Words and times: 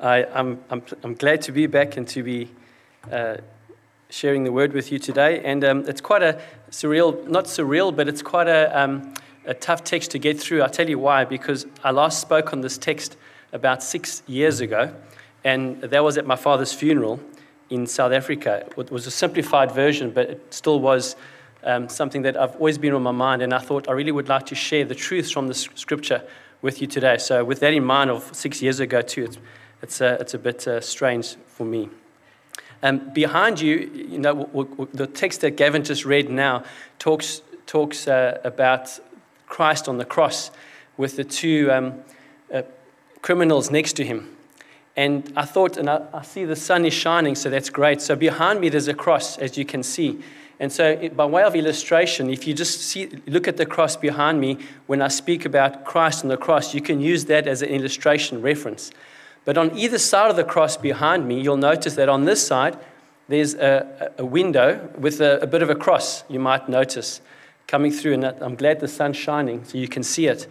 I, 0.00 0.22
am 0.22 0.28
I'm, 0.34 0.60
I'm, 0.70 0.82
I'm 1.02 1.14
glad 1.14 1.42
to 1.42 1.52
be 1.52 1.66
back 1.66 1.96
and 1.96 2.08
to 2.08 2.22
be 2.22 2.50
uh, 3.10 3.36
sharing 4.08 4.44
the 4.44 4.52
word 4.52 4.72
with 4.72 4.90
you 4.90 4.98
today. 4.98 5.42
And 5.44 5.62
um, 5.64 5.84
it's 5.86 6.00
quite 6.00 6.22
a 6.22 6.40
surreal, 6.70 7.26
not 7.28 7.44
surreal, 7.44 7.94
but 7.94 8.08
it's 8.08 8.22
quite 8.22 8.48
a, 8.48 8.78
um, 8.78 9.14
a 9.44 9.54
tough 9.54 9.84
text 9.84 10.10
to 10.12 10.18
get 10.18 10.40
through. 10.40 10.62
I'll 10.62 10.70
tell 10.70 10.88
you 10.88 10.98
why, 10.98 11.24
because 11.24 11.66
I 11.84 11.90
last 11.90 12.20
spoke 12.20 12.52
on 12.52 12.62
this 12.62 12.78
text 12.78 13.16
about 13.52 13.82
six 13.82 14.22
years 14.26 14.60
ago, 14.60 14.94
and 15.44 15.80
that 15.82 16.02
was 16.02 16.16
at 16.18 16.26
my 16.26 16.36
father's 16.36 16.72
funeral 16.72 17.20
in 17.68 17.86
South 17.86 18.12
Africa. 18.12 18.66
It 18.76 18.90
was 18.90 19.06
a 19.06 19.10
simplified 19.10 19.72
version, 19.72 20.10
but 20.10 20.30
it 20.30 20.54
still 20.54 20.80
was 20.80 21.16
um, 21.62 21.88
something 21.88 22.22
that 22.22 22.36
I've 22.36 22.56
always 22.56 22.78
been 22.78 22.94
on 22.94 23.02
my 23.02 23.12
mind, 23.12 23.42
and 23.42 23.52
I 23.52 23.58
thought 23.58 23.88
I 23.88 23.92
really 23.92 24.12
would 24.12 24.28
like 24.28 24.46
to 24.46 24.54
share 24.54 24.84
the 24.84 24.94
truths 24.94 25.30
from 25.30 25.48
the 25.48 25.54
scripture 25.54 26.22
with 26.62 26.80
you 26.80 26.86
today. 26.86 27.18
So, 27.18 27.44
with 27.44 27.60
that 27.60 27.72
in 27.72 27.84
mind, 27.84 28.10
of 28.10 28.34
six 28.34 28.60
years 28.60 28.80
ago, 28.80 29.02
too, 29.02 29.24
it's 29.24 29.38
it's 29.82 30.00
a, 30.00 30.14
it's 30.20 30.34
a 30.34 30.38
bit 30.38 30.66
uh, 30.66 30.80
strange 30.80 31.36
for 31.46 31.64
me. 31.64 31.88
Um, 32.82 33.12
behind 33.12 33.60
you, 33.60 33.90
you 33.94 34.18
know, 34.18 34.34
w- 34.34 34.68
w- 34.68 34.88
the 34.94 35.06
text 35.06 35.42
that 35.42 35.52
Gavin 35.52 35.84
just 35.84 36.04
read 36.04 36.30
now 36.30 36.64
talks, 36.98 37.42
talks 37.66 38.08
uh, 38.08 38.40
about 38.42 38.98
Christ 39.46 39.88
on 39.88 39.98
the 39.98 40.04
cross 40.04 40.50
with 40.96 41.16
the 41.16 41.24
two 41.24 41.70
um, 41.70 41.94
uh, 42.52 42.62
criminals 43.20 43.70
next 43.70 43.94
to 43.94 44.04
him. 44.04 44.36
And 44.96 45.32
I 45.36 45.44
thought, 45.44 45.76
and 45.76 45.88
I, 45.88 46.02
I, 46.12 46.22
see 46.22 46.44
the 46.44 46.56
sun 46.56 46.84
is 46.84 46.94
shining, 46.94 47.34
so 47.34 47.48
that's 47.48 47.70
great. 47.70 48.00
So 48.00 48.16
behind 48.16 48.60
me, 48.60 48.68
there's 48.68 48.88
a 48.88 48.94
cross, 48.94 49.38
as 49.38 49.56
you 49.56 49.64
can 49.64 49.82
see. 49.82 50.20
And 50.58 50.70
so, 50.70 50.90
it, 50.90 51.16
by 51.16 51.24
way 51.24 51.42
of 51.42 51.54
illustration, 51.54 52.28
if 52.28 52.46
you 52.46 52.52
just 52.52 52.80
see, 52.82 53.08
look 53.26 53.48
at 53.48 53.56
the 53.56 53.64
cross 53.64 53.96
behind 53.96 54.40
me, 54.40 54.58
when 54.86 55.00
I 55.00 55.08
speak 55.08 55.46
about 55.46 55.84
Christ 55.84 56.22
on 56.22 56.28
the 56.28 56.36
cross, 56.36 56.74
you 56.74 56.82
can 56.82 57.00
use 57.00 57.24
that 57.26 57.46
as 57.46 57.62
an 57.62 57.70
illustration 57.70 58.42
reference. 58.42 58.90
But 59.50 59.58
on 59.58 59.76
either 59.76 59.98
side 59.98 60.30
of 60.30 60.36
the 60.36 60.44
cross 60.44 60.76
behind 60.76 61.26
me, 61.26 61.40
you'll 61.40 61.56
notice 61.56 61.96
that 61.96 62.08
on 62.08 62.24
this 62.24 62.46
side, 62.46 62.78
there's 63.26 63.54
a, 63.54 64.12
a 64.16 64.24
window 64.24 64.88
with 64.96 65.20
a, 65.20 65.40
a, 65.40 65.46
bit 65.48 65.60
of 65.60 65.68
a 65.68 65.74
cross, 65.74 66.22
you 66.28 66.38
might 66.38 66.68
notice, 66.68 67.20
coming 67.66 67.90
through. 67.90 68.12
And 68.12 68.24
I'm 68.26 68.54
glad 68.54 68.78
the 68.78 68.86
sun's 68.86 69.16
shining 69.16 69.64
so 69.64 69.76
you 69.76 69.88
can 69.88 70.04
see 70.04 70.28
it. 70.28 70.46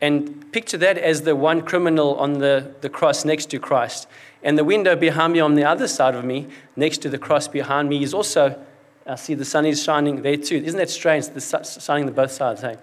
And 0.00 0.50
picture 0.50 0.78
that 0.78 0.96
as 0.96 1.20
the 1.24 1.36
one 1.36 1.60
criminal 1.60 2.14
on 2.14 2.38
the, 2.38 2.72
the 2.80 2.88
cross 2.88 3.22
next 3.22 3.50
to 3.50 3.58
Christ. 3.58 4.08
And 4.42 4.56
the 4.56 4.64
window 4.64 4.96
behind 4.96 5.34
me 5.34 5.40
on 5.40 5.54
the 5.54 5.64
other 5.64 5.86
side 5.86 6.14
of 6.14 6.24
me, 6.24 6.46
next 6.74 7.02
to 7.02 7.10
the 7.10 7.18
cross 7.18 7.48
behind 7.48 7.90
me, 7.90 8.02
is 8.02 8.14
also, 8.14 8.58
I 9.06 9.16
see 9.16 9.34
the 9.34 9.44
sun 9.44 9.66
is 9.66 9.82
shining 9.82 10.22
there 10.22 10.38
too. 10.38 10.56
Isn't 10.56 10.78
that 10.78 10.88
strange? 10.88 11.28
The 11.28 11.42
sun 11.42 11.64
shining 11.64 12.08
on 12.08 12.14
both 12.14 12.32
sides, 12.32 12.62
hey? 12.62 12.78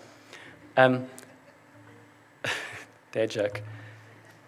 Um, 0.78 1.08
dad 3.12 3.32
joke. 3.32 3.64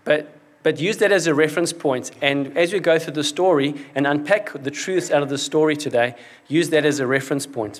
But 0.03 0.38
but 0.68 0.82
use 0.82 0.98
that 0.98 1.14
as 1.14 1.28
a 1.28 1.34
reference 1.34 1.72
point. 1.72 2.12
And 2.22 2.58
as 2.58 2.73
we 2.73 2.82
go 2.82 3.00
through 3.00 3.14
the 3.14 3.23
story 3.23 3.73
and 3.96 4.06
unpack 4.06 4.52
the 4.52 4.70
truths 4.70 5.10
out 5.10 5.23
of 5.23 5.30
the 5.30 5.38
story 5.38 5.78
today, 5.78 6.14
use 6.50 6.72
that 6.72 6.84
as 6.84 7.00
a 7.00 7.08
reference 7.08 7.48
point. 7.48 7.80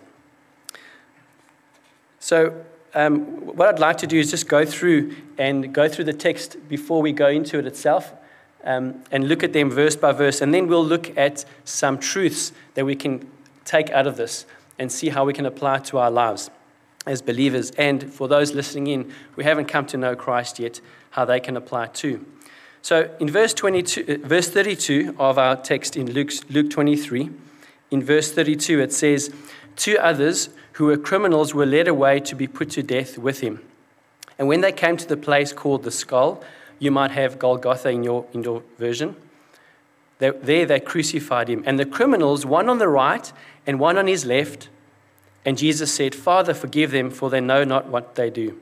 So, 2.20 2.64
um, 2.96 3.26
what 3.58 3.68
I'd 3.68 3.80
like 3.80 3.98
to 3.98 4.08
do 4.08 4.18
is 4.18 4.32
just 4.32 4.48
go 4.48 4.64
through 4.64 5.18
and 5.38 5.74
go 5.74 5.90
through 5.90 6.06
the 6.06 6.14
text 6.14 6.56
before 6.70 7.02
we 7.02 7.12
go 7.12 7.28
into 7.28 7.60
it 7.60 7.66
itself 7.66 8.14
um, 8.64 9.04
and 9.12 9.28
look 9.28 9.44
at 9.44 9.52
them 9.52 9.70
verse 9.70 9.98
by 9.98 10.14
verse. 10.14 10.40
And 10.40 10.54
then 10.54 10.68
we'll 10.68 10.86
look 10.86 11.12
at 11.18 11.44
some 11.66 11.98
truths 11.98 12.54
that 12.76 12.86
we 12.86 12.96
can 12.96 13.30
take 13.66 13.90
out 13.90 14.08
of 14.08 14.16
this 14.16 14.46
and 14.80 14.90
see 14.90 15.10
how 15.10 15.26
we 15.26 15.34
can 15.34 15.46
apply 15.46 15.80
to 15.80 15.98
our 15.98 16.10
lives 16.10 16.50
as 17.06 17.22
believers. 17.22 17.72
And 17.72 18.14
for 18.14 18.30
those 18.30 18.54
listening 18.54 18.88
in 18.88 19.14
who 19.34 19.42
haven't 19.42 19.66
come 19.66 19.86
to 19.88 19.98
know 19.98 20.16
Christ 20.16 20.58
yet, 20.58 20.80
how 21.10 21.26
they 21.26 21.42
can 21.42 21.58
apply 21.58 21.88
too. 21.88 22.26
So 22.82 23.14
in 23.20 23.30
verse, 23.30 23.54
22, 23.54 24.22
uh, 24.24 24.28
verse 24.28 24.50
32 24.50 25.16
of 25.20 25.38
our 25.38 25.56
text 25.56 25.98
in 25.98 26.12
Luke, 26.12 26.32
Luke 26.50 26.70
23, 26.70 27.30
in 27.92 28.04
verse 28.04 28.32
32, 28.32 28.80
it 28.80 28.94
says, 28.94 29.34
Two 29.76 29.98
others 29.98 30.50
who 30.74 30.86
were 30.86 30.98
criminals 30.98 31.54
were 31.54 31.66
led 31.66 31.88
away 31.88 32.20
to 32.22 32.36
be 32.36 32.48
put 32.48 32.72
to 32.72 32.84
death 32.84 33.18
with 33.18 33.42
him. 33.42 33.62
And 34.38 34.48
when 34.48 34.62
they 34.62 34.72
came 34.72 34.98
to 34.98 35.08
the 35.08 35.18
place 35.18 35.54
called 35.54 35.84
the 35.84 35.92
skull, 35.92 36.44
you 36.80 36.92
might 36.92 37.12
have 37.12 37.40
Golgotha 37.40 37.90
in 37.90 38.04
your, 38.04 38.26
in 38.34 38.44
your 38.44 38.62
version, 38.78 39.16
they, 40.20 40.32
there 40.32 40.66
they 40.66 40.80
crucified 40.80 41.50
him. 41.50 41.64
And 41.66 41.80
the 41.80 41.86
criminals, 41.86 42.46
one 42.46 42.70
on 42.70 42.78
the 42.78 42.88
right 42.88 43.32
and 43.66 43.80
one 43.80 43.98
on 43.98 44.08
his 44.08 44.26
left, 44.26 44.70
and 45.46 45.58
Jesus 45.58 45.94
said, 45.94 46.14
Father, 46.14 46.54
forgive 46.54 46.92
them, 46.92 47.10
for 47.10 47.30
they 47.30 47.40
know 47.40 47.64
not 47.64 47.88
what 47.88 48.16
they 48.16 48.30
do. 48.30 48.60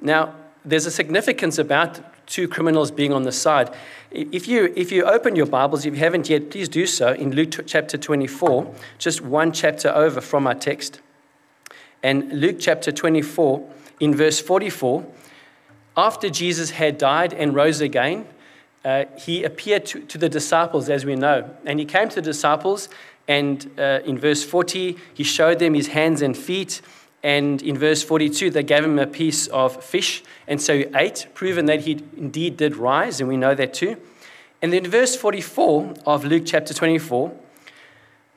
Now, 0.00 0.34
there's 0.64 0.86
a 0.86 0.90
significance 0.90 1.58
about 1.58 2.00
two 2.26 2.48
criminals 2.48 2.90
being 2.90 3.12
on 3.12 3.22
the 3.22 3.32
side. 3.32 3.74
If 4.10 4.46
you, 4.46 4.72
if 4.76 4.92
you 4.92 5.04
open 5.04 5.34
your 5.36 5.46
Bibles, 5.46 5.84
if 5.84 5.94
you 5.94 6.00
haven't 6.00 6.28
yet, 6.28 6.50
please 6.50 6.68
do 6.68 6.86
so 6.86 7.12
in 7.12 7.34
Luke 7.34 7.54
chapter 7.66 7.98
24, 7.98 8.72
just 8.98 9.20
one 9.20 9.52
chapter 9.52 9.88
over 9.88 10.20
from 10.20 10.46
our 10.46 10.54
text. 10.54 11.00
And 12.02 12.32
Luke 12.40 12.56
chapter 12.60 12.92
24, 12.92 13.66
in 14.00 14.14
verse 14.14 14.40
44, 14.40 15.06
after 15.96 16.28
Jesus 16.28 16.70
had 16.70 16.98
died 16.98 17.32
and 17.32 17.54
rose 17.54 17.80
again, 17.80 18.26
uh, 18.84 19.04
he 19.18 19.44
appeared 19.44 19.86
to, 19.86 20.00
to, 20.00 20.18
the 20.18 20.28
disciples, 20.28 20.90
as 20.90 21.06
we 21.06 21.16
know. 21.16 21.48
And 21.64 21.78
he 21.78 21.86
came 21.86 22.08
to 22.10 22.16
the 22.16 22.22
disciples, 22.22 22.88
and 23.26 23.70
uh, 23.78 24.00
in 24.04 24.18
verse 24.18 24.44
40, 24.44 24.98
he 25.14 25.24
showed 25.24 25.58
them 25.58 25.74
his 25.74 25.88
hands 25.88 26.20
and 26.20 26.36
feet. 26.36 26.82
And 27.24 27.62
in 27.62 27.78
verse 27.78 28.02
42, 28.02 28.50
they 28.50 28.62
gave 28.62 28.84
him 28.84 28.98
a 28.98 29.06
piece 29.06 29.46
of 29.46 29.82
fish. 29.82 30.22
And 30.46 30.60
so 30.60 30.76
he 30.76 30.86
ate, 30.94 31.26
proving 31.32 31.64
that 31.66 31.80
he 31.80 32.02
indeed 32.18 32.58
did 32.58 32.76
rise, 32.76 33.18
and 33.18 33.30
we 33.30 33.38
know 33.38 33.54
that 33.54 33.72
too. 33.72 33.96
And 34.60 34.72
then 34.72 34.84
in 34.84 34.90
verse 34.90 35.16
44 35.16 35.94
of 36.04 36.26
Luke 36.26 36.42
chapter 36.44 36.74
24, 36.74 37.34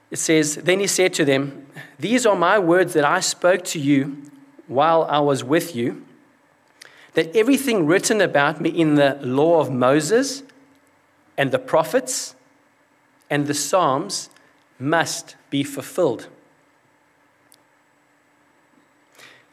it 0.09 0.19
says, 0.19 0.55
Then 0.55 0.79
he 0.79 0.87
said 0.87 1.13
to 1.15 1.25
them, 1.25 1.67
These 1.99 2.25
are 2.25 2.35
my 2.37 2.57
words 2.57 2.93
that 2.93 3.03
I 3.03 3.19
spoke 3.19 3.65
to 3.65 3.79
you 3.79 4.23
while 4.67 5.03
I 5.03 5.19
was 5.19 5.43
with 5.43 5.75
you, 5.75 6.05
that 7.13 7.35
everything 7.35 7.87
written 7.87 8.21
about 8.21 8.61
me 8.61 8.69
in 8.69 8.95
the 8.95 9.19
law 9.21 9.59
of 9.59 9.69
Moses 9.69 10.43
and 11.37 11.51
the 11.51 11.59
prophets 11.59 12.35
and 13.29 13.47
the 13.47 13.53
Psalms 13.53 14.29
must 14.79 15.35
be 15.49 15.63
fulfilled. 15.63 16.27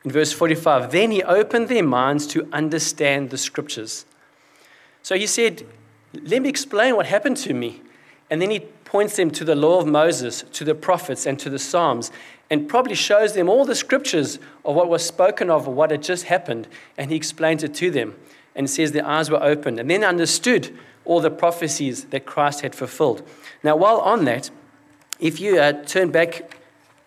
In 0.05 0.11
verse 0.11 0.33
45, 0.33 0.93
then 0.93 1.11
he 1.11 1.23
opened 1.23 1.69
their 1.69 1.83
minds 1.83 2.27
to 2.29 2.49
understand 2.53 3.31
the 3.31 3.39
scriptures. 3.39 4.05
So 5.03 5.17
he 5.17 5.27
said, 5.27 5.67
Let 6.13 6.43
me 6.43 6.49
explain 6.49 6.97
what 6.97 7.07
happened 7.07 7.39
to 7.39 7.55
me. 7.55 7.81
And 8.31 8.41
then 8.41 8.51
he 8.51 8.61
points 8.61 9.17
them 9.17 9.31
to 9.33 9.45
the 9.45 9.55
law 9.55 9.81
of 9.81 9.87
Moses, 9.87 10.45
to 10.53 10.65
the 10.65 10.75
prophets, 10.75 11.27
and 11.27 11.39
to 11.41 11.51
the 11.51 11.59
Psalms, 11.59 12.11
and 12.51 12.69
probably 12.69 12.95
shows 12.95 13.35
them 13.35 13.49
all 13.49 13.65
the 13.65 13.75
scriptures 13.75 14.39
of 14.65 14.75
what 14.75 14.89
was 14.89 15.05
spoken 15.05 15.51
of, 15.51 15.67
what 15.67 15.91
had 15.91 16.03
just 16.03 16.25
happened. 16.25 16.69
And 16.97 17.11
he 17.11 17.17
explains 17.17 17.63
it 17.65 17.75
to 17.75 17.91
them 17.91 18.15
and 18.55 18.69
says 18.69 18.93
their 18.93 19.07
eyes 19.07 19.31
were 19.31 19.43
opened 19.43 19.81
and 19.81 19.91
then 19.91 20.05
understood 20.05 20.77
all 21.05 21.21
the 21.21 21.31
prophecies 21.31 22.05
that 22.07 22.25
Christ 22.25 22.61
had 22.61 22.75
fulfilled. 22.75 23.27
Now, 23.63 23.77
while 23.77 23.99
on 23.99 24.25
that, 24.27 24.51
if 25.19 25.41
you 25.41 25.59
uh, 25.59 25.85
turn 25.85 26.11
back 26.11 26.57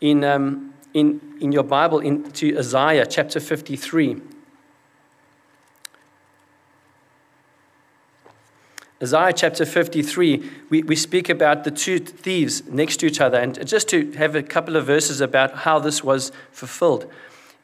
in 0.02 0.24
um, 0.24 0.74
in, 0.98 1.22
in 1.40 1.52
your 1.52 1.64
Bible 1.64 2.00
into 2.00 2.58
Isaiah 2.58 3.06
chapter 3.06 3.40
53. 3.40 4.20
Isaiah 9.04 9.32
chapter 9.32 9.64
53, 9.64 10.50
we, 10.72 10.82
we 10.82 10.96
speak 10.96 11.30
about 11.30 11.64
the 11.64 11.70
two 11.70 12.00
thieves 12.00 12.66
next 12.66 12.98
to 12.98 13.06
each 13.06 13.22
other. 13.22 13.38
And 13.38 13.68
just 13.68 13.88
to 13.90 14.12
have 14.14 14.36
a 14.36 14.42
couple 14.42 14.76
of 14.76 14.88
verses 14.88 15.22
about 15.22 15.58
how 15.60 15.78
this 15.78 16.04
was 16.04 16.32
fulfilled. 16.52 17.06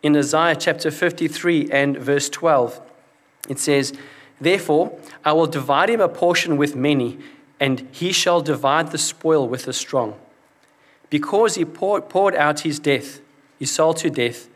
In 0.03 0.15
Isaiah 0.15 0.55
chapter 0.55 0.91
53 0.91 1.71
and 1.71 1.97
verse 1.97 2.29
12, 2.29 2.79
it 3.49 3.57
says, 3.57 3.93
Therefore, 4.39 4.99
I 5.25 5.33
will 5.33 5.47
divide 5.47 5.89
him 5.89 6.01
a 6.01 6.09
portion 6.09 6.55
with 6.55 6.75
many, 6.75 7.17
and 7.59 7.87
he 7.91 8.11
shall 8.11 8.41
divide 8.41 8.91
the 8.91 8.99
spoil 8.99 9.47
with 9.47 9.63
the 9.63 9.73
strong. 9.73 10.19
Because 11.09 11.55
he 11.55 11.65
poured, 11.65 12.09
poured 12.09 12.35
out 12.35 12.59
his 12.59 12.77
death, 12.77 13.21
his 13.63 13.71
soul 13.71 13.93
to 13.93 14.09
death, 14.09 14.49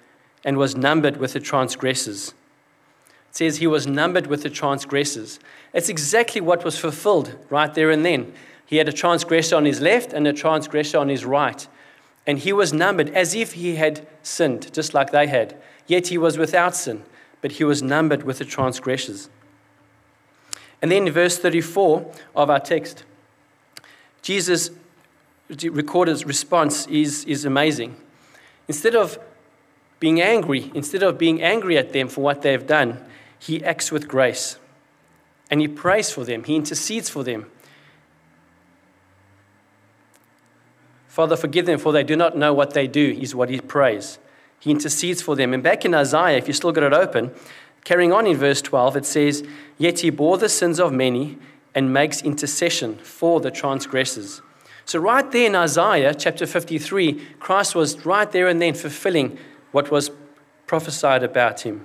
and 0.43 0.57
was 0.57 0.75
numbered 0.75 1.15
with 1.15 1.31
the 1.31 1.39
transgressors. 1.39 2.33
It 3.29 3.37
says 3.37 3.57
he 3.57 3.67
was 3.67 3.87
numbered 3.87 4.27
with 4.27 4.43
the 4.43 4.49
transgressors. 4.49 5.39
It's 5.73 5.87
exactly 5.87 6.41
what 6.41 6.65
was 6.65 6.77
fulfilled 6.77 7.33
right 7.49 7.73
there 7.73 7.89
and 7.89 8.05
then. 8.05 8.33
He 8.65 8.75
had 8.75 8.89
a 8.89 8.91
transgressor 8.93 9.55
on 9.55 9.63
his 9.63 9.79
left 9.79 10.11
and 10.11 10.27
a 10.27 10.33
transgressor 10.33 10.97
on 10.97 11.07
his 11.07 11.23
right. 11.23 11.65
And 12.25 12.39
he 12.39 12.51
was 12.51 12.73
numbered 12.73 13.09
as 13.11 13.33
if 13.33 13.53
he 13.53 13.75
had 13.75 14.05
sinned, 14.23 14.73
just 14.73 14.93
like 14.93 15.11
they 15.11 15.27
had. 15.27 15.55
Yet 15.87 16.07
he 16.07 16.17
was 16.17 16.37
without 16.37 16.75
sin, 16.75 17.03
but 17.39 17.53
he 17.53 17.63
was 17.63 17.81
numbered 17.81 18.23
with 18.23 18.39
the 18.39 18.45
transgressors. 18.45 19.29
And 20.81 20.91
then 20.91 21.09
verse 21.09 21.39
34 21.39 22.11
of 22.35 22.49
our 22.49 22.59
text, 22.59 23.05
Jesus' 24.21 24.69
recorded 25.49 26.25
response 26.27 26.87
is, 26.87 27.23
is 27.23 27.45
amazing. 27.45 27.95
Instead 28.67 28.95
of 28.95 29.17
being 29.99 30.21
angry, 30.21 30.71
instead 30.73 31.03
of 31.03 31.17
being 31.17 31.41
angry 31.41 31.77
at 31.77 31.93
them 31.93 32.07
for 32.07 32.21
what 32.21 32.41
they've 32.41 32.67
done, 32.67 33.03
he 33.39 33.63
acts 33.63 33.91
with 33.91 34.07
grace. 34.07 34.57
and 35.49 35.61
he 35.61 35.67
prays 35.67 36.11
for 36.11 36.25
them, 36.25 36.43
he 36.43 36.55
intercedes 36.55 37.09
for 37.09 37.23
them. 37.23 37.49
Father, 41.07 41.37
forgive 41.37 41.65
them, 41.65 41.79
for 41.79 41.91
they 41.91 42.03
do 42.03 42.15
not 42.15 42.37
know 42.37 42.53
what 42.53 42.73
they 42.73 42.85
do, 42.85 43.17
is 43.19 43.33
what 43.33 43.49
he 43.49 43.59
prays. 43.59 44.19
He 44.59 44.71
intercedes 44.71 45.21
for 45.21 45.35
them. 45.35 45.53
And 45.53 45.63
back 45.63 45.85
in 45.85 45.93
Isaiah, 45.93 46.37
if 46.37 46.47
you 46.47 46.53
still 46.53 46.71
got 46.71 46.83
it 46.83 46.93
open, 46.93 47.31
carrying 47.83 48.11
on 48.11 48.27
in 48.27 48.37
verse 48.37 48.61
12, 48.61 48.97
it 48.97 49.05
says, 49.05 49.43
Yet 49.77 50.01
he 50.01 50.09
bore 50.09 50.37
the 50.37 50.49
sins 50.49 50.79
of 50.79 50.91
many 50.91 51.37
and 51.73 51.93
makes 51.93 52.21
intercession 52.21 52.97
for 52.97 53.39
the 53.39 53.49
transgressors. 53.49 54.41
So, 54.87 54.99
right 54.99 55.29
there 55.29 55.47
in 55.47 55.53
Isaiah 55.53 56.15
chapter 56.15 56.45
53, 56.45 57.21
Christ 57.41 57.75
was 57.75 58.05
right 58.05 58.31
there 58.31 58.47
and 58.47 58.61
then 58.61 58.73
fulfilling 58.73 59.37
what 59.73 59.91
was 59.91 60.09
prophesied 60.65 61.23
about 61.23 61.65
him. 61.65 61.83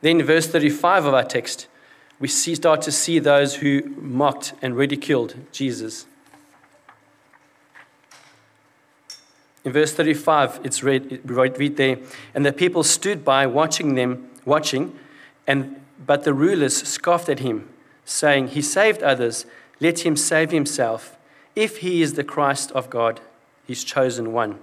Then, 0.00 0.20
in 0.20 0.26
verse 0.26 0.46
35 0.46 1.04
of 1.04 1.12
our 1.12 1.24
text, 1.24 1.66
we 2.18 2.28
see, 2.28 2.54
start 2.54 2.80
to 2.82 2.90
see 2.90 3.18
those 3.18 3.56
who 3.56 3.82
mocked 3.98 4.54
and 4.62 4.74
ridiculed 4.74 5.34
Jesus. 5.52 6.06
In 9.66 9.72
verse 9.72 9.92
35, 9.92 10.60
it's 10.64 10.82
read, 10.82 11.20
read 11.26 11.76
there, 11.76 11.98
and 12.34 12.46
the 12.46 12.54
people 12.54 12.82
stood 12.82 13.22
by 13.22 13.46
watching 13.46 13.96
them, 13.96 14.30
watching, 14.46 14.98
and 15.46 15.78
but 16.06 16.24
the 16.24 16.32
rulers 16.32 16.74
scoffed 16.74 17.28
at 17.28 17.40
him, 17.40 17.68
saying, 18.06 18.48
He 18.48 18.62
saved 18.62 19.02
others, 19.02 19.44
let 19.78 20.06
him 20.06 20.16
save 20.16 20.52
himself, 20.52 21.16
if 21.58 21.78
he 21.78 22.02
is 22.02 22.14
the 22.14 22.22
Christ 22.22 22.70
of 22.70 22.88
God, 22.88 23.20
his 23.66 23.82
chosen 23.82 24.32
one. 24.32 24.60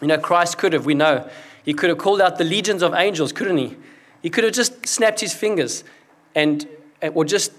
You 0.00 0.08
know, 0.08 0.18
Christ 0.18 0.58
could 0.58 0.72
have, 0.72 0.84
we 0.84 0.94
know, 0.94 1.30
he 1.64 1.72
could 1.72 1.88
have 1.88 1.98
called 1.98 2.20
out 2.20 2.36
the 2.36 2.44
legions 2.44 2.82
of 2.82 2.94
angels, 2.94 3.32
couldn't 3.32 3.58
he? 3.58 3.76
He 4.22 4.28
could 4.28 4.42
have 4.42 4.52
just 4.52 4.84
snapped 4.88 5.20
his 5.20 5.32
fingers 5.32 5.84
and, 6.34 6.66
or 7.14 7.24
just 7.24 7.52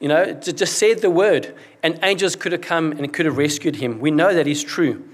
you 0.00 0.06
know, 0.06 0.34
just 0.34 0.78
said 0.78 1.00
the 1.00 1.10
word, 1.10 1.54
and 1.82 1.98
angels 2.02 2.36
could 2.36 2.52
have 2.52 2.60
come 2.60 2.92
and 2.92 3.12
could 3.12 3.26
have 3.26 3.38
rescued 3.38 3.76
him. 3.76 3.98
We 4.00 4.10
know 4.10 4.32
that 4.34 4.46
is 4.46 4.62
true. 4.62 5.08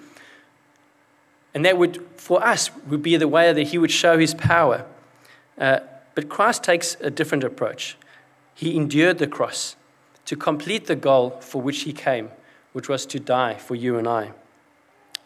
And 1.55 1.65
that 1.65 1.79
would, 1.79 2.05
for 2.17 2.45
us, 2.45 2.75
would 2.87 3.03
be 3.03 3.17
the 3.17 3.29
way 3.29 3.53
that 3.53 3.69
he 3.69 3.79
would 3.79 3.93
show 3.93 4.19
his 4.19 4.35
power. 4.35 4.85
Uh, 5.57 5.79
but 6.17 6.29
Christ 6.29 6.65
takes 6.65 6.97
a 7.01 7.09
different 7.09 7.45
approach. 7.45 7.97
He 8.55 8.77
endured 8.77 9.19
the 9.19 9.27
cross 9.27 9.77
to 10.25 10.37
complete 10.37 10.87
the 10.87 10.97
goal 10.97 11.39
for 11.41 11.61
which 11.61 11.81
he 11.81 11.93
came, 11.93 12.31
which 12.73 12.89
was 12.89 13.07
to 13.07 13.21
die 13.21 13.55
for 13.55 13.75
you 13.75 13.99
and 13.99 14.09
I. 14.09 14.33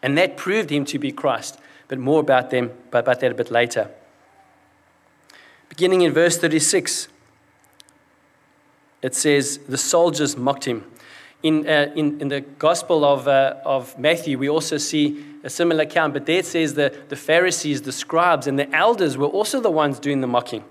And 0.02 0.16
that 0.18 0.36
proved 0.36 0.70
him 0.70 0.84
to 0.86 0.98
be 0.98 1.12
Christ. 1.12 1.58
But 1.88 1.98
more 1.98 2.20
about 2.20 2.50
them, 2.50 2.70
about 2.92 3.20
that 3.20 3.32
a 3.32 3.34
bit 3.34 3.50
later. 3.50 3.90
Beginning 5.68 6.02
in 6.02 6.12
verse 6.12 6.38
36 6.38 7.08
it 9.02 9.14
says 9.14 9.58
the 9.68 9.78
soldiers 9.78 10.36
mocked 10.36 10.64
him. 10.64 10.84
In, 11.42 11.68
uh, 11.68 11.92
in, 11.94 12.20
in 12.20 12.28
the 12.28 12.40
Gospel 12.40 13.04
of, 13.04 13.28
uh, 13.28 13.54
of 13.64 13.96
Matthew, 13.98 14.38
we 14.38 14.48
also 14.48 14.76
see 14.76 15.24
a 15.44 15.50
similar 15.50 15.82
account, 15.82 16.12
but 16.12 16.26
there 16.26 16.40
it 16.40 16.46
says 16.46 16.74
the, 16.74 16.96
the 17.08 17.16
Pharisees, 17.16 17.82
the 17.82 17.92
scribes, 17.92 18.48
and 18.48 18.58
the 18.58 18.74
elders 18.74 19.16
were 19.16 19.28
also 19.28 19.60
the 19.60 19.70
ones 19.70 20.00
doing 20.00 20.20
the 20.20 20.26
mocking. 20.26 20.64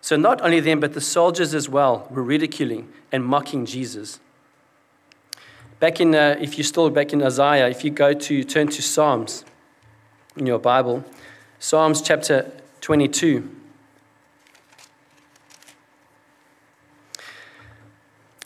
So 0.00 0.16
not 0.16 0.40
only 0.40 0.60
them, 0.60 0.80
but 0.80 0.94
the 0.94 1.00
soldiers 1.00 1.54
as 1.54 1.68
well 1.68 2.08
were 2.10 2.22
ridiculing 2.22 2.88
and 3.12 3.24
mocking 3.24 3.66
Jesus. 3.66 4.20
Back 5.78 6.00
in, 6.00 6.14
uh, 6.14 6.36
if 6.40 6.58
you're 6.58 6.64
still 6.64 6.90
back 6.90 7.12
in 7.12 7.22
Isaiah, 7.22 7.68
if 7.68 7.84
you 7.84 7.90
go 7.90 8.12
to 8.12 8.44
turn 8.44 8.68
to 8.68 8.82
Psalms 8.82 9.44
in 10.36 10.46
your 10.46 10.58
Bible, 10.58 11.04
Psalms 11.58 12.02
chapter 12.02 12.50
22. 12.80 13.56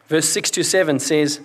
Verse 0.06 0.28
6 0.28 0.50
to 0.52 0.62
7 0.62 0.98
says, 0.98 1.40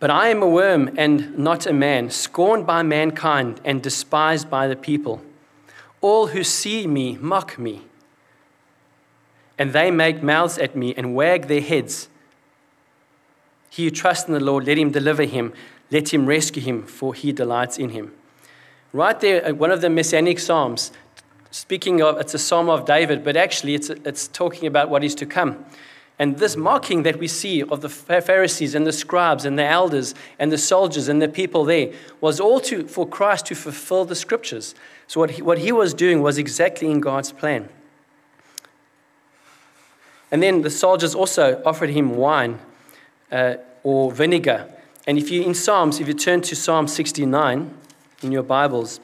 But 0.00 0.10
I 0.10 0.28
am 0.28 0.42
a 0.42 0.48
worm 0.48 0.94
and 0.98 1.38
not 1.38 1.66
a 1.66 1.72
man, 1.72 2.10
scorned 2.10 2.66
by 2.66 2.82
mankind 2.82 3.60
and 3.64 3.82
despised 3.82 4.50
by 4.50 4.66
the 4.66 4.76
people. 4.76 5.22
All 6.00 6.28
who 6.28 6.44
see 6.44 6.86
me 6.86 7.16
mock 7.18 7.58
me, 7.58 7.82
and 9.58 9.72
they 9.72 9.90
make 9.90 10.22
mouths 10.22 10.58
at 10.58 10.76
me 10.76 10.94
and 10.96 11.14
wag 11.14 11.48
their 11.48 11.60
heads. 11.60 12.08
He 13.70 13.84
who 13.84 13.90
trusts 13.90 14.28
in 14.28 14.34
the 14.34 14.40
Lord, 14.40 14.66
let 14.66 14.78
him 14.78 14.90
deliver 14.90 15.24
him, 15.24 15.52
let 15.90 16.12
him 16.12 16.26
rescue 16.26 16.62
him, 16.62 16.82
for 16.82 17.14
he 17.14 17.32
delights 17.32 17.78
in 17.78 17.90
him. 17.90 18.12
Right 18.92 19.18
there, 19.20 19.46
uh, 19.46 19.52
one 19.52 19.70
of 19.70 19.80
the 19.80 19.90
Messianic 19.90 20.38
Psalms, 20.38 20.92
speaking 21.50 22.00
of, 22.00 22.18
it's 22.18 22.34
a 22.34 22.38
psalm 22.38 22.68
of 22.68 22.86
David, 22.86 23.24
but 23.24 23.36
actually 23.36 23.74
it's, 23.74 23.90
it's 23.90 24.28
talking 24.28 24.66
about 24.66 24.88
what 24.88 25.04
is 25.04 25.14
to 25.16 25.26
come. 25.26 25.64
And 26.18 26.38
this 26.38 26.56
mocking 26.56 27.02
that 27.02 27.18
we 27.18 27.28
see 27.28 27.62
of 27.62 27.82
the 27.82 27.90
Pharisees 27.90 28.74
and 28.74 28.86
the 28.86 28.92
scribes 28.92 29.44
and 29.44 29.58
the 29.58 29.64
elders 29.64 30.14
and 30.38 30.50
the 30.50 30.56
soldiers 30.56 31.08
and 31.08 31.20
the 31.20 31.28
people 31.28 31.64
there 31.64 31.92
was 32.22 32.40
all 32.40 32.58
to, 32.60 32.88
for 32.88 33.06
Christ 33.06 33.46
to 33.46 33.54
fulfill 33.54 34.06
the 34.06 34.14
scriptures. 34.14 34.74
So, 35.08 35.20
what 35.20 35.32
he, 35.32 35.42
what 35.42 35.58
he 35.58 35.72
was 35.72 35.92
doing 35.92 36.22
was 36.22 36.38
exactly 36.38 36.90
in 36.90 37.00
God's 37.00 37.32
plan. 37.32 37.68
And 40.30 40.42
then 40.42 40.62
the 40.62 40.70
soldiers 40.70 41.14
also 41.14 41.62
offered 41.64 41.90
him 41.90 42.16
wine 42.16 42.58
uh, 43.30 43.56
or 43.82 44.10
vinegar. 44.10 44.68
And 45.06 45.18
if 45.18 45.30
you, 45.30 45.42
in 45.42 45.54
Psalms, 45.54 46.00
if 46.00 46.08
you 46.08 46.14
turn 46.14 46.40
to 46.42 46.56
Psalm 46.56 46.88
69 46.88 47.72
in 48.22 48.32
your 48.32 48.42
Bibles, 48.42 49.00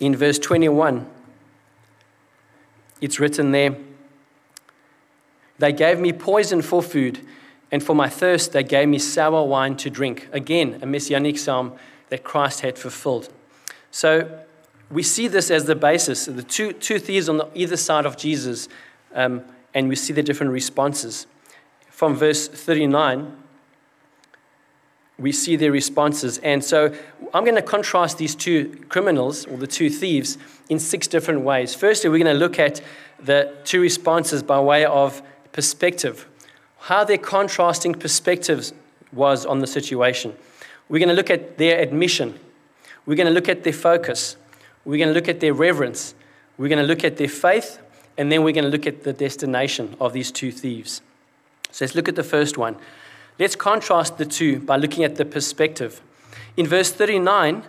in 0.00 0.16
verse 0.16 0.38
21, 0.38 1.06
it's 3.00 3.20
written 3.20 3.52
there. 3.52 3.76
They 5.58 5.72
gave 5.72 6.00
me 6.00 6.12
poison 6.12 6.62
for 6.62 6.82
food, 6.82 7.20
and 7.70 7.82
for 7.82 7.94
my 7.94 8.08
thirst, 8.08 8.52
they 8.52 8.62
gave 8.62 8.88
me 8.88 8.98
sour 8.98 9.44
wine 9.44 9.76
to 9.76 9.90
drink. 9.90 10.28
Again, 10.32 10.78
a 10.82 10.86
messianic 10.86 11.38
psalm 11.38 11.74
that 12.08 12.24
Christ 12.24 12.60
had 12.60 12.78
fulfilled. 12.78 13.28
So 13.90 14.40
we 14.90 15.02
see 15.02 15.28
this 15.28 15.50
as 15.50 15.64
the 15.64 15.74
basis 15.74 16.26
the 16.26 16.42
two, 16.42 16.72
two 16.72 16.98
thieves 16.98 17.28
on 17.28 17.36
the, 17.38 17.48
either 17.54 17.76
side 17.76 18.06
of 18.06 18.16
Jesus, 18.16 18.68
um, 19.14 19.44
and 19.74 19.88
we 19.88 19.96
see 19.96 20.12
the 20.12 20.22
different 20.22 20.52
responses. 20.52 21.26
From 21.90 22.14
verse 22.14 22.48
39, 22.48 23.36
we 25.18 25.32
see 25.32 25.56
their 25.56 25.72
responses. 25.72 26.38
And 26.38 26.64
so 26.64 26.94
I'm 27.32 27.44
going 27.44 27.56
to 27.56 27.62
contrast 27.62 28.18
these 28.18 28.34
two 28.34 28.84
criminals, 28.88 29.46
or 29.46 29.56
the 29.56 29.66
two 29.66 29.90
thieves, 29.90 30.38
in 30.68 30.78
six 30.78 31.06
different 31.06 31.42
ways. 31.42 31.74
Firstly, 31.74 32.10
we're 32.10 32.22
going 32.22 32.34
to 32.34 32.38
look 32.38 32.58
at 32.58 32.80
the 33.18 33.54
two 33.64 33.80
responses 33.80 34.42
by 34.42 34.60
way 34.60 34.84
of 34.84 35.22
perspective, 35.52 36.26
how 36.78 37.04
their 37.04 37.18
contrasting 37.18 37.94
perspectives 37.94 38.72
was 39.12 39.46
on 39.46 39.60
the 39.60 39.66
situation. 39.66 40.34
We're 40.88 40.98
going 40.98 41.08
to 41.08 41.14
look 41.14 41.30
at 41.30 41.58
their 41.58 41.80
admission. 41.80 42.38
We're 43.06 43.14
going 43.14 43.28
to 43.28 43.32
look 43.32 43.48
at 43.48 43.64
their 43.64 43.72
focus. 43.72 44.36
We're 44.84 44.98
going 44.98 45.08
to 45.08 45.14
look 45.14 45.28
at 45.28 45.40
their 45.40 45.54
reverence. 45.54 46.14
We're 46.58 46.68
going 46.68 46.80
to 46.80 46.86
look 46.86 47.04
at 47.04 47.16
their 47.16 47.28
faith. 47.28 47.78
And 48.16 48.30
then 48.30 48.44
we're 48.44 48.52
going 48.52 48.64
to 48.64 48.70
look 48.70 48.86
at 48.86 49.02
the 49.02 49.12
destination 49.12 49.96
of 50.00 50.12
these 50.12 50.30
two 50.30 50.52
thieves. 50.52 51.02
So 51.70 51.84
let's 51.84 51.94
look 51.94 52.08
at 52.08 52.16
the 52.16 52.22
first 52.22 52.56
one. 52.56 52.76
Let's 53.38 53.56
contrast 53.56 54.18
the 54.18 54.24
two 54.24 54.60
by 54.60 54.76
looking 54.76 55.02
at 55.02 55.16
the 55.16 55.24
perspective. 55.24 56.00
In 56.56 56.66
verse 56.66 56.92
39, 56.92 57.64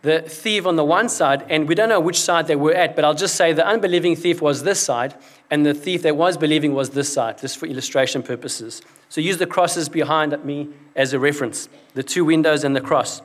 the 0.00 0.20
thief 0.20 0.66
on 0.66 0.76
the 0.76 0.84
one 0.84 1.08
side, 1.08 1.44
and 1.48 1.68
we 1.68 1.74
don't 1.74 1.88
know 1.88 2.00
which 2.00 2.20
side 2.20 2.46
they 2.46 2.56
were 2.56 2.74
at, 2.74 2.94
but 2.94 3.04
I'll 3.04 3.14
just 3.14 3.36
say 3.36 3.52
the 3.52 3.66
unbelieving 3.66 4.16
thief 4.16 4.40
was 4.40 4.62
this 4.62 4.80
side, 4.80 5.14
and 5.50 5.64
the 5.64 5.74
thief 5.74 6.02
that 6.02 6.16
was 6.16 6.36
believing 6.36 6.74
was 6.74 6.90
this 6.90 7.12
side, 7.12 7.38
just 7.38 7.58
for 7.58 7.66
illustration 7.66 8.22
purposes. 8.22 8.82
So 9.08 9.20
use 9.20 9.38
the 9.38 9.46
crosses 9.46 9.88
behind 9.88 10.44
me 10.44 10.68
as 10.94 11.12
a 11.12 11.18
reference 11.18 11.68
the 11.94 12.02
two 12.02 12.24
windows 12.24 12.64
and 12.64 12.74
the 12.74 12.80
cross. 12.80 13.22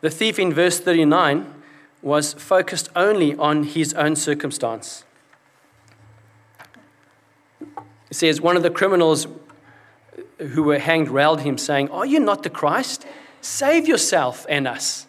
The 0.00 0.10
thief 0.10 0.38
in 0.38 0.52
verse 0.52 0.78
39 0.78 1.54
was 2.02 2.32
focused 2.34 2.88
only 2.96 3.34
on 3.36 3.64
his 3.64 3.92
own 3.94 4.16
circumstance. 4.16 5.04
It 8.10 8.16
says, 8.16 8.40
One 8.40 8.56
of 8.56 8.62
the 8.62 8.70
criminals 8.70 9.26
who 10.38 10.62
were 10.62 10.78
hanged 10.78 11.08
railed 11.08 11.42
him, 11.42 11.58
saying, 11.58 11.90
Are 11.90 12.06
you 12.06 12.18
not 12.20 12.42
the 12.42 12.50
Christ? 12.50 13.06
Save 13.40 13.86
yourself 13.86 14.46
and 14.48 14.66
us. 14.66 15.06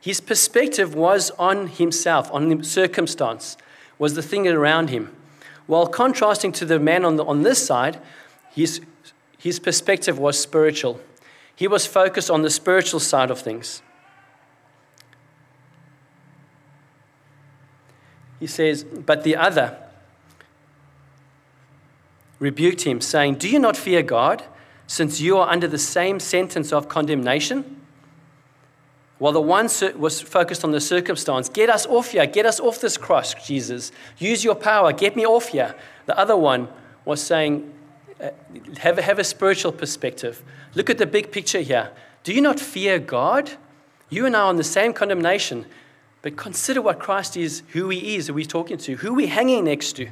His 0.00 0.20
perspective 0.20 0.94
was 0.94 1.30
on 1.32 1.66
himself, 1.66 2.30
on 2.32 2.48
the 2.48 2.64
circumstance, 2.64 3.56
was 3.98 4.14
the 4.14 4.22
thing 4.22 4.46
around 4.46 4.90
him. 4.90 5.14
While 5.66 5.88
contrasting 5.88 6.52
to 6.52 6.64
the 6.64 6.78
man 6.78 7.04
on, 7.04 7.16
the, 7.16 7.24
on 7.24 7.42
this 7.42 7.66
side, 7.66 8.00
his, 8.52 8.80
his 9.36 9.58
perspective 9.58 10.18
was 10.18 10.38
spiritual. 10.38 11.00
He 11.56 11.66
was 11.66 11.86
focused 11.86 12.30
on 12.30 12.42
the 12.42 12.50
spiritual 12.50 13.00
side 13.00 13.30
of 13.30 13.40
things. 13.40 13.82
He 18.40 18.46
says, 18.46 18.84
But 18.84 19.24
the 19.24 19.36
other 19.36 19.78
rebuked 22.38 22.82
him, 22.82 23.00
saying, 23.00 23.36
Do 23.36 23.48
you 23.48 23.58
not 23.58 23.76
fear 23.76 24.02
God? 24.02 24.44
since 24.86 25.20
you 25.20 25.36
are 25.38 25.48
under 25.50 25.66
the 25.66 25.78
same 25.78 26.20
sentence 26.20 26.72
of 26.72 26.88
condemnation? 26.88 27.80
While 29.18 29.32
the 29.32 29.40
one 29.40 29.68
was 29.96 30.20
focused 30.20 30.62
on 30.62 30.72
the 30.72 30.80
circumstance, 30.80 31.48
get 31.48 31.70
us 31.70 31.86
off 31.86 32.12
here, 32.12 32.26
get 32.26 32.44
us 32.44 32.60
off 32.60 32.80
this 32.80 32.96
cross, 32.96 33.34
Jesus. 33.34 33.90
Use 34.18 34.44
your 34.44 34.54
power, 34.54 34.92
get 34.92 35.16
me 35.16 35.24
off 35.26 35.48
here. 35.48 35.74
The 36.04 36.16
other 36.18 36.36
one 36.36 36.68
was 37.04 37.22
saying, 37.22 37.72
uh, 38.20 38.30
have, 38.78 38.98
have 38.98 39.18
a 39.18 39.24
spiritual 39.24 39.72
perspective. 39.72 40.42
Look 40.74 40.90
at 40.90 40.98
the 40.98 41.06
big 41.06 41.32
picture 41.32 41.60
here. 41.60 41.92
Do 42.24 42.32
you 42.32 42.42
not 42.42 42.60
fear 42.60 42.98
God? 42.98 43.52
You 44.10 44.26
and 44.26 44.36
I 44.36 44.40
are 44.40 44.46
on 44.46 44.56
the 44.56 44.64
same 44.64 44.92
condemnation, 44.92 45.64
but 46.26 46.36
consider 46.36 46.82
what 46.82 46.98
Christ 46.98 47.36
is, 47.36 47.62
who 47.68 47.88
he 47.88 48.16
is, 48.16 48.26
who 48.26 48.34
we're 48.34 48.44
talking 48.44 48.78
to, 48.78 48.96
who 48.96 49.14
we're 49.14 49.28
hanging 49.28 49.62
next 49.62 49.92
to. 49.92 50.08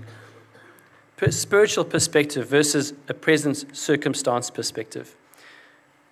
Spiritual 1.29 1.85
perspective 1.85 2.47
versus 2.47 2.93
a 3.09 3.15
present 3.15 3.77
circumstance 3.77 4.49
perspective. 4.49 5.17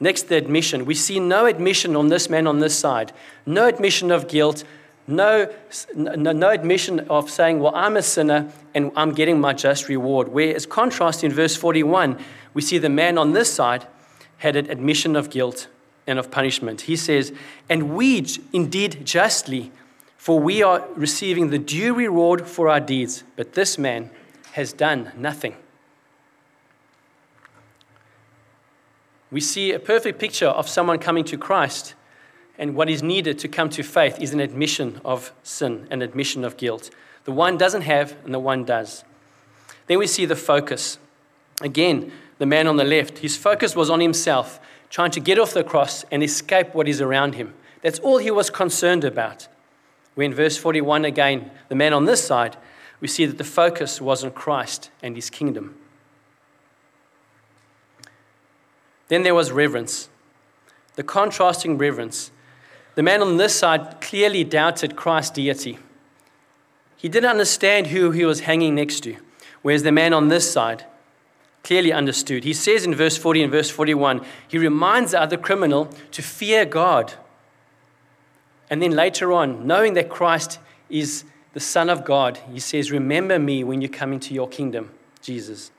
Next, 0.00 0.22
the 0.22 0.34
admission. 0.34 0.86
We 0.86 0.96
see 0.96 1.20
no 1.20 1.46
admission 1.46 1.94
on 1.94 2.08
this 2.08 2.28
man 2.28 2.48
on 2.48 2.58
this 2.58 2.76
side, 2.76 3.12
no 3.46 3.68
admission 3.68 4.10
of 4.10 4.26
guilt, 4.26 4.64
no, 5.06 5.48
no, 5.94 6.32
no, 6.32 6.48
admission 6.48 6.98
of 7.08 7.30
saying, 7.30 7.60
Well, 7.60 7.72
I'm 7.72 7.96
a 7.96 8.02
sinner 8.02 8.50
and 8.74 8.90
I'm 8.96 9.12
getting 9.12 9.40
my 9.40 9.52
just 9.52 9.88
reward. 9.88 10.26
Whereas, 10.26 10.66
contrast 10.66 11.22
in 11.22 11.30
verse 11.30 11.54
41, 11.54 12.18
we 12.54 12.62
see 12.62 12.78
the 12.78 12.88
man 12.88 13.18
on 13.18 13.34
this 13.34 13.54
side 13.54 13.86
had 14.38 14.56
an 14.56 14.68
admission 14.68 15.14
of 15.14 15.30
guilt 15.30 15.68
and 16.08 16.18
of 16.18 16.32
punishment. 16.32 16.82
He 16.82 16.96
says, 16.96 17.32
And 17.68 17.94
we 17.94 18.26
indeed 18.52 19.04
justly, 19.04 19.70
for 20.22 20.38
we 20.38 20.62
are 20.62 20.86
receiving 20.94 21.50
the 21.50 21.58
due 21.58 21.92
reward 21.92 22.46
for 22.46 22.68
our 22.68 22.78
deeds, 22.78 23.24
but 23.34 23.54
this 23.54 23.76
man 23.76 24.08
has 24.52 24.72
done 24.72 25.10
nothing. 25.16 25.56
we 29.32 29.40
see 29.40 29.72
a 29.72 29.78
perfect 29.80 30.20
picture 30.20 30.46
of 30.46 30.68
someone 30.68 30.98
coming 30.98 31.24
to 31.24 31.38
Christ, 31.38 31.94
and 32.58 32.76
what 32.76 32.90
is 32.90 33.02
needed 33.02 33.38
to 33.38 33.48
come 33.48 33.70
to 33.70 33.82
faith 33.82 34.20
is 34.20 34.34
an 34.34 34.40
admission 34.40 35.00
of 35.06 35.32
sin, 35.42 35.88
an 35.90 36.02
admission 36.02 36.44
of 36.44 36.58
guilt. 36.58 36.90
The 37.24 37.32
one 37.32 37.56
doesn't 37.56 37.82
have, 37.82 38.14
and 38.24 38.34
the 38.34 38.38
one 38.38 38.64
does. 38.64 39.04
Then 39.86 39.98
we 39.98 40.06
see 40.06 40.26
the 40.26 40.36
focus. 40.36 40.98
Again, 41.62 42.12
the 42.36 42.44
man 42.44 42.66
on 42.66 42.76
the 42.76 42.84
left, 42.84 43.18
his 43.18 43.38
focus 43.38 43.74
was 43.74 43.88
on 43.88 44.00
himself, 44.00 44.60
trying 44.90 45.12
to 45.12 45.20
get 45.20 45.38
off 45.38 45.54
the 45.54 45.64
cross 45.64 46.04
and 46.10 46.22
escape 46.22 46.74
what 46.74 46.86
is 46.86 47.00
around 47.00 47.34
him. 47.34 47.54
That's 47.80 47.98
all 48.00 48.18
he 48.18 48.30
was 48.30 48.50
concerned 48.50 49.02
about. 49.02 49.48
When 50.14 50.34
verse 50.34 50.56
41 50.56 51.04
again, 51.04 51.50
the 51.68 51.74
man 51.74 51.92
on 51.92 52.04
this 52.04 52.24
side, 52.24 52.56
we 53.00 53.08
see 53.08 53.26
that 53.26 53.38
the 53.38 53.44
focus 53.44 54.00
was 54.00 54.22
on 54.22 54.30
Christ 54.32 54.90
and 55.02 55.16
his 55.16 55.30
kingdom. 55.30 55.76
Then 59.08 59.22
there 59.22 59.34
was 59.34 59.50
reverence, 59.50 60.08
the 60.94 61.02
contrasting 61.02 61.76
reverence. 61.76 62.30
The 62.94 63.02
man 63.02 63.22
on 63.22 63.38
this 63.38 63.58
side 63.58 64.00
clearly 64.00 64.44
doubted 64.44 64.96
Christ's 64.96 65.32
deity. 65.32 65.78
He 66.96 67.08
didn't 67.08 67.30
understand 67.30 67.88
who 67.88 68.10
he 68.12 68.24
was 68.24 68.40
hanging 68.40 68.74
next 68.74 69.00
to, 69.00 69.16
whereas 69.62 69.82
the 69.82 69.92
man 69.92 70.12
on 70.12 70.28
this 70.28 70.50
side 70.50 70.84
clearly 71.64 71.92
understood. 71.92 72.44
He 72.44 72.52
says 72.52 72.84
in 72.84 72.94
verse 72.94 73.16
40 73.16 73.44
and 73.44 73.52
verse 73.52 73.70
41, 73.70 74.24
he 74.46 74.58
reminds 74.58 75.12
the 75.12 75.20
other 75.20 75.36
criminal 75.36 75.86
to 76.12 76.22
fear 76.22 76.64
God. 76.64 77.14
And 78.72 78.80
then 78.80 78.92
later 78.92 79.34
on, 79.34 79.66
knowing 79.66 79.92
that 79.94 80.08
Christ 80.08 80.58
is 80.88 81.24
the 81.52 81.60
Son 81.60 81.90
of 81.90 82.06
God, 82.06 82.38
he 82.50 82.58
says, 82.58 82.90
Remember 82.90 83.38
me 83.38 83.62
when 83.62 83.82
you 83.82 83.88
come 83.90 84.14
into 84.14 84.32
your 84.32 84.48
kingdom, 84.48 84.92
Jesus. 85.20 85.70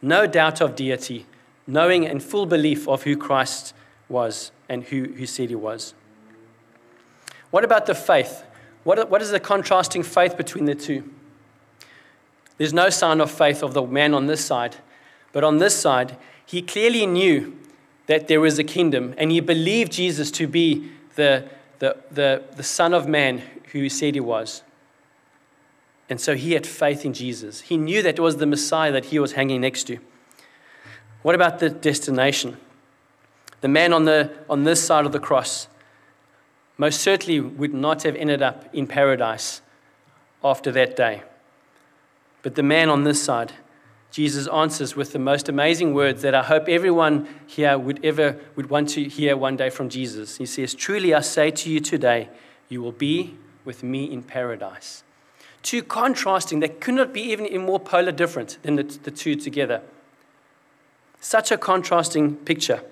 No 0.00 0.26
doubt 0.26 0.62
of 0.62 0.74
deity, 0.74 1.26
knowing 1.66 2.06
and 2.06 2.22
full 2.22 2.46
belief 2.46 2.88
of 2.88 3.02
who 3.02 3.14
Christ 3.14 3.74
was 4.08 4.52
and 4.70 4.84
who, 4.84 5.12
who 5.12 5.26
said 5.26 5.50
he 5.50 5.54
was. 5.54 5.92
What 7.50 7.62
about 7.62 7.84
the 7.84 7.94
faith? 7.94 8.42
What, 8.84 9.10
what 9.10 9.20
is 9.20 9.30
the 9.30 9.38
contrasting 9.38 10.02
faith 10.02 10.38
between 10.38 10.64
the 10.64 10.74
two? 10.74 11.12
There's 12.56 12.72
no 12.72 12.88
sign 12.88 13.20
of 13.20 13.30
faith 13.30 13.62
of 13.62 13.74
the 13.74 13.82
man 13.82 14.14
on 14.14 14.28
this 14.28 14.42
side, 14.42 14.76
but 15.30 15.44
on 15.44 15.58
this 15.58 15.78
side, 15.78 16.16
he 16.46 16.62
clearly 16.62 17.04
knew 17.04 17.58
that 18.06 18.28
there 18.28 18.40
was 18.40 18.58
a 18.58 18.64
kingdom, 18.64 19.14
and 19.18 19.30
he 19.30 19.40
believed 19.40 19.92
Jesus 19.92 20.30
to 20.30 20.46
be 20.46 20.90
the, 21.14 21.48
the, 21.78 21.96
the, 22.10 22.42
the 22.56 22.62
Son 22.62 22.94
of 22.94 23.06
Man 23.06 23.42
who 23.72 23.80
he 23.80 23.88
said 23.88 24.14
he 24.14 24.20
was. 24.20 24.62
And 26.08 26.20
so 26.20 26.34
he 26.34 26.52
had 26.52 26.66
faith 26.66 27.04
in 27.04 27.12
Jesus. 27.12 27.62
He 27.62 27.76
knew 27.76 28.02
that 28.02 28.18
it 28.18 28.20
was 28.20 28.38
the 28.38 28.46
Messiah 28.46 28.90
that 28.92 29.06
he 29.06 29.18
was 29.18 29.32
hanging 29.32 29.60
next 29.60 29.84
to. 29.84 29.98
What 31.22 31.34
about 31.34 31.60
the 31.60 31.70
destination? 31.70 32.56
The 33.60 33.68
man 33.68 33.92
on, 33.92 34.06
the, 34.06 34.32
on 34.48 34.64
this 34.64 34.82
side 34.82 35.06
of 35.06 35.12
the 35.12 35.20
cross 35.20 35.68
most 36.78 37.00
certainly 37.00 37.40
would 37.40 37.74
not 37.74 38.02
have 38.02 38.16
ended 38.16 38.42
up 38.42 38.74
in 38.74 38.86
paradise 38.86 39.60
after 40.42 40.72
that 40.72 40.96
day. 40.96 41.22
But 42.42 42.54
the 42.54 42.62
man 42.62 42.88
on 42.88 43.04
this 43.04 43.22
side, 43.22 43.52
Jesus 44.10 44.48
answers 44.48 44.96
with 44.96 45.12
the 45.12 45.18
most 45.18 45.48
amazing 45.48 45.94
words 45.94 46.22
that 46.22 46.34
I 46.34 46.42
hope 46.42 46.68
everyone 46.68 47.28
here 47.46 47.78
would 47.78 48.04
ever 48.04 48.36
would 48.56 48.68
want 48.68 48.88
to 48.90 49.04
hear 49.04 49.36
one 49.36 49.56
day 49.56 49.70
from 49.70 49.88
Jesus. 49.88 50.38
He 50.38 50.46
says, 50.46 50.74
Truly 50.74 51.14
I 51.14 51.20
say 51.20 51.50
to 51.52 51.70
you 51.70 51.80
today, 51.80 52.28
you 52.68 52.82
will 52.82 52.92
be 52.92 53.36
with 53.64 53.82
me 53.82 54.04
in 54.04 54.22
paradise. 54.22 55.04
Two 55.62 55.82
contrasting, 55.82 56.60
they 56.60 56.68
could 56.68 56.94
not 56.94 57.12
be 57.12 57.20
even 57.20 57.60
more 57.60 57.78
polar 57.78 58.12
different 58.12 58.58
than 58.62 58.76
the, 58.76 58.82
the 58.82 59.10
two 59.10 59.36
together. 59.36 59.82
Such 61.20 61.52
a 61.52 61.58
contrasting 61.58 62.36
picture. 62.36 62.82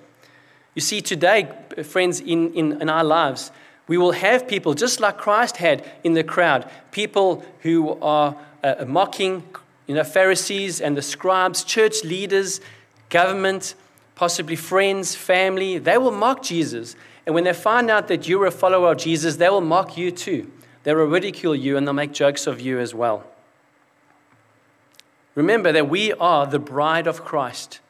You 0.75 0.83
see, 0.83 1.01
today, 1.01 1.49
friends, 1.83 2.21
in, 2.21 2.53
in, 2.55 2.81
in 2.81 2.89
our 2.89 3.03
lives, 3.03 3.51
we 3.89 3.97
will 3.97 4.13
have 4.13 4.47
people 4.47 4.75
just 4.75 5.01
like 5.01 5.17
Christ 5.17 5.57
had 5.57 5.85
in 6.05 6.13
the 6.13 6.23
crowd 6.23 6.71
people 6.93 7.45
who 7.63 7.99
are 8.01 8.37
uh, 8.63 8.85
mocking 8.87 9.43
you 9.89 9.95
know, 9.95 10.05
Pharisees 10.05 10.81
and 10.81 10.97
the 10.97 11.03
scribes, 11.03 11.65
church 11.65 12.05
leaders, 12.05 12.61
government, 13.09 13.75
possibly 14.15 14.55
friends, 14.55 15.15
family. 15.15 15.79
They 15.79 15.97
will 15.97 16.13
mock 16.13 16.43
Jesus. 16.43 16.95
And 17.27 17.35
when 17.35 17.45
they 17.45 17.55
find 17.55 17.91
out 17.91 18.07
that 18.09 18.29
you're 18.29 18.47
a 18.47 18.51
follower 18.51 18.93
of 18.93 18.99
Jesus, 18.99 19.37
they 19.37 19.49
will 19.49 19.63
mock 19.63 19.97
you 19.97 20.11
too. 20.11 20.51
They 20.85 20.95
will 20.95 21.07
ridicule 21.07 21.57
you 21.57 21.77
and 21.77 21.87
they'll 21.87 21.95
make 21.95 22.13
jokes 22.13 22.47
of 22.47 22.61
you 22.61 22.79
as 22.79 22.95
well. 22.95 23.25
Remember 25.35 25.73
that 25.73 25.89
we 25.89 26.13
are 26.15 26.47
the 26.47 26.59
bride 26.59 27.07
of 27.07 27.25
Christ. 27.25 27.81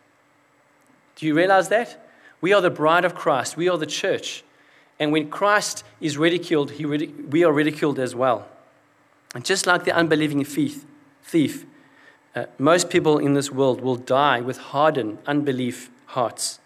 Do 1.16 1.26
you 1.26 1.34
realize 1.34 1.68
that? 1.70 2.08
We 2.40 2.52
are 2.52 2.60
the 2.60 2.70
bride 2.70 3.04
of 3.04 3.16
Christ, 3.16 3.56
we 3.56 3.68
are 3.68 3.78
the 3.78 3.86
church. 3.86 4.44
And 5.00 5.12
when 5.12 5.30
Christ 5.30 5.84
is 6.00 6.18
ridiculed, 6.18 6.72
he, 6.72 6.84
we 6.84 7.44
are 7.44 7.52
ridiculed 7.52 7.98
as 7.98 8.14
well. 8.14 8.48
And 9.34 9.44
just 9.44 9.66
like 9.66 9.84
the 9.84 9.92
unbelieving 9.92 10.44
thief, 10.44 10.84
thief 11.22 11.64
uh, 12.38 12.47
most 12.59 12.88
people 12.88 13.18
in 13.18 13.35
this 13.35 13.50
world 13.50 13.80
will 13.80 13.97
die 13.97 14.40
with 14.40 14.59
hardened, 14.59 15.18
unbelief 15.26 15.90
hearts. 16.07 16.61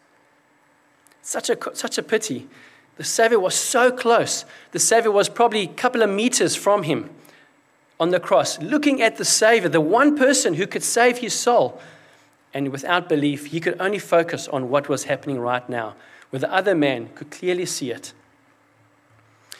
Such 1.22 1.48
a, 1.48 1.56
such 1.74 1.96
a 1.96 2.02
pity. 2.02 2.48
The 2.96 3.04
Savior 3.04 3.40
was 3.40 3.54
so 3.54 3.90
close. 3.90 4.44
The 4.72 4.78
Savior 4.78 5.10
was 5.10 5.28
probably 5.28 5.62
a 5.62 5.66
couple 5.68 6.02
of 6.02 6.10
meters 6.10 6.54
from 6.54 6.82
him 6.82 7.08
on 7.98 8.10
the 8.10 8.20
cross, 8.20 8.60
looking 8.60 9.00
at 9.00 9.16
the 9.16 9.24
Savior, 9.24 9.68
the 9.68 9.80
one 9.80 10.16
person 10.16 10.54
who 10.54 10.66
could 10.66 10.82
save 10.82 11.18
his 11.18 11.32
soul. 11.32 11.80
And 12.52 12.70
without 12.70 13.08
belief, 13.08 13.46
he 13.46 13.60
could 13.60 13.80
only 13.80 13.98
focus 13.98 14.48
on 14.48 14.68
what 14.68 14.88
was 14.88 15.04
happening 15.04 15.38
right 15.38 15.66
now, 15.68 15.94
where 16.30 16.40
the 16.40 16.52
other 16.52 16.74
man 16.74 17.08
could 17.14 17.30
clearly 17.30 17.64
see 17.64 17.90
it. 17.90 18.12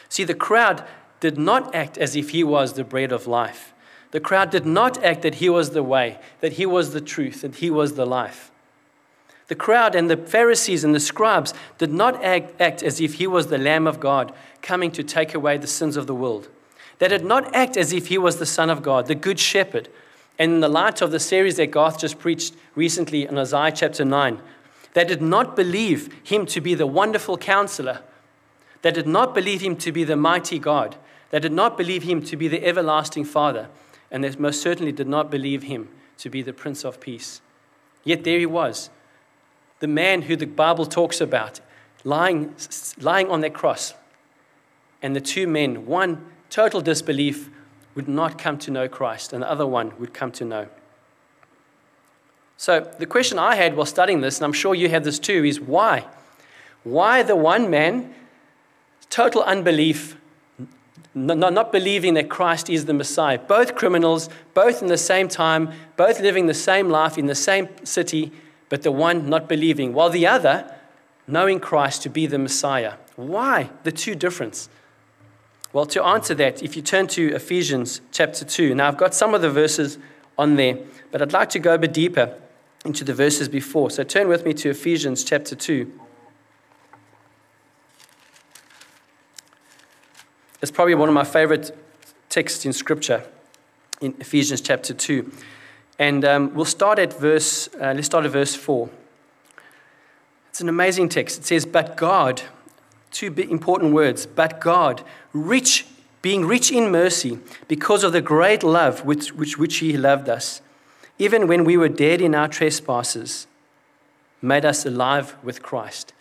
See, 0.09 0.25
the 0.25 0.35
crowd 0.35 0.85
did 1.21 1.39
not 1.39 1.75
act 1.75 1.97
as 1.97 2.17
if 2.17 2.31
he 2.31 2.45
was 2.45 2.75
the 2.75 2.85
bread 2.85 3.13
of 3.13 3.27
life. 3.27 3.72
The 4.13 4.21
crowd 4.21 4.51
did 4.51 4.65
not 4.65 5.03
act 5.03 5.23
that 5.23 5.37
he 5.37 5.49
was 5.49 5.71
the 5.71 5.83
way, 5.83 6.19
that 6.41 6.55
he 6.55 6.67
was 6.67 6.93
the 6.93 7.01
truth, 7.01 7.41
that 7.41 7.57
he 7.57 7.71
was 7.71 7.95
the 7.95 8.07
life. 8.07 8.51
The 9.49 9.55
crowd 9.55 9.95
and 9.95 10.09
the 10.09 10.17
Pharisees 10.17 10.85
and 10.85 10.95
the 10.95 11.01
scribes 11.01 11.53
did 11.79 11.93
not 11.93 12.23
act, 12.23 12.59
act, 12.61 12.83
as 12.83 13.01
if 13.01 13.15
he 13.15 13.27
was 13.27 13.49
the 13.49 13.59
Lamb 13.59 13.87
of 13.87 14.01
God 14.01 14.33
coming 14.61 14.91
to 14.93 15.03
take 15.03 15.35
away 15.35 15.57
the 15.59 15.67
sins 15.67 15.97
of 15.97 16.07
the 16.07 16.15
world. 16.15 16.49
They 16.99 17.09
did 17.09 17.25
not 17.25 17.55
act 17.55 17.77
as 17.77 17.93
if 17.93 18.07
he 18.07 18.19
was 18.19 18.37
the 18.37 18.47
Son 18.47 18.71
of 18.71 18.83
God, 18.83 19.07
the 19.07 19.15
Good 19.15 19.41
Shepherd, 19.41 19.89
and 20.39 20.53
in 20.53 20.61
the 20.61 20.69
light 20.69 21.03
of 21.03 21.11
the 21.11 21.21
series 21.21 21.57
that 21.57 21.71
Garth 21.71 21.99
just 21.99 22.19
preached 22.19 22.55
recently 22.75 23.27
in 23.27 23.37
Isaiah 23.37 23.73
chapter 23.73 24.05
9, 24.05 24.41
they 24.95 25.05
did 25.05 25.23
not 25.23 25.57
believe 25.57 26.13
him 26.23 26.47
to 26.47 26.61
be 26.61 26.75
the 26.75 26.87
wonderful 26.87 27.39
counselor. 27.39 28.01
They 28.83 28.91
did 28.91 29.07
not 29.07 29.35
believe 29.35 29.63
him 29.63 29.77
to 29.77 29.91
be 29.91 30.05
the 30.05 30.17
mighty 30.17 30.59
God. 30.59 30.97
They 31.31 31.41
did 31.41 31.53
not 31.53 31.77
believe 31.77 32.03
him 32.03 32.23
to 32.25 32.37
be 32.37 32.47
the 32.47 32.65
everlasting 32.65 33.25
Father. 33.25 33.69
And 34.13 34.23
they 34.23 34.31
most 34.37 34.63
certainly 34.63 34.93
did 34.93 35.09
not 35.09 35.31
believe 35.31 35.65
him 35.65 35.89
to 36.19 36.31
be 36.31 36.43
the 36.43 36.53
Prince 36.53 36.85
of 36.85 37.01
Peace. 37.01 37.41
Yet 38.05 38.23
there 38.23 38.39
he 38.39 38.47
was, 38.47 38.91
the 39.81 39.89
man 39.89 40.23
who 40.23 40.37
the 40.37 40.47
Bible 40.47 40.87
talks 40.87 41.21
about, 41.21 41.59
lying, 42.05 42.55
lying 43.01 43.29
on 43.29 43.41
that 43.41 43.55
cross. 43.55 43.95
And 45.03 45.17
the 45.17 45.21
two 45.21 45.49
men, 45.49 45.87
one 45.87 46.25
total 46.51 46.81
disbelief, 46.81 47.51
would 47.95 48.07
not 48.07 48.39
come 48.39 48.59
to 48.59 48.71
know 48.71 48.89
Christ, 48.89 49.33
and 49.33 49.43
the 49.43 49.51
other 49.51 49.67
one 49.67 49.93
would 49.99 50.15
come 50.15 50.31
to 50.33 50.45
know. 50.45 50.69
So, 52.57 52.89
the 52.99 53.07
question 53.07 53.39
I 53.39 53.57
had 53.57 53.77
while 53.77 53.87
studying 53.87 54.21
this, 54.21 54.39
and 54.39 54.45
I'm 54.45 54.53
sure 54.53 54.75
you 54.75 54.89
have 54.89 55.03
this 55.03 55.19
too, 55.19 55.45
is 55.45 55.61
why? 55.61 56.07
Why 56.85 57.23
the 57.23 57.35
one 57.35 57.71
man 57.71 58.15
total 59.11 59.43
unbelief, 59.43 60.17
not, 61.15 61.53
not 61.53 61.73
believing 61.73 62.15
that 62.15 62.31
Christ 62.31 62.71
is 62.71 62.87
the 62.87 62.95
Messiah. 62.95 63.39
Both 63.39 63.75
criminals, 63.75 64.29
both 64.55 64.83
in 64.83 64.89
the 64.89 64.99
same 64.99 65.29
time, 65.29 65.73
both 65.97 66.21
living 66.21 66.47
the 66.47 66.55
same 66.55 66.89
life 66.89 67.19
in 67.19 67.27
the 67.27 67.35
same 67.35 67.69
city, 67.85 68.33
but 68.69 68.83
the 68.83 68.93
one 68.93 69.29
not 69.29 69.49
believing, 69.49 69.93
while 69.93 70.11
the 70.11 70.27
other 70.27 70.75
knowing 71.27 71.61
Christ 71.61 72.03
to 72.03 72.09
be 72.09 72.27
the 72.27 72.39
Messiah. 72.39 72.95
Why 73.17 73.71
the 73.85 73.93
two 73.93 74.15
difference? 74.15 74.69
Well, 75.73 75.87
to 75.87 76.03
answer 76.05 76.35
that, 76.35 76.63
if 76.63 76.77
you 76.77 76.83
turn 76.83 77.07
to 77.09 77.35
Ephesians 77.35 78.01
chapter 78.11 78.45
2, 78.45 78.75
now 78.75 78.89
I've 78.89 78.97
got 78.97 79.15
some 79.15 79.35
of 79.35 79.41
the 79.41 79.51
verses 79.51 79.99
on 80.37 80.57
there, 80.57 80.79
but 81.11 81.23
I'd 81.23 81.33
like 81.33 81.51
to 81.51 81.59
go 81.59 81.75
a 81.75 81.79
bit 81.79 81.93
deeper 81.93 82.35
into 82.85 83.05
the 83.05 83.15
verses 83.15 83.49
before. 83.49 83.91
So 83.91 84.03
turn 84.03 84.29
with 84.29 84.45
me 84.45 84.53
to 84.55 84.71
Ephesians 84.71 85.25
chapter 85.25 85.55
2. 85.55 85.91
It's 90.63 90.71
probably 90.71 90.95
one 90.95 91.09
of 91.09 91.15
my 91.15 91.25
favorite 91.25 91.77
texts 92.29 92.65
in 92.65 92.73
Scripture, 92.73 93.25
in 94.01 94.15
Ephesians 94.21 94.61
chapter 94.61 94.95
2. 94.95 95.29
And 95.99 96.25
um, 96.25 96.55
we'll 96.55 96.65
start 96.65 97.01
at 97.01 97.19
verse, 97.19 97.69
uh, 97.81 97.93
let's 97.97 98.07
start 98.07 98.25
at 98.25 98.31
verse 98.31 98.55
4. 98.55 98.89
It's 100.51 100.61
an 100.61 100.69
amazing 100.69 101.09
text. 101.09 101.41
It 101.41 101.47
says, 101.47 101.67
But 101.67 101.97
God, 101.97 102.43
two 103.11 103.35
important 103.35 103.93
words, 103.93 104.25
but 104.25 104.61
God, 104.61 105.03
rich, 105.33 105.85
being 106.23 106.45
rich 106.45 106.71
in 106.71 106.93
mercy, 106.93 107.41
because 107.67 108.05
of 108.05 108.13
the 108.13 108.21
great 108.21 108.63
love 108.63 109.05
with 109.05 109.31
which, 109.31 109.59
which 109.59 109.79
He 109.79 109.97
loved 109.97 110.29
us, 110.29 110.63
even 111.19 111.49
when 111.49 111.65
we 111.65 111.77
were 111.77 111.89
dead 111.89 112.21
in 112.21 112.37
our 112.37 112.47
trespasses, 112.47 113.49
made 114.41 114.65
us 114.65 114.87
alive 114.87 115.37
with 115.43 115.61
Christ 115.61 116.13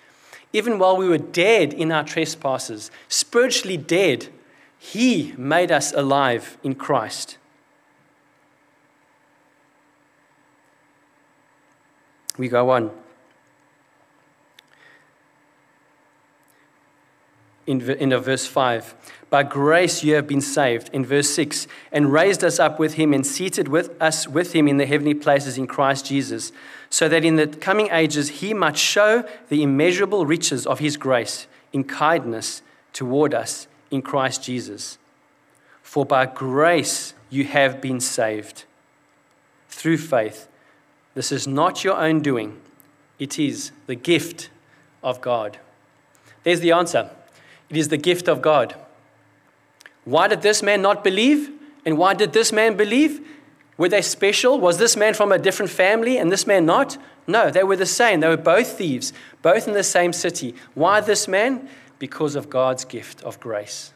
even 0.53 0.79
while 0.79 0.97
we 0.97 1.07
were 1.07 1.17
dead 1.17 1.73
in 1.73 1.91
our 1.91 2.03
trespasses, 2.03 2.91
spiritually 3.07 3.77
dead, 3.77 4.27
He 4.77 5.33
made 5.37 5.71
us 5.71 5.93
alive 5.93 6.57
in 6.63 6.75
Christ. 6.75 7.37
We 12.37 12.47
go 12.47 12.69
on. 12.71 12.91
In, 17.71 18.21
verse 18.21 18.45
5. 18.45 18.95
By 19.29 19.43
grace 19.43 20.03
you 20.03 20.15
have 20.15 20.27
been 20.27 20.41
saved, 20.41 20.89
in 20.91 21.05
verse 21.05 21.29
6, 21.29 21.67
and 21.91 22.11
raised 22.11 22.43
us 22.43 22.59
up 22.59 22.79
with 22.79 22.95
him 22.95 23.13
and 23.13 23.25
seated 23.25 23.69
with 23.69 23.95
us 24.01 24.27
with 24.27 24.53
him 24.53 24.67
in 24.67 24.77
the 24.77 24.85
heavenly 24.85 25.13
places 25.13 25.57
in 25.57 25.67
Christ 25.67 26.05
Jesus 26.07 26.51
so 26.91 27.07
that 27.07 27.23
in 27.23 27.37
the 27.37 27.47
coming 27.47 27.89
ages 27.89 28.41
he 28.41 28.53
might 28.53 28.77
show 28.77 29.23
the 29.47 29.63
immeasurable 29.63 30.25
riches 30.25 30.67
of 30.67 30.79
his 30.79 30.97
grace 30.97 31.47
in 31.71 31.85
kindness 31.85 32.61
toward 32.91 33.33
us 33.33 33.65
in 33.89 34.01
Christ 34.01 34.43
Jesus. 34.43 34.97
For 35.81 36.05
by 36.05 36.25
grace 36.25 37.13
you 37.29 37.45
have 37.45 37.79
been 37.79 38.01
saved 38.01 38.65
through 39.69 39.97
faith. 39.97 40.49
This 41.13 41.31
is 41.31 41.47
not 41.47 41.85
your 41.85 41.95
own 41.95 42.19
doing, 42.19 42.59
it 43.17 43.39
is 43.39 43.71
the 43.87 43.95
gift 43.95 44.49
of 45.01 45.21
God. 45.21 45.57
There's 46.43 46.59
the 46.59 46.73
answer 46.73 47.09
it 47.71 47.77
is 47.77 47.87
the 47.87 47.97
gift 47.97 48.27
of 48.27 48.41
God. 48.41 48.75
Why 50.03 50.27
did 50.27 50.41
this 50.41 50.61
man 50.61 50.81
not 50.81 51.05
believe? 51.05 51.49
And 51.85 51.97
why 51.97 52.13
did 52.13 52.33
this 52.33 52.51
man 52.51 52.75
believe? 52.75 53.25
Were 53.77 53.87
they 53.87 54.01
special? 54.01 54.59
Was 54.59 54.77
this 54.77 54.97
man 54.97 55.13
from 55.13 55.31
a 55.31 55.39
different 55.39 55.71
family 55.71 56.17
and 56.17 56.29
this 56.29 56.45
man 56.45 56.65
not? 56.65 56.97
No, 57.27 57.49
they 57.49 57.63
were 57.63 57.77
the 57.77 57.85
same. 57.85 58.19
They 58.19 58.27
were 58.27 58.35
both 58.35 58.77
thieves, 58.77 59.13
both 59.41 59.69
in 59.69 59.73
the 59.73 59.85
same 59.85 60.11
city. 60.11 60.53
Why 60.73 60.99
this 60.99 61.29
man? 61.29 61.69
Because 61.97 62.35
of 62.35 62.49
God's 62.49 62.83
gift 62.83 63.23
of 63.23 63.39
grace. 63.39 63.93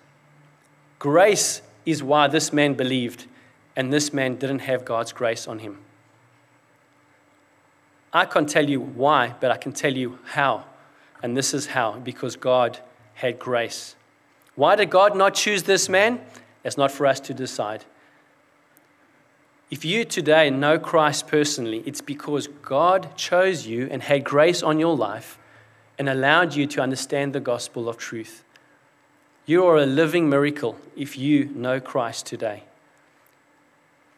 Grace 0.98 1.62
is 1.86 2.02
why 2.02 2.28
this 2.28 2.54
man 2.54 2.76
believed, 2.76 3.26
and 3.76 3.92
this 3.92 4.14
man 4.14 4.36
didn't 4.36 4.60
have 4.60 4.86
God's 4.86 5.12
grace 5.12 5.50
on 5.50 5.60
him. 5.60 5.80
I 8.14 8.24
can't 8.24 8.48
tell 8.48 8.70
you 8.70 8.80
why, 8.80 9.36
but 9.42 9.52
I 9.52 9.58
can 9.58 9.74
tell 9.74 9.94
you 9.94 10.18
how. 10.24 10.64
And 11.22 11.36
this 11.36 11.54
is 11.54 11.68
how 11.68 12.00
because 12.00 12.38
God 12.38 12.80
had 13.16 13.40
grace. 13.40 13.96
Why 14.56 14.76
did 14.76 14.90
God 14.90 15.18
not 15.18 15.34
choose 15.34 15.64
this 15.64 15.90
man? 15.90 16.22
It's 16.64 16.78
not 16.78 16.92
for 16.92 17.06
us 17.06 17.20
to 17.22 17.34
decide. 17.34 17.84
If 19.72 19.84
you 19.84 20.06
today 20.06 20.50
know 20.50 20.78
Christ 20.78 21.28
personally, 21.28 21.84
it's 21.86 22.02
because 22.02 22.48
God 22.62 23.16
chose 23.18 23.66
you 23.66 23.88
and 23.92 24.04
had 24.04 24.24
grace 24.24 24.62
on 24.62 24.80
your 24.80 24.96
life 24.96 25.40
and 25.98 26.08
allowed 26.08 26.56
you 26.56 26.68
to 26.68 26.82
understand 26.82 27.34
the 27.34 27.40
gospel 27.40 27.90
of 27.90 27.98
truth. 27.98 28.44
You 29.46 29.66
are 29.66 29.78
a 29.78 29.86
living 29.86 30.30
miracle 30.30 30.78
if 30.96 31.18
you 31.18 31.46
know 31.46 31.80
Christ 31.80 32.26
today. 32.26 32.64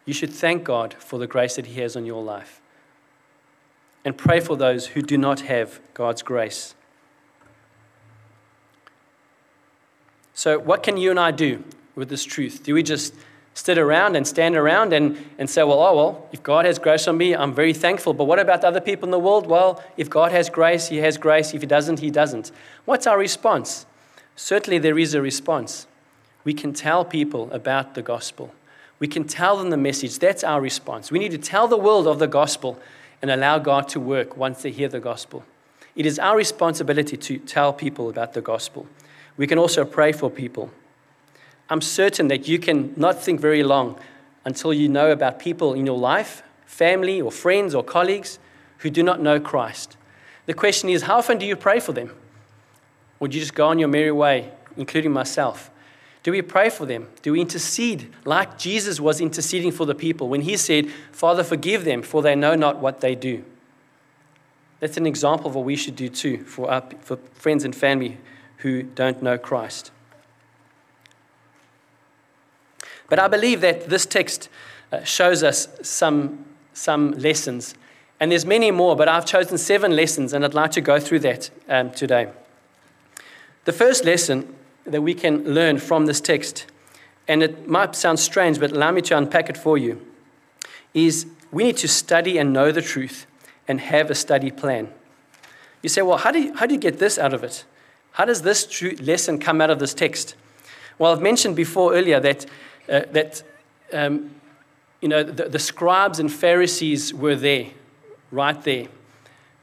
You 0.04 0.14
should 0.14 0.32
thank 0.32 0.64
God 0.64 0.94
for 0.98 1.18
the 1.18 1.26
grace 1.26 1.56
that 1.56 1.66
He 1.66 1.80
has 1.80 1.96
on 1.96 2.06
your 2.06 2.22
life 2.22 2.60
and 4.04 4.16
pray 4.16 4.40
for 4.40 4.56
those 4.56 4.88
who 4.88 5.02
do 5.02 5.18
not 5.18 5.40
have 5.40 5.80
God's 5.92 6.22
grace. 6.22 6.74
So, 10.38 10.56
what 10.56 10.84
can 10.84 10.96
you 10.96 11.10
and 11.10 11.18
I 11.18 11.32
do 11.32 11.64
with 11.96 12.10
this 12.10 12.22
truth? 12.22 12.62
Do 12.62 12.72
we 12.72 12.84
just 12.84 13.12
sit 13.54 13.76
around 13.76 14.14
and 14.14 14.24
stand 14.24 14.54
around 14.54 14.92
and, 14.92 15.18
and 15.36 15.50
say, 15.50 15.64
well, 15.64 15.82
oh, 15.82 15.96
well, 15.96 16.28
if 16.30 16.44
God 16.44 16.64
has 16.64 16.78
grace 16.78 17.08
on 17.08 17.18
me, 17.18 17.34
I'm 17.34 17.52
very 17.52 17.72
thankful. 17.72 18.14
But 18.14 18.26
what 18.26 18.38
about 18.38 18.60
the 18.60 18.68
other 18.68 18.80
people 18.80 19.08
in 19.08 19.10
the 19.10 19.18
world? 19.18 19.48
Well, 19.48 19.82
if 19.96 20.08
God 20.08 20.30
has 20.30 20.48
grace, 20.48 20.90
He 20.90 20.98
has 20.98 21.18
grace. 21.18 21.54
If 21.54 21.62
He 21.62 21.66
doesn't, 21.66 21.98
He 21.98 22.12
doesn't. 22.12 22.52
What's 22.84 23.04
our 23.04 23.18
response? 23.18 23.84
Certainly, 24.36 24.78
there 24.78 24.96
is 24.96 25.12
a 25.12 25.20
response. 25.20 25.88
We 26.44 26.54
can 26.54 26.72
tell 26.72 27.04
people 27.04 27.50
about 27.50 27.96
the 27.96 28.02
gospel, 28.02 28.54
we 29.00 29.08
can 29.08 29.24
tell 29.24 29.56
them 29.56 29.70
the 29.70 29.76
message. 29.76 30.20
That's 30.20 30.44
our 30.44 30.60
response. 30.60 31.10
We 31.10 31.18
need 31.18 31.32
to 31.32 31.38
tell 31.38 31.66
the 31.66 31.76
world 31.76 32.06
of 32.06 32.20
the 32.20 32.28
gospel 32.28 32.78
and 33.20 33.32
allow 33.32 33.58
God 33.58 33.88
to 33.88 33.98
work 33.98 34.36
once 34.36 34.62
they 34.62 34.70
hear 34.70 34.88
the 34.88 35.00
gospel. 35.00 35.44
It 35.96 36.06
is 36.06 36.20
our 36.20 36.36
responsibility 36.36 37.16
to 37.16 37.38
tell 37.38 37.72
people 37.72 38.08
about 38.08 38.34
the 38.34 38.40
gospel. 38.40 38.86
We 39.38 39.46
can 39.46 39.56
also 39.56 39.86
pray 39.86 40.12
for 40.12 40.28
people. 40.28 40.70
I'm 41.70 41.80
certain 41.80 42.28
that 42.28 42.48
you 42.48 42.58
can 42.58 42.92
not 42.96 43.22
think 43.22 43.40
very 43.40 43.62
long 43.62 43.98
until 44.44 44.74
you 44.74 44.88
know 44.88 45.10
about 45.10 45.38
people 45.38 45.72
in 45.72 45.86
your 45.86 45.96
life, 45.96 46.42
family, 46.66 47.20
or 47.20 47.30
friends 47.30 47.74
or 47.74 47.82
colleagues 47.82 48.38
who 48.78 48.90
do 48.90 49.02
not 49.02 49.22
know 49.22 49.38
Christ. 49.38 49.96
The 50.46 50.54
question 50.54 50.88
is, 50.88 51.02
how 51.02 51.18
often 51.18 51.38
do 51.38 51.46
you 51.46 51.56
pray 51.56 51.78
for 51.78 51.92
them? 51.92 52.10
Or 53.20 53.28
do 53.28 53.36
you 53.36 53.42
just 53.42 53.54
go 53.54 53.68
on 53.68 53.78
your 53.78 53.88
merry 53.88 54.12
way, 54.12 54.50
including 54.76 55.12
myself? 55.12 55.70
Do 56.22 56.32
we 56.32 56.42
pray 56.42 56.68
for 56.68 56.84
them? 56.84 57.08
Do 57.22 57.32
we 57.32 57.40
intercede 57.40 58.12
like 58.24 58.58
Jesus 58.58 59.00
was 59.00 59.20
interceding 59.20 59.70
for 59.70 59.86
the 59.86 59.94
people 59.94 60.28
when 60.28 60.42
he 60.42 60.56
said, 60.56 60.90
Father, 61.12 61.44
forgive 61.44 61.84
them, 61.84 62.02
for 62.02 62.22
they 62.22 62.34
know 62.34 62.54
not 62.54 62.78
what 62.78 63.00
they 63.00 63.14
do? 63.14 63.44
That's 64.80 64.96
an 64.96 65.06
example 65.06 65.48
of 65.48 65.54
what 65.54 65.64
we 65.64 65.76
should 65.76 65.96
do 65.96 66.08
too 66.08 66.38
for, 66.44 66.70
our, 66.70 66.82
for 67.00 67.16
friends 67.34 67.64
and 67.64 67.74
family 67.74 68.18
who 68.58 68.82
don't 68.82 69.22
know 69.22 69.38
Christ. 69.38 69.90
But 73.08 73.18
I 73.18 73.28
believe 73.28 73.60
that 73.62 73.88
this 73.88 74.04
text 74.04 74.48
uh, 74.92 75.02
shows 75.04 75.42
us 75.42 75.68
some, 75.82 76.44
some 76.74 77.12
lessons. 77.12 77.74
And 78.20 78.32
there's 78.32 78.44
many 78.44 78.70
more, 78.70 78.96
but 78.96 79.08
I've 79.08 79.24
chosen 79.24 79.58
seven 79.58 79.94
lessons, 79.94 80.32
and 80.32 80.44
I'd 80.44 80.54
like 80.54 80.72
to 80.72 80.80
go 80.80 80.98
through 80.98 81.20
that 81.20 81.50
um, 81.68 81.90
today. 81.90 82.28
The 83.64 83.72
first 83.72 84.04
lesson 84.04 84.54
that 84.84 85.02
we 85.02 85.14
can 85.14 85.44
learn 85.44 85.78
from 85.78 86.06
this 86.06 86.20
text, 86.20 86.66
and 87.26 87.42
it 87.42 87.68
might 87.68 87.94
sound 87.94 88.18
strange, 88.18 88.58
but 88.58 88.72
allow 88.72 88.90
me 88.90 89.02
to 89.02 89.16
unpack 89.16 89.48
it 89.48 89.56
for 89.56 89.78
you, 89.78 90.04
is 90.94 91.26
we 91.52 91.64
need 91.64 91.76
to 91.78 91.88
study 91.88 92.38
and 92.38 92.52
know 92.52 92.72
the 92.72 92.82
truth 92.82 93.26
and 93.68 93.80
have 93.80 94.10
a 94.10 94.14
study 94.14 94.50
plan. 94.50 94.92
You 95.82 95.88
say, 95.88 96.02
well, 96.02 96.18
how 96.18 96.32
do 96.32 96.40
you, 96.40 96.54
how 96.54 96.66
do 96.66 96.74
you 96.74 96.80
get 96.80 96.98
this 96.98 97.18
out 97.18 97.32
of 97.32 97.44
it? 97.44 97.64
How 98.12 98.24
does 98.24 98.42
this 98.42 98.82
lesson 99.00 99.38
come 99.38 99.60
out 99.60 99.70
of 99.70 99.78
this 99.78 99.94
text? 99.94 100.34
Well, 100.98 101.12
I've 101.12 101.22
mentioned 101.22 101.56
before 101.56 101.94
earlier 101.94 102.18
that 102.20 102.46
uh, 102.88 103.02
that 103.12 103.42
um, 103.92 104.30
you 105.00 105.08
know, 105.08 105.22
the, 105.22 105.48
the, 105.48 105.58
scribes 105.58 106.18
and 106.18 106.32
Pharisees 106.32 107.14
were 107.14 107.36
there, 107.36 107.66
right 108.32 108.60
there. 108.62 108.86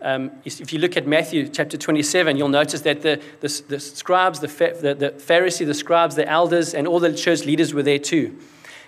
Um, 0.02 0.32
if 0.46 0.72
you 0.72 0.80
look 0.80 0.96
at 0.98 1.08
Matthew 1.08 1.50
chapter 1.50 1.78
27, 1.78 2.38
you'll 2.38 2.48
notice 2.48 2.82
that 2.82 3.02
the, 3.02 3.22
the, 3.42 3.64
the 3.68 3.80
scribes, 3.80 4.40
the, 4.40 4.48
the, 4.48 4.96
the 4.96 5.10
Pharisee, 5.12 5.66
the 5.66 5.74
scribes, 5.74 6.16
the 6.16 6.28
elders, 6.28 6.74
and 6.74 6.88
all 6.88 7.00
the 7.00 7.14
church 7.14 7.46
leaders 7.46 7.74
were 7.74 7.84
there 7.84 8.00
too. 8.00 8.38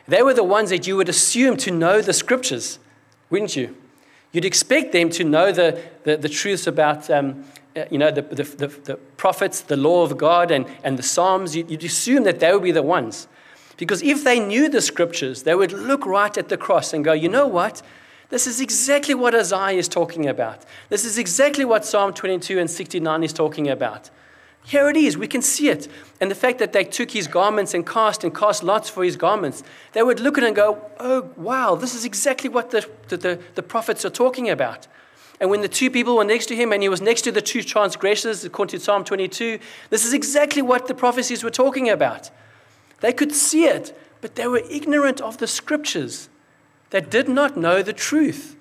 They 0.08 0.22
were 0.22 0.34
the 0.34 0.44
ones 0.44 0.70
that 0.70 0.88
you 0.88 0.96
would 0.96 1.10
assume 1.10 1.58
to 1.58 1.72
know 1.72 2.02
the 2.02 2.14
scriptures, 2.14 2.80
wouldn't 3.30 3.56
you? 3.56 3.76
You'd 4.32 4.46
expect 4.46 4.92
them 4.92 5.10
to 5.12 5.24
know 5.24 5.52
the, 5.52 5.82
the, 6.04 6.18
the 6.18 6.30
truths 6.30 6.68
about 6.68 7.10
um, 7.10 7.46
Uh, 7.78 7.86
you 7.92 7.98
know, 8.00 8.10
the, 8.10 8.24
the, 8.24 8.44
the, 8.44 8.68
the, 8.68 8.96
prophets, 9.18 9.62
the 9.62 9.78
law 9.78 10.02
of 10.02 10.18
God, 10.18 10.50
and, 10.50 10.66
and 10.84 10.98
the 10.98 11.04
Psalms. 11.04 11.56
You'd 11.56 11.84
assume 11.84 12.24
that 12.24 12.40
they 12.40 12.52
would 12.52 12.64
be 12.64 12.72
the 12.72 12.82
ones. 12.82 13.28
Because 13.76 14.02
if 14.02 14.24
they 14.24 14.40
knew 14.40 14.68
the 14.68 14.82
scriptures, 14.82 15.44
they 15.44 15.54
would 15.54 15.72
look 15.72 16.06
right 16.06 16.36
at 16.36 16.50
the 16.50 16.58
cross 16.58 16.92
and 16.92 17.06
go, 17.06 17.14
you 17.14 17.30
know 17.30 17.46
what? 17.46 17.84
This 18.30 18.48
is 18.48 18.60
exactly 18.60 19.14
what 19.14 19.36
Isaiah 19.36 19.78
is 19.78 19.88
talking 19.88 20.28
about. 20.28 20.66
This 20.90 21.06
is 21.06 21.20
exactly 21.20 21.66
what 21.66 21.86
Psalm 21.86 22.14
22 22.14 22.58
and 22.58 22.70
69 22.70 23.24
is 23.24 23.32
talking 23.32 23.70
about. 23.70 24.10
Here 24.64 24.90
it 24.90 24.98
is. 24.98 25.18
We 25.18 25.28
can 25.28 25.42
see 25.42 25.70
it. 25.70 25.88
And 26.20 26.32
the 26.32 26.36
fact 26.36 26.60
that 26.60 26.74
they 26.74 26.84
took 26.84 27.12
his 27.12 27.28
garments 27.28 27.74
and 27.74 27.86
cast 27.86 28.24
and 28.24 28.36
cast 28.36 28.64
lots 28.64 28.90
for 28.90 29.04
his 29.04 29.16
garments, 29.16 29.64
they 29.94 30.02
would 30.02 30.20
look 30.20 30.38
at 30.38 30.44
it 30.44 30.48
and 30.48 30.56
go, 30.56 30.82
oh, 31.00 31.30
wow, 31.38 31.76
this 31.76 31.94
is 31.94 32.04
exactly 32.04 32.50
what 32.50 32.72
the, 32.72 32.90
the, 33.10 33.18
the, 33.18 33.40
the 33.56 33.64
prophets 33.64 34.04
are 34.04 34.10
talking 34.10 34.50
about. 34.50 34.88
And 35.40 35.50
when 35.50 35.62
the 35.62 35.68
two 35.68 35.92
people 35.92 36.16
were 36.16 36.24
next 36.24 36.48
to 36.48 36.56
him 36.56 36.74
and 36.74 36.82
he 36.82 36.90
was 36.90 37.02
next 37.02 37.22
to 37.24 37.32
the 37.32 37.42
two 37.42 37.62
transgressors, 37.62 38.44
according 38.44 38.80
to 38.80 38.84
Psalm 38.84 39.04
22, 39.04 39.60
this 39.90 40.06
is 40.06 40.14
exactly 40.14 40.62
what 40.62 40.88
the 40.88 40.96
prophecies 40.96 41.44
were 41.44 41.52
talking 41.52 41.90
about. 41.90 42.32
They 43.02 43.14
could 43.14 43.32
see 43.32 43.66
it, 43.66 43.98
but 44.22 44.36
they 44.36 44.48
were 44.48 44.64
ignorant 44.70 45.22
of 45.22 45.38
the 45.38 45.48
scriptures. 45.48 46.30
They 46.90 47.02
did 47.02 47.30
not 47.30 47.56
know 47.56 47.84
the 47.84 47.94
truth. 47.94 48.56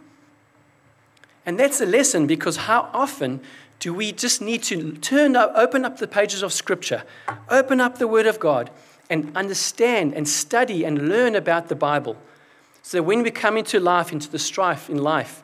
And 1.46 1.58
that's 1.58 1.80
a 1.80 1.86
lesson 1.86 2.26
because 2.26 2.56
how 2.56 2.90
often 2.92 3.40
do 3.78 3.92
we 3.92 4.12
just 4.12 4.40
need 4.40 4.62
to 4.64 4.92
turn 4.96 5.36
up, 5.36 5.52
open 5.54 5.84
up 5.84 5.98
the 5.98 6.08
pages 6.08 6.42
of 6.42 6.52
Scripture, 6.52 7.04
open 7.48 7.80
up 7.80 7.98
the 7.98 8.08
Word 8.08 8.26
of 8.26 8.40
God, 8.40 8.70
and 9.10 9.34
understand 9.36 10.14
and 10.14 10.28
study 10.28 10.84
and 10.84 11.08
learn 11.08 11.34
about 11.34 11.68
the 11.68 11.76
Bible. 11.76 12.16
So 12.82 12.98
that 12.98 13.02
when 13.02 13.22
we 13.22 13.30
come 13.30 13.56
into 13.56 13.78
life, 13.78 14.12
into 14.12 14.30
the 14.30 14.38
strife 14.38 14.88
in 14.88 14.98
life, 14.98 15.42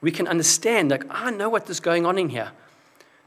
we 0.00 0.10
can 0.10 0.28
understand, 0.28 0.90
like, 0.90 1.04
ah, 1.10 1.26
I 1.26 1.30
know 1.30 1.48
what 1.48 1.68
is 1.68 1.80
going 1.80 2.06
on 2.06 2.18
in 2.18 2.28
here. 2.28 2.52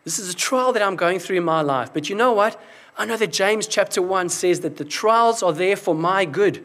This 0.04 0.18
is 0.18 0.30
a 0.30 0.36
trial 0.36 0.74
that 0.74 0.82
I'm 0.82 0.96
going 0.96 1.20
through 1.20 1.38
in 1.38 1.44
my 1.44 1.62
life. 1.62 1.94
But 1.94 2.10
you 2.10 2.16
know 2.16 2.34
what? 2.34 2.60
I 2.98 3.06
know 3.06 3.18
that 3.18 3.32
James 3.32 3.68
chapter 3.68 4.02
1 4.02 4.30
says 4.30 4.62
that 4.62 4.78
the 4.78 4.86
trials 4.86 5.44
are 5.44 5.54
there 5.54 5.76
for 5.76 5.94
my 5.94 6.26
good. 6.26 6.64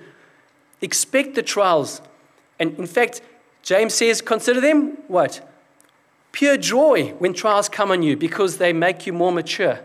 Expect 0.81 1.35
the 1.35 1.43
trials. 1.43 2.01
And 2.59 2.79
in 2.79 2.87
fact, 2.87 3.21
James 3.63 3.95
says, 3.95 4.23
consider 4.23 4.61
them 4.61 4.99
what? 5.09 5.47
pure 6.37 6.59
joy 6.59 7.15
when 7.19 7.33
trials 7.33 7.67
come 7.67 7.91
on 7.91 8.03
you 8.03 8.15
because 8.15 8.59
they 8.59 8.71
make 8.71 9.07
you 9.07 9.13
more 9.15 9.33
mature. 9.33 9.81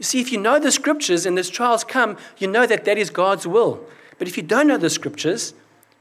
You 0.00 0.04
see, 0.04 0.20
if 0.20 0.32
you 0.32 0.40
know 0.40 0.58
the 0.58 0.72
scriptures 0.72 1.24
and 1.26 1.38
these 1.38 1.48
trials 1.48 1.84
come, 1.84 2.16
you 2.38 2.48
know 2.48 2.66
that 2.66 2.84
that 2.86 2.98
is 2.98 3.08
God's 3.08 3.46
will. 3.46 3.78
But 4.18 4.26
if 4.26 4.36
you 4.36 4.42
don't 4.42 4.66
know 4.66 4.78
the 4.78 4.90
scriptures, 4.90 5.54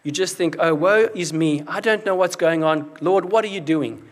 you 0.04 0.12
just 0.12 0.36
think, 0.36 0.58
oh, 0.60 0.76
woe 0.76 1.10
is 1.16 1.32
me. 1.32 1.64
I 1.68 1.80
don't 1.80 2.06
know 2.06 2.16
what's 2.16 2.36
going 2.36 2.64
on. 2.64 2.92
Lord, 3.00 3.32
what 3.32 3.46
are 3.46 3.50
you 3.50 3.62
doing? 3.62 4.04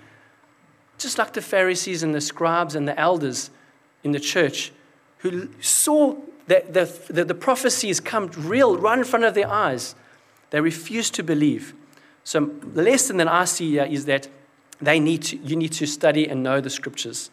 Just 0.98 1.18
like 1.18 1.34
the 1.34 1.42
Pharisees 1.42 2.02
and 2.02 2.16
the 2.16 2.22
scribes 2.22 2.76
and 2.76 2.88
the 2.88 2.98
elders 2.98 3.50
in 4.04 4.12
the 4.12 4.20
church 4.20 4.72
who 5.20 5.50
saw 5.60 6.16
that 6.48 6.74
the, 6.74 6.86
the, 7.10 7.26
the 7.26 7.36
prophecies 7.36 8.00
come 8.00 8.30
real 8.38 8.78
right 8.78 8.98
in 8.98 9.04
front 9.04 9.26
of 9.26 9.34
their 9.34 9.50
eyes. 9.50 9.96
They 10.50 10.62
refused 10.62 11.14
to 11.16 11.24
believe. 11.24 11.74
So, 12.24 12.46
the 12.46 12.84
lesson 12.84 13.18
that 13.18 13.28
I 13.28 13.46
see 13.46 13.72
here 13.72 13.86
is 13.86 14.06
that 14.06 14.28
they 14.82 15.00
need 15.00 15.24
to, 15.24 15.38
you 15.38 15.56
need 15.56 15.72
to 15.74 15.86
study 15.86 16.28
and 16.28 16.44
know 16.44 16.62
the 16.62 16.70
scriptures. 16.70 17.30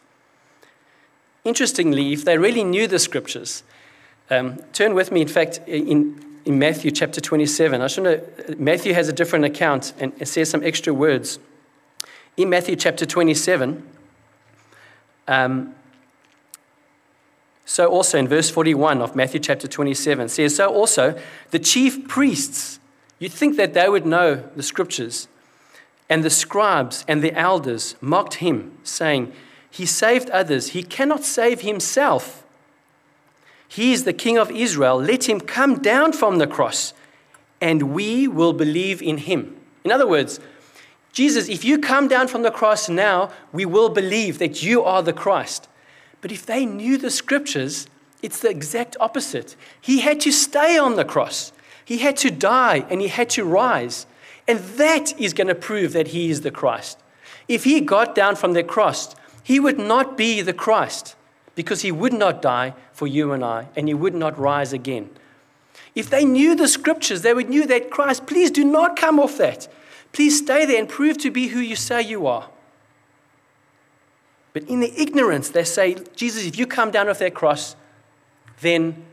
Interestingly, 1.44 2.12
if 2.12 2.25
they 2.25 2.38
really 2.38 2.64
knew 2.64 2.87
the 2.87 2.99
scriptures, 2.99 3.62
um, 4.31 4.59
turn 4.73 4.94
with 4.94 5.11
me, 5.11 5.23
in 5.23 5.29
fact, 5.29 5.61
in, 5.66 6.23
in 6.48 6.58
Matthew 6.58 6.90
chapter 6.90 7.20
27. 7.20 7.82
I 7.82 7.87
should 7.88 8.04
know, 8.04 8.22
Matthew 8.56 8.94
has 8.94 9.06
a 9.06 9.12
different 9.12 9.44
account 9.44 9.92
and 9.98 10.14
it 10.18 10.28
says 10.28 10.48
some 10.48 10.64
extra 10.64 10.94
words. 10.94 11.38
In 12.38 12.48
Matthew 12.48 12.74
chapter 12.74 13.04
27, 13.04 13.87
um, 15.28 15.74
so 17.66 17.87
also 17.88 18.16
in 18.16 18.26
verse 18.26 18.48
41 18.48 19.02
of 19.02 19.14
Matthew 19.14 19.40
chapter 19.40 19.68
27 19.68 20.30
says, 20.30 20.56
So 20.56 20.72
also 20.72 21.20
the 21.50 21.58
chief 21.58 22.08
priests, 22.08 22.80
you'd 23.18 23.32
think 23.32 23.58
that 23.58 23.74
they 23.74 23.90
would 23.90 24.06
know 24.06 24.37
the 24.56 24.62
scriptures, 24.62 25.28
and 26.08 26.24
the 26.24 26.30
scribes 26.30 27.04
and 27.06 27.20
the 27.20 27.34
elders 27.34 27.94
mocked 28.00 28.34
him, 28.37 28.78
saying, 28.84 29.34
He 29.70 29.84
saved 29.84 30.30
others, 30.30 30.68
he 30.68 30.82
cannot 30.82 31.24
save 31.24 31.61
himself. 31.61 32.42
He 33.68 33.92
is 33.92 34.04
the 34.04 34.14
King 34.14 34.38
of 34.38 34.50
Israel. 34.50 34.96
Let 34.96 35.28
him 35.28 35.40
come 35.40 35.81
down 35.81 36.14
from 36.14 36.38
the 36.38 36.46
cross, 36.46 36.94
and 37.61 37.94
we 37.94 38.26
will 38.26 38.54
believe 38.54 39.02
in 39.02 39.18
him. 39.18 39.57
In 39.85 39.92
other 39.92 40.09
words, 40.09 40.40
Jesus, 41.12 41.48
if 41.48 41.64
you 41.64 41.78
come 41.78 42.09
down 42.09 42.28
from 42.28 42.42
the 42.42 42.50
cross 42.50 42.88
now, 42.88 43.31
we 43.52 43.66
will 43.66 43.90
believe 43.90 44.38
that 44.38 44.62
you 44.62 44.83
are 44.83 45.02
the 45.02 45.12
Christ. 45.12 45.68
But 46.20 46.33
if 46.33 46.46
they 46.46 46.64
knew 46.64 46.96
the 46.96 47.11
scriptures, 47.11 47.87
it's 48.22 48.40
the 48.40 48.50
exact 48.50 48.96
opposite. 48.98 49.54
He 49.81 50.00
had 50.00 50.20
to 50.20 50.33
stay 50.33 50.78
on 50.78 50.96
the 50.96 51.04
cross, 51.04 51.52
he 51.85 51.98
had 51.98 52.16
to 52.18 52.31
die, 52.31 52.85
and 52.90 53.00
he 53.00 53.09
had 53.09 53.31
to 53.31 53.44
rise. 53.44 54.07
And 54.46 54.61
that 54.61 55.18
is 55.20 55.35
going 55.35 55.48
to 55.48 55.54
prove 55.54 55.92
that 55.92 56.09
he 56.09 56.31
is 56.31 56.40
the 56.40 56.50
Christ. 56.50 56.98
If 57.48 57.64
he 57.64 57.83
got 57.83 58.14
down 58.14 58.37
from 58.37 58.54
the 58.54 58.62
cross, 58.62 59.14
he 59.42 59.61
would 59.61 59.78
not 59.78 60.16
be 60.16 60.40
the 60.40 60.54
Christ 60.54 61.16
because 61.59 61.83
he 61.83 61.90
would 61.90 62.12
not 62.12 62.40
die 62.40 62.73
for 62.92 63.09
you 63.09 63.33
and 63.33 63.44
I, 63.44 63.66
and 63.75 63.88
he 63.88 63.92
would 63.92 64.14
not 64.14 64.38
rise 64.38 64.73
again. 64.73 65.11
If 65.97 66.09
they 66.09 66.25
knew 66.25 66.55
the 66.55 66.68
scriptures, 66.68 67.23
they 67.23 67.35
would 67.35 67.51
knew 67.51 67.66
that 67.66 67.90
Christ, 67.90 68.29
please 68.29 68.53
do 68.53 68.62
not 68.62 68.94
come 68.94 69.18
off 69.18 69.38
that. 69.38 69.66
Please 70.12 70.38
stay 70.38 70.66
there 70.66 70.79
and 70.79 70.88
prove 70.88 71.18
to 71.18 71.33
be 71.33 71.49
who 71.49 71.59
you 71.59 71.75
say 71.75 72.01
you 72.01 72.29
are. 72.29 72.49
But 74.53 74.68
in 74.68 74.79
their 74.79 74.92
ignorance, 74.97 75.49
they 75.49 75.64
say, 75.64 75.97
Jesus, 76.14 76.47
if 76.47 76.57
you 76.57 76.64
come 76.64 76.92
down 76.92 77.09
off 77.09 77.18
that 77.18 77.35
cross, 77.35 77.75
then 78.61 79.05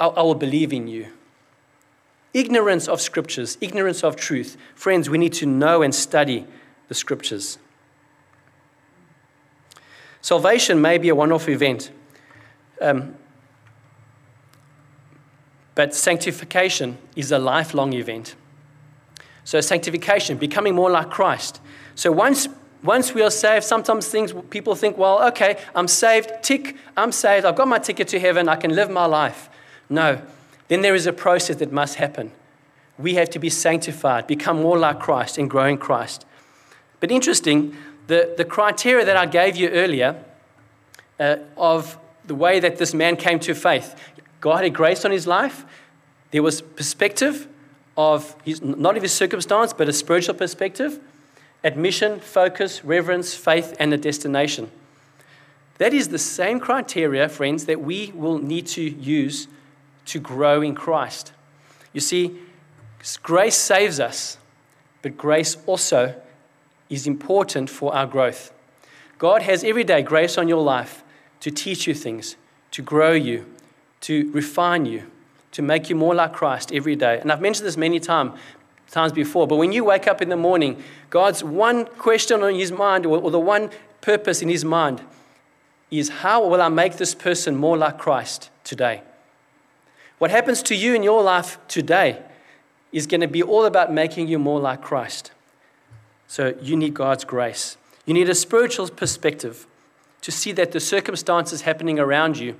I, 0.00 0.08
I 0.08 0.22
will 0.22 0.34
believe 0.34 0.72
in 0.72 0.88
you. 0.88 1.12
Ignorance 2.34 2.88
of 2.88 3.00
scriptures, 3.00 3.56
ignorance 3.60 4.02
of 4.02 4.16
truth. 4.16 4.56
Friends, 4.74 5.08
we 5.08 5.16
need 5.16 5.34
to 5.34 5.46
know 5.46 5.82
and 5.82 5.94
study 5.94 6.44
the 6.88 6.94
scriptures. 6.94 7.60
Salvation 10.22 10.80
may 10.80 10.98
be 10.98 11.08
a 11.08 11.14
one 11.14 11.32
off 11.32 11.48
event, 11.48 11.90
um, 12.80 13.14
but 15.74 15.94
sanctification 15.94 16.98
is 17.16 17.32
a 17.32 17.38
lifelong 17.38 17.92
event. 17.94 18.34
So, 19.44 19.60
sanctification, 19.60 20.36
becoming 20.36 20.74
more 20.74 20.90
like 20.90 21.10
Christ. 21.10 21.60
So, 21.94 22.12
once, 22.12 22.48
once 22.82 23.14
we 23.14 23.22
are 23.22 23.30
saved, 23.30 23.64
sometimes 23.64 24.08
things 24.08 24.34
people 24.50 24.74
think, 24.74 24.98
well, 24.98 25.26
okay, 25.28 25.58
I'm 25.74 25.88
saved, 25.88 26.30
tick, 26.42 26.76
I'm 26.96 27.12
saved, 27.12 27.46
I've 27.46 27.56
got 27.56 27.66
my 27.66 27.78
ticket 27.78 28.08
to 28.08 28.20
heaven, 28.20 28.48
I 28.48 28.56
can 28.56 28.74
live 28.74 28.90
my 28.90 29.06
life. 29.06 29.48
No, 29.88 30.20
then 30.68 30.82
there 30.82 30.94
is 30.94 31.06
a 31.06 31.12
process 31.12 31.56
that 31.56 31.72
must 31.72 31.96
happen. 31.96 32.30
We 32.98 33.14
have 33.14 33.30
to 33.30 33.38
be 33.38 33.50
sanctified, 33.50 34.26
become 34.26 34.60
more 34.60 34.78
like 34.78 35.00
Christ, 35.00 35.38
and 35.38 35.48
grow 35.48 35.64
in 35.64 35.78
Christ. 35.78 36.26
But 37.00 37.10
interesting, 37.10 37.74
the, 38.10 38.34
the 38.36 38.44
criteria 38.44 39.04
that 39.04 39.16
I 39.16 39.26
gave 39.26 39.54
you 39.54 39.68
earlier 39.68 40.16
uh, 41.20 41.36
of 41.56 41.96
the 42.24 42.34
way 42.34 42.58
that 42.58 42.76
this 42.76 42.92
man 42.92 43.16
came 43.16 43.38
to 43.40 43.54
faith 43.54 43.94
God 44.40 44.64
had 44.64 44.74
grace 44.74 45.04
on 45.04 45.10
his 45.10 45.26
life, 45.26 45.66
there 46.30 46.42
was 46.42 46.62
perspective 46.62 47.46
of 47.96 48.34
his, 48.42 48.62
not 48.62 48.96
of 48.96 49.02
his 49.02 49.12
circumstance, 49.12 49.74
but 49.74 49.86
a 49.86 49.92
spiritual 49.92 50.34
perspective, 50.34 50.98
admission, 51.62 52.20
focus, 52.20 52.82
reverence, 52.82 53.34
faith, 53.34 53.76
and 53.78 53.92
a 53.92 53.98
destination. 53.98 54.70
That 55.76 55.92
is 55.92 56.08
the 56.08 56.18
same 56.18 56.58
criteria, 56.58 57.28
friends, 57.28 57.66
that 57.66 57.82
we 57.82 58.12
will 58.14 58.38
need 58.38 58.66
to 58.68 58.82
use 58.82 59.46
to 60.06 60.18
grow 60.18 60.62
in 60.62 60.74
Christ. 60.74 61.32
You 61.92 62.00
see, 62.00 62.38
grace 63.22 63.56
saves 63.56 64.00
us, 64.00 64.38
but 65.02 65.18
grace 65.18 65.58
also 65.66 66.19
is 66.90 67.06
important 67.06 67.70
for 67.70 67.94
our 67.94 68.06
growth. 68.06 68.52
God 69.18 69.42
has 69.42 69.64
every 69.64 69.84
day 69.84 70.02
grace 70.02 70.36
on 70.36 70.48
your 70.48 70.62
life 70.62 71.02
to 71.40 71.50
teach 71.50 71.86
you 71.86 71.94
things, 71.94 72.36
to 72.72 72.82
grow 72.82 73.12
you, 73.12 73.46
to 74.02 74.30
refine 74.32 74.84
you, 74.84 75.10
to 75.52 75.62
make 75.62 75.88
you 75.88 75.96
more 75.96 76.14
like 76.14 76.32
Christ 76.32 76.72
every 76.72 76.96
day. 76.96 77.18
And 77.20 77.30
I've 77.32 77.40
mentioned 77.40 77.66
this 77.66 77.76
many 77.76 78.00
time, 78.00 78.34
times 78.90 79.12
before, 79.12 79.46
but 79.46 79.56
when 79.56 79.72
you 79.72 79.84
wake 79.84 80.06
up 80.06 80.20
in 80.20 80.28
the 80.28 80.36
morning, 80.36 80.82
God's 81.10 81.44
one 81.44 81.86
question 81.86 82.42
on 82.42 82.54
his 82.54 82.72
mind, 82.72 83.06
or, 83.06 83.18
or 83.18 83.30
the 83.30 83.40
one 83.40 83.70
purpose 84.00 84.42
in 84.42 84.48
his 84.48 84.64
mind, 84.64 85.02
is 85.90 86.08
how 86.08 86.46
will 86.46 86.62
I 86.62 86.68
make 86.68 86.96
this 86.96 87.14
person 87.14 87.56
more 87.56 87.76
like 87.76 87.98
Christ 87.98 88.50
today? 88.64 89.02
What 90.18 90.30
happens 90.30 90.62
to 90.64 90.74
you 90.74 90.94
in 90.94 91.02
your 91.02 91.22
life 91.22 91.58
today 91.66 92.22
is 92.92 93.06
going 93.06 93.20
to 93.20 93.28
be 93.28 93.42
all 93.42 93.64
about 93.64 93.92
making 93.92 94.28
you 94.28 94.38
more 94.38 94.60
like 94.60 94.82
Christ. 94.82 95.32
So 96.30 96.54
you 96.62 96.76
need 96.76 96.94
God's 96.94 97.24
grace. 97.24 97.76
You 98.06 98.14
need 98.14 98.28
a 98.28 98.36
spiritual 98.36 98.88
perspective 98.88 99.66
to 100.20 100.30
see 100.30 100.52
that 100.52 100.70
the 100.70 100.78
circumstances 100.78 101.62
happening 101.62 101.98
around 101.98 102.38
you 102.38 102.54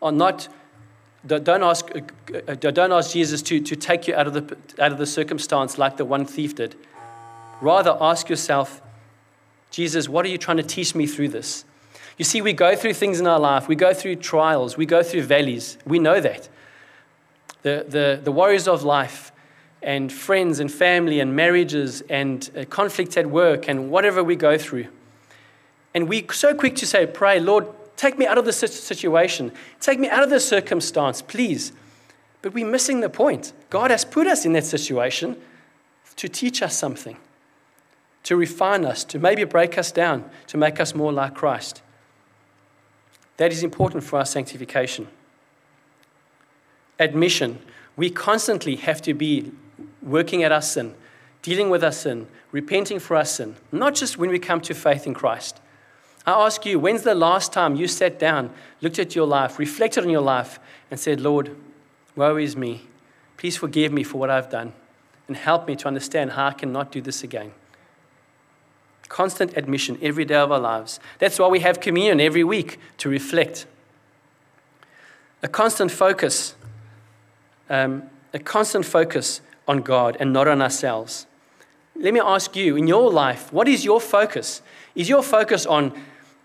are 0.00 0.12
not. 0.12 0.46
Don't 1.26 1.64
ask, 1.64 1.90
uh, 1.92 2.54
don't 2.54 2.92
ask 2.92 3.10
Jesus 3.10 3.42
to, 3.42 3.58
to 3.58 3.74
take 3.74 4.06
you 4.06 4.14
out 4.14 4.28
of, 4.28 4.34
the, 4.34 4.56
out 4.80 4.92
of 4.92 4.98
the 4.98 5.06
circumstance 5.06 5.78
like 5.78 5.96
the 5.96 6.04
one 6.04 6.24
thief 6.24 6.54
did. 6.54 6.76
Rather, 7.60 7.98
ask 8.00 8.28
yourself, 8.28 8.80
Jesus, 9.72 10.08
what 10.08 10.24
are 10.24 10.28
you 10.28 10.38
trying 10.38 10.58
to 10.58 10.62
teach 10.62 10.94
me 10.94 11.08
through 11.08 11.30
this? 11.30 11.64
You 12.18 12.24
see, 12.24 12.40
we 12.40 12.52
go 12.52 12.76
through 12.76 12.94
things 12.94 13.18
in 13.18 13.26
our 13.26 13.40
life. 13.40 13.66
We 13.66 13.74
go 13.74 13.92
through 13.92 14.16
trials. 14.16 14.76
We 14.76 14.86
go 14.86 15.02
through 15.02 15.22
valleys. 15.22 15.76
We 15.84 15.98
know 15.98 16.20
that. 16.20 16.48
The, 17.62 17.84
the, 17.88 18.20
the 18.22 18.30
worries 18.30 18.68
of 18.68 18.84
life 18.84 19.32
and 19.82 20.12
friends 20.12 20.58
and 20.58 20.72
family 20.72 21.20
and 21.20 21.36
marriages 21.36 22.02
and 22.08 22.50
uh, 22.56 22.64
conflicts 22.64 23.16
at 23.16 23.26
work 23.26 23.68
and 23.68 23.90
whatever 23.90 24.22
we 24.22 24.36
go 24.36 24.58
through. 24.58 24.86
And 25.94 26.08
we're 26.08 26.30
so 26.32 26.54
quick 26.54 26.74
to 26.76 26.86
say, 26.86 27.06
Pray, 27.06 27.40
Lord, 27.40 27.66
take 27.96 28.18
me 28.18 28.26
out 28.26 28.38
of 28.38 28.44
this 28.44 28.58
situation, 28.58 29.52
take 29.80 29.98
me 29.98 30.08
out 30.08 30.22
of 30.22 30.30
this 30.30 30.46
circumstance, 30.46 31.22
please. 31.22 31.72
But 32.42 32.52
we're 32.54 32.66
missing 32.66 33.00
the 33.00 33.08
point. 33.08 33.52
God 33.70 33.90
has 33.90 34.04
put 34.04 34.26
us 34.26 34.44
in 34.44 34.52
that 34.52 34.64
situation 34.64 35.36
to 36.16 36.28
teach 36.28 36.62
us 36.62 36.76
something, 36.76 37.16
to 38.24 38.36
refine 38.36 38.84
us, 38.84 39.04
to 39.04 39.18
maybe 39.18 39.44
break 39.44 39.78
us 39.78 39.92
down, 39.92 40.28
to 40.46 40.56
make 40.56 40.80
us 40.80 40.94
more 40.94 41.12
like 41.12 41.34
Christ. 41.34 41.82
That 43.36 43.52
is 43.52 43.62
important 43.62 44.04
for 44.04 44.18
our 44.18 44.24
sanctification. 44.24 45.08
Admission. 46.98 47.58
We 47.96 48.10
constantly 48.10 48.76
have 48.76 49.02
to 49.02 49.14
be 49.14 49.52
working 50.06 50.42
at 50.42 50.52
our 50.52 50.62
sin, 50.62 50.94
dealing 51.42 51.68
with 51.68 51.84
our 51.84 51.92
sin, 51.92 52.28
repenting 52.52 52.98
for 52.98 53.16
our 53.16 53.24
sin, 53.24 53.56
not 53.72 53.94
just 53.94 54.16
when 54.16 54.30
we 54.30 54.38
come 54.38 54.60
to 54.62 54.72
faith 54.72 55.06
in 55.06 55.12
Christ. 55.12 55.60
I 56.26 56.32
ask 56.32 56.64
you, 56.64 56.78
when's 56.78 57.02
the 57.02 57.14
last 57.14 57.52
time 57.52 57.76
you 57.76 57.86
sat 57.86 58.18
down, 58.18 58.50
looked 58.80 58.98
at 58.98 59.14
your 59.14 59.26
life, 59.26 59.58
reflected 59.58 60.04
on 60.04 60.10
your 60.10 60.22
life, 60.22 60.58
and 60.90 60.98
said, 60.98 61.20
Lord, 61.20 61.54
woe 62.14 62.36
is 62.36 62.56
me. 62.56 62.86
Please 63.36 63.56
forgive 63.56 63.92
me 63.92 64.02
for 64.02 64.18
what 64.18 64.30
I've 64.30 64.50
done 64.50 64.72
and 65.28 65.36
help 65.36 65.66
me 65.66 65.76
to 65.76 65.88
understand 65.88 66.32
how 66.32 66.46
I 66.48 66.52
cannot 66.52 66.90
do 66.92 67.00
this 67.00 67.22
again. 67.22 67.52
Constant 69.08 69.56
admission 69.56 69.98
every 70.02 70.24
day 70.24 70.36
of 70.36 70.50
our 70.50 70.58
lives. 70.58 70.98
That's 71.18 71.38
why 71.38 71.48
we 71.48 71.60
have 71.60 71.80
communion 71.80 72.20
every 72.20 72.44
week 72.44 72.78
to 72.98 73.08
reflect. 73.08 73.66
A 75.42 75.48
constant 75.48 75.90
focus, 75.92 76.54
um, 77.68 78.04
a 78.32 78.38
constant 78.38 78.84
focus 78.84 79.40
on 79.66 79.82
God 79.82 80.16
and 80.20 80.32
not 80.32 80.48
on 80.48 80.62
ourselves. 80.62 81.26
Let 81.94 82.12
me 82.12 82.20
ask 82.20 82.54
you, 82.54 82.76
in 82.76 82.86
your 82.86 83.10
life, 83.10 83.52
what 83.52 83.68
is 83.68 83.84
your 83.84 84.00
focus? 84.00 84.62
Is 84.94 85.08
your 85.08 85.22
focus 85.22 85.64
on 85.64 85.92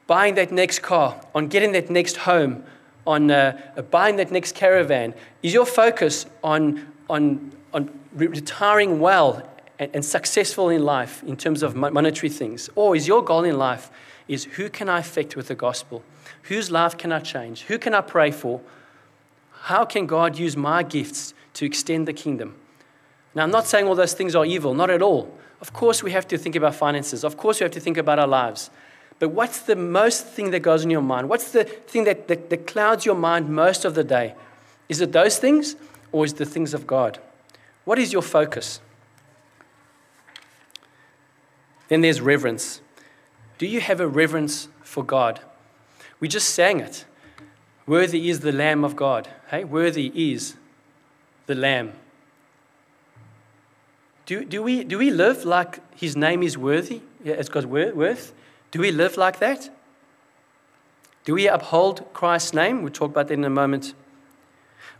buying 0.07 0.35
that 0.35 0.51
next 0.51 0.79
car, 0.79 1.19
on 1.35 1.47
getting 1.47 1.73
that 1.73 1.89
next 1.89 2.17
home, 2.17 2.63
on 3.05 3.31
uh, 3.31 3.57
buying 3.89 4.15
that 4.17 4.31
next 4.31 4.55
caravan? 4.55 5.13
Is 5.43 5.53
your 5.53 5.65
focus 5.65 6.25
on, 6.43 6.87
on, 7.09 7.51
on 7.73 7.89
retiring 8.13 8.99
well 8.99 9.41
and, 9.77 9.91
and 9.93 10.05
successful 10.05 10.69
in 10.69 10.83
life 10.83 11.23
in 11.23 11.35
terms 11.35 11.63
of 11.63 11.75
monetary 11.75 12.29
things? 12.29 12.69
Or 12.75 12.95
is 12.95 13.07
your 13.07 13.23
goal 13.23 13.43
in 13.43 13.57
life 13.57 13.91
is 14.27 14.45
who 14.45 14.69
can 14.69 14.87
I 14.87 14.99
affect 14.99 15.35
with 15.35 15.49
the 15.49 15.55
gospel? 15.55 16.03
Whose 16.43 16.71
life 16.71 16.97
can 16.97 17.11
I 17.11 17.19
change? 17.19 17.63
Who 17.63 17.77
can 17.77 17.93
I 17.93 18.01
pray 18.01 18.31
for? 18.31 18.61
How 19.63 19.83
can 19.85 20.07
God 20.07 20.39
use 20.39 20.55
my 20.55 20.83
gifts 20.83 21.33
to 21.53 21.65
extend 21.65 22.07
the 22.07 22.13
kingdom? 22.13 22.55
Now, 23.33 23.43
I'm 23.43 23.51
not 23.51 23.67
saying 23.67 23.87
all 23.87 23.95
those 23.95 24.13
things 24.13 24.35
are 24.35 24.45
evil, 24.45 24.73
not 24.73 24.89
at 24.89 25.01
all. 25.01 25.33
Of 25.61 25.73
course, 25.73 26.03
we 26.03 26.11
have 26.11 26.27
to 26.29 26.37
think 26.37 26.55
about 26.55 26.75
finances. 26.75 27.23
Of 27.23 27.37
course, 27.37 27.59
we 27.59 27.63
have 27.63 27.71
to 27.71 27.79
think 27.79 27.97
about 27.97 28.19
our 28.19 28.27
lives. 28.27 28.69
But 29.19 29.29
what's 29.29 29.59
the 29.59 29.75
most 29.75 30.25
thing 30.25 30.49
that 30.51 30.61
goes 30.61 30.83
in 30.83 30.89
your 30.89 31.01
mind? 31.01 31.29
What's 31.29 31.51
the 31.51 31.63
thing 31.63 32.05
that, 32.05 32.27
that, 32.27 32.49
that 32.49 32.65
clouds 32.65 33.05
your 33.05 33.15
mind 33.15 33.49
most 33.49 33.85
of 33.85 33.93
the 33.93 34.03
day? 34.03 34.33
Is 34.89 34.99
it 34.99 35.11
those 35.11 35.37
things 35.37 35.75
or 36.11 36.25
is 36.25 36.33
it 36.33 36.37
the 36.37 36.45
things 36.45 36.73
of 36.73 36.87
God? 36.87 37.19
What 37.85 37.99
is 37.99 38.11
your 38.11 38.23
focus? 38.23 38.81
Then 41.87 42.01
there's 42.01 42.19
reverence. 42.19 42.81
Do 43.57 43.67
you 43.67 43.79
have 43.81 43.99
a 43.99 44.07
reverence 44.07 44.69
for 44.81 45.03
God? 45.03 45.39
We 46.19 46.27
just 46.27 46.49
sang 46.49 46.79
it. 46.79 47.05
Worthy 47.85 48.29
is 48.29 48.39
the 48.39 48.51
Lamb 48.51 48.83
of 48.83 48.95
God. 48.95 49.29
Hey, 49.49 49.63
worthy 49.63 50.11
is 50.15 50.55
the 51.45 51.55
Lamb. 51.55 51.93
Do, 54.25 54.45
do, 54.45 54.61
we, 54.63 54.83
do 54.83 54.97
we 54.97 55.09
live 55.09 55.45
like 55.45 55.79
his 55.95 56.15
name 56.15 56.43
is 56.43 56.57
worthy, 56.57 57.01
as 57.25 57.49
God's 57.49 57.65
worth? 57.65 58.33
Do 58.71 58.79
we 58.79 58.91
live 58.91 59.17
like 59.17 59.39
that? 59.39 59.69
Do 61.23 61.33
we 61.33 61.47
uphold 61.47 62.11
Christ's 62.13 62.53
name? 62.53 62.81
We'll 62.81 62.91
talk 62.91 63.11
about 63.11 63.27
that 63.27 63.33
in 63.33 63.43
a 63.43 63.49
moment. 63.49 63.93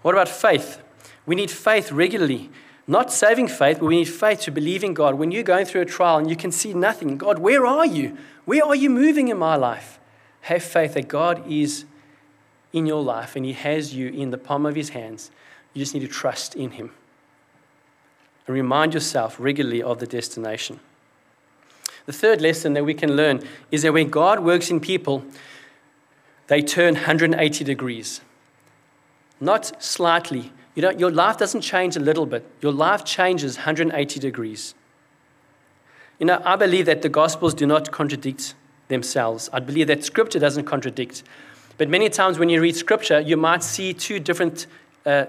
What 0.01 0.13
about 0.13 0.29
faith? 0.29 0.81
We 1.25 1.36
need 1.36 1.51
faith 1.51 1.91
regularly. 1.91 2.49
Not 2.88 3.12
saving 3.12 3.47
faith, 3.47 3.79
but 3.79 3.86
we 3.86 3.95
need 3.95 4.10
faith 4.10 4.41
to 4.41 4.51
believe 4.51 4.84
in 4.84 4.93
God. 4.93 5.15
When 5.15 5.31
you're 5.31 5.43
going 5.43 5.65
through 5.65 5.81
a 5.81 5.86
trial 5.86 6.17
and 6.17 6.29
you 6.29 6.36
can 6.36 6.51
see 6.51 6.73
nothing, 6.73 7.17
God, 7.17 7.39
where 7.39 7.65
are 7.65 7.86
you? 7.86 8.17
Where 8.45 8.65
are 8.65 8.75
you 8.75 8.89
moving 8.89 9.29
in 9.29 9.38
my 9.38 9.55
life? 9.55 9.99
Have 10.41 10.63
faith 10.63 10.95
that 10.95 11.07
God 11.07 11.49
is 11.49 11.86
in 12.73 12.86
your 12.86 13.03
life 13.03 13.36
and 13.36 13.45
He 13.45 13.53
has 13.53 13.93
you 13.93 14.10
in 14.10 14.31
the 14.31 14.38
palm 14.38 14.65
of 14.65 14.75
His 14.75 14.89
hands. 14.89 15.31
You 15.73 15.79
just 15.79 15.93
need 15.93 16.01
to 16.01 16.07
trust 16.07 16.55
in 16.55 16.71
Him. 16.71 16.91
And 18.51 18.55
remind 18.57 18.93
yourself 18.93 19.37
regularly 19.39 19.81
of 19.81 19.99
the 19.99 20.05
destination. 20.05 20.81
The 22.05 22.11
third 22.11 22.41
lesson 22.41 22.73
that 22.73 22.83
we 22.83 22.93
can 22.93 23.15
learn 23.15 23.47
is 23.71 23.83
that 23.83 23.93
when 23.93 24.09
God 24.09 24.41
works 24.41 24.69
in 24.69 24.81
people, 24.81 25.23
they 26.47 26.61
turn 26.61 26.95
180 26.95 27.63
degrees. 27.63 28.19
Not 29.39 29.81
slightly, 29.81 30.51
you 30.75 30.81
know, 30.81 30.89
your 30.89 31.11
life 31.11 31.37
doesn't 31.37 31.61
change 31.61 31.95
a 31.95 32.01
little 32.01 32.25
bit, 32.25 32.45
your 32.59 32.73
life 32.73 33.05
changes 33.05 33.55
180 33.55 34.19
degrees. 34.19 34.75
You 36.19 36.25
know, 36.25 36.41
I 36.43 36.57
believe 36.57 36.87
that 36.87 37.03
the 37.03 37.09
Gospels 37.09 37.53
do 37.53 37.65
not 37.65 37.89
contradict 37.89 38.53
themselves. 38.89 39.49
I 39.53 39.61
believe 39.61 39.87
that 39.87 40.03
Scripture 40.03 40.39
doesn't 40.39 40.65
contradict. 40.65 41.23
But 41.77 41.87
many 41.87 42.09
times 42.09 42.37
when 42.37 42.49
you 42.49 42.59
read 42.59 42.75
Scripture, 42.75 43.21
you 43.21 43.37
might 43.37 43.63
see 43.63 43.93
two 43.93 44.19
different 44.19 44.67
uh, 45.05 45.27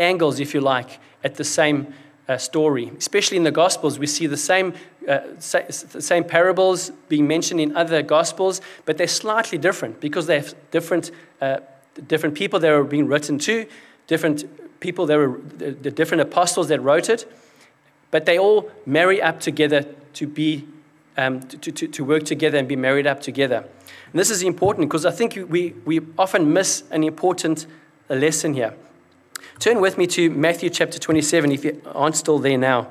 angles, 0.00 0.40
if 0.40 0.52
you 0.52 0.60
like, 0.60 0.98
at 1.22 1.36
the 1.36 1.44
same 1.44 1.94
uh, 2.28 2.36
story. 2.38 2.90
Especially 2.98 3.36
in 3.36 3.44
the 3.44 3.50
Gospels, 3.50 3.98
we 3.98 4.06
see 4.06 4.26
the 4.26 4.36
same, 4.36 4.74
uh, 5.08 5.20
same 5.38 6.24
parables 6.24 6.90
being 7.08 7.26
mentioned 7.26 7.60
in 7.60 7.76
other 7.76 8.02
Gospels, 8.02 8.60
but 8.84 8.98
they're 8.98 9.06
slightly 9.06 9.58
different 9.58 10.00
because 10.00 10.26
they 10.26 10.36
have 10.36 10.54
different, 10.70 11.10
uh, 11.40 11.58
different 12.06 12.34
people 12.34 12.58
that 12.60 12.70
are 12.70 12.84
being 12.84 13.06
written 13.06 13.38
to, 13.40 13.66
different 14.06 14.44
people, 14.80 15.06
there 15.06 15.28
were 15.28 15.40
the 15.58 15.90
different 15.90 16.20
apostles 16.20 16.68
that 16.68 16.80
wrote 16.80 17.08
it, 17.08 17.30
but 18.10 18.26
they 18.26 18.38
all 18.38 18.70
marry 18.84 19.20
up 19.20 19.40
together 19.40 19.82
to 20.14 20.26
be 20.26 20.66
um, 21.16 21.40
to, 21.40 21.72
to, 21.72 21.88
to 21.88 22.04
work 22.04 22.24
together 22.24 22.58
and 22.58 22.68
be 22.68 22.76
married 22.76 23.06
up 23.06 23.20
together. 23.20 23.64
And 24.12 24.20
this 24.20 24.30
is 24.30 24.42
important 24.42 24.88
because 24.88 25.06
I 25.06 25.10
think 25.10 25.38
we, 25.48 25.74
we 25.84 26.00
often 26.18 26.52
miss 26.52 26.84
an 26.90 27.04
important 27.04 27.66
lesson 28.08 28.54
here. 28.54 28.74
Turn 29.58 29.80
with 29.80 29.98
me 29.98 30.06
to 30.08 30.30
Matthew 30.30 30.70
chapter 30.70 30.98
27 30.98 31.52
if 31.52 31.64
you 31.64 31.82
aren't 31.94 32.16
still 32.16 32.38
there 32.38 32.58
now. 32.58 32.90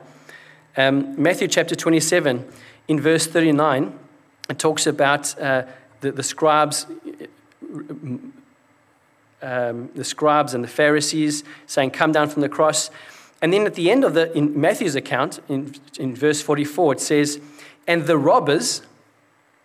Um, 0.77 1.21
Matthew 1.21 1.47
chapter 1.47 1.75
27, 1.75 2.45
in 2.87 2.99
verse 2.99 3.27
39, 3.27 3.97
it 4.49 4.59
talks 4.59 4.85
about 4.85 5.39
uh, 5.39 5.63
the, 6.01 6.11
the 6.11 6.23
scribes 6.23 6.85
um, 9.41 9.89
the 9.93 10.03
scribes 10.03 10.53
and 10.53 10.63
the 10.63 10.67
Pharisees 10.67 11.43
saying, 11.67 11.91
Come 11.91 12.11
down 12.11 12.29
from 12.29 12.41
the 12.41 12.49
cross. 12.49 12.89
And 13.41 13.53
then 13.53 13.65
at 13.65 13.75
the 13.75 13.91
end 13.91 14.03
of 14.03 14.13
the, 14.13 14.35
in 14.35 14.59
Matthew's 14.59 14.95
account, 14.95 15.39
in, 15.47 15.75
in 15.99 16.15
verse 16.15 16.41
44, 16.41 16.93
it 16.93 16.99
says, 16.99 17.39
And 17.87 18.07
the 18.07 18.17
robbers, 18.17 18.81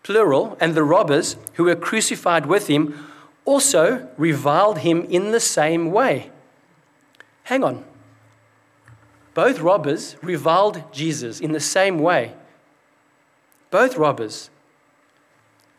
plural, 0.03 0.57
and 0.61 0.75
the 0.75 0.85
robbers 0.85 1.37
who 1.55 1.65
were 1.65 1.77
crucified 1.77 2.47
with 2.47 2.67
him 2.67 3.07
also 3.45 4.09
reviled 4.19 4.79
him 4.79 5.05
in 5.05 5.33
the 5.33 5.41
same 5.41 5.91
way. 5.91 6.31
Hang 7.51 7.65
on. 7.65 7.85
Both 9.35 9.59
robbers 9.59 10.15
reviled 10.23 10.85
Jesus 10.93 11.41
in 11.41 11.51
the 11.51 11.59
same 11.59 11.99
way. 11.99 12.35
Both 13.73 13.97
robbers. 13.97 14.51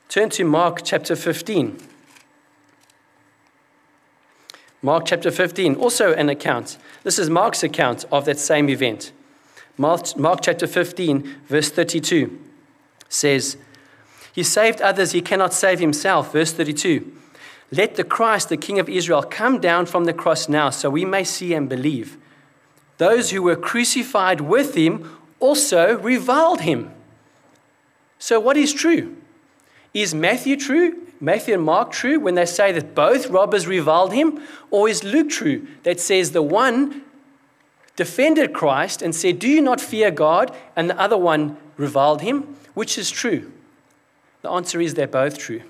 Turn 0.10 0.30
to 0.32 0.44
Mark 0.44 0.82
chapter 0.84 1.16
15. 1.16 1.78
Mark 4.82 5.06
chapter 5.06 5.32
15, 5.32 5.76
also 5.76 6.14
an 6.14 6.28
account. 6.28 6.78
This 7.04 7.18
is 7.18 7.30
Mark's 7.30 7.64
account 7.64 8.04
of 8.12 8.26
that 8.26 8.38
same 8.38 8.68
event. 8.68 9.14
Mark, 9.78 10.18
Mark 10.18 10.42
chapter 10.42 10.68
15, 10.68 11.38
verse 11.48 11.70
32 11.70 12.38
says, 13.08 13.56
He 14.34 14.44
saved 14.44 14.82
others, 14.82 15.14
he 15.14 15.22
cannot 15.22 15.54
save 15.54 15.80
himself. 15.80 16.34
Verse 16.34 16.52
32 16.52 17.14
Let 17.72 17.96
the 17.96 18.04
Christ, 18.04 18.50
the 18.50 18.58
King 18.58 18.80
of 18.80 18.90
Israel, 18.90 19.24
come 19.24 19.60
down 19.60 19.86
from 19.86 20.06
the 20.06 20.14
cross 20.14 20.50
now 20.50 20.70
so 20.70 20.90
we 20.90 21.06
may 21.06 21.24
see 21.24 21.54
and 21.54 21.70
believe. 21.70 22.18
Those 22.98 23.32
who 23.32 23.42
were 23.42 23.56
crucified 23.56 24.42
with 24.42 24.76
him 24.76 25.18
also 25.40 25.98
reviled 25.98 26.62
him. 26.62 26.92
So, 28.20 28.40
what 28.40 28.58
is 28.58 28.74
true? 28.74 29.16
Is 29.94 30.14
Matthew 30.14 30.58
true 30.58 31.08
Matthew 31.22 31.54
and 31.54 31.64
Mark 31.64 31.92
true 31.92 32.20
when 32.20 32.34
they 32.34 32.48
say 32.48 32.72
that 32.72 32.96
both 32.96 33.28
robbers 33.28 33.68
reviled 33.68 34.12
him? 34.12 34.42
Or 34.72 34.90
is 34.90 35.04
Luke 35.04 35.30
true 35.30 35.68
that 35.84 36.00
says 36.00 36.32
the 36.32 36.42
one 36.42 37.04
defended 37.96 38.54
Christ 38.54 39.04
and 39.04 39.16
said, 39.16 39.38
Do 39.38 39.48
you 39.48 39.62
not 39.62 39.80
fear 39.80 40.10
God? 40.10 40.56
And 40.76 40.90
the 40.90 41.00
other 41.00 41.18
one 41.18 41.58
reviled 41.78 42.22
him? 42.22 42.58
Which 42.74 42.98
is 42.98 43.12
true? 43.12 43.52
The 44.42 44.50
answer 44.50 44.82
is 44.82 44.96
they're 44.96 45.06
both 45.06 45.38
true. 45.38 45.62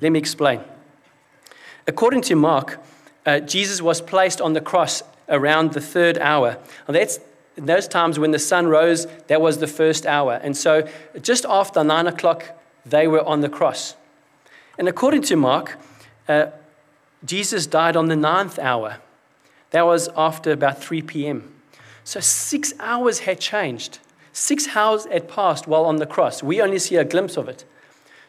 Let 0.00 0.10
me 0.10 0.18
explain. 0.18 0.60
According 1.90 2.22
to 2.22 2.36
Mark, 2.36 2.78
uh, 3.26 3.40
Jesus 3.40 3.82
was 3.82 4.00
placed 4.00 4.40
on 4.40 4.52
the 4.52 4.60
cross 4.60 5.02
around 5.28 5.72
the 5.72 5.80
third 5.80 6.18
hour. 6.18 6.56
And 6.86 6.94
that's 6.94 7.18
in 7.56 7.66
those 7.66 7.88
times 7.88 8.16
when 8.16 8.30
the 8.30 8.38
sun 8.38 8.68
rose, 8.68 9.08
that 9.26 9.40
was 9.40 9.58
the 9.58 9.66
first 9.66 10.06
hour. 10.06 10.34
And 10.34 10.56
so 10.56 10.88
just 11.20 11.44
after 11.44 11.82
nine 11.82 12.06
o'clock 12.06 12.56
they 12.86 13.08
were 13.08 13.24
on 13.24 13.40
the 13.40 13.48
cross. 13.48 13.96
And 14.78 14.86
according 14.88 15.22
to 15.22 15.36
Mark, 15.36 15.78
uh, 16.28 16.46
Jesus 17.24 17.66
died 17.66 17.96
on 17.96 18.06
the 18.06 18.14
ninth 18.14 18.60
hour. 18.60 18.98
That 19.70 19.84
was 19.84 20.08
after 20.16 20.52
about 20.52 20.80
3 20.80 21.02
p.m. 21.02 21.52
So 22.04 22.20
six 22.20 22.72
hours 22.78 23.20
had 23.20 23.40
changed. 23.40 23.98
Six 24.32 24.76
hours 24.76 25.06
had 25.06 25.26
passed 25.26 25.66
while 25.66 25.86
on 25.86 25.96
the 25.96 26.06
cross. 26.06 26.40
We 26.40 26.62
only 26.62 26.78
see 26.78 26.94
a 26.94 27.04
glimpse 27.04 27.36
of 27.36 27.48
it. 27.48 27.64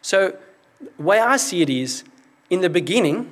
So, 0.02 0.36
way 0.98 1.20
I 1.20 1.36
see 1.36 1.62
it 1.62 1.70
is, 1.70 2.02
in 2.50 2.60
the 2.60 2.68
beginning, 2.68 3.30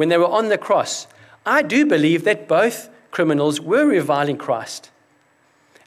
when 0.00 0.08
they 0.08 0.16
were 0.16 0.24
on 0.24 0.48
the 0.48 0.56
cross, 0.56 1.06
I 1.44 1.60
do 1.60 1.84
believe 1.84 2.24
that 2.24 2.48
both 2.48 2.88
criminals 3.10 3.60
were 3.60 3.84
reviling 3.84 4.38
Christ. 4.38 4.90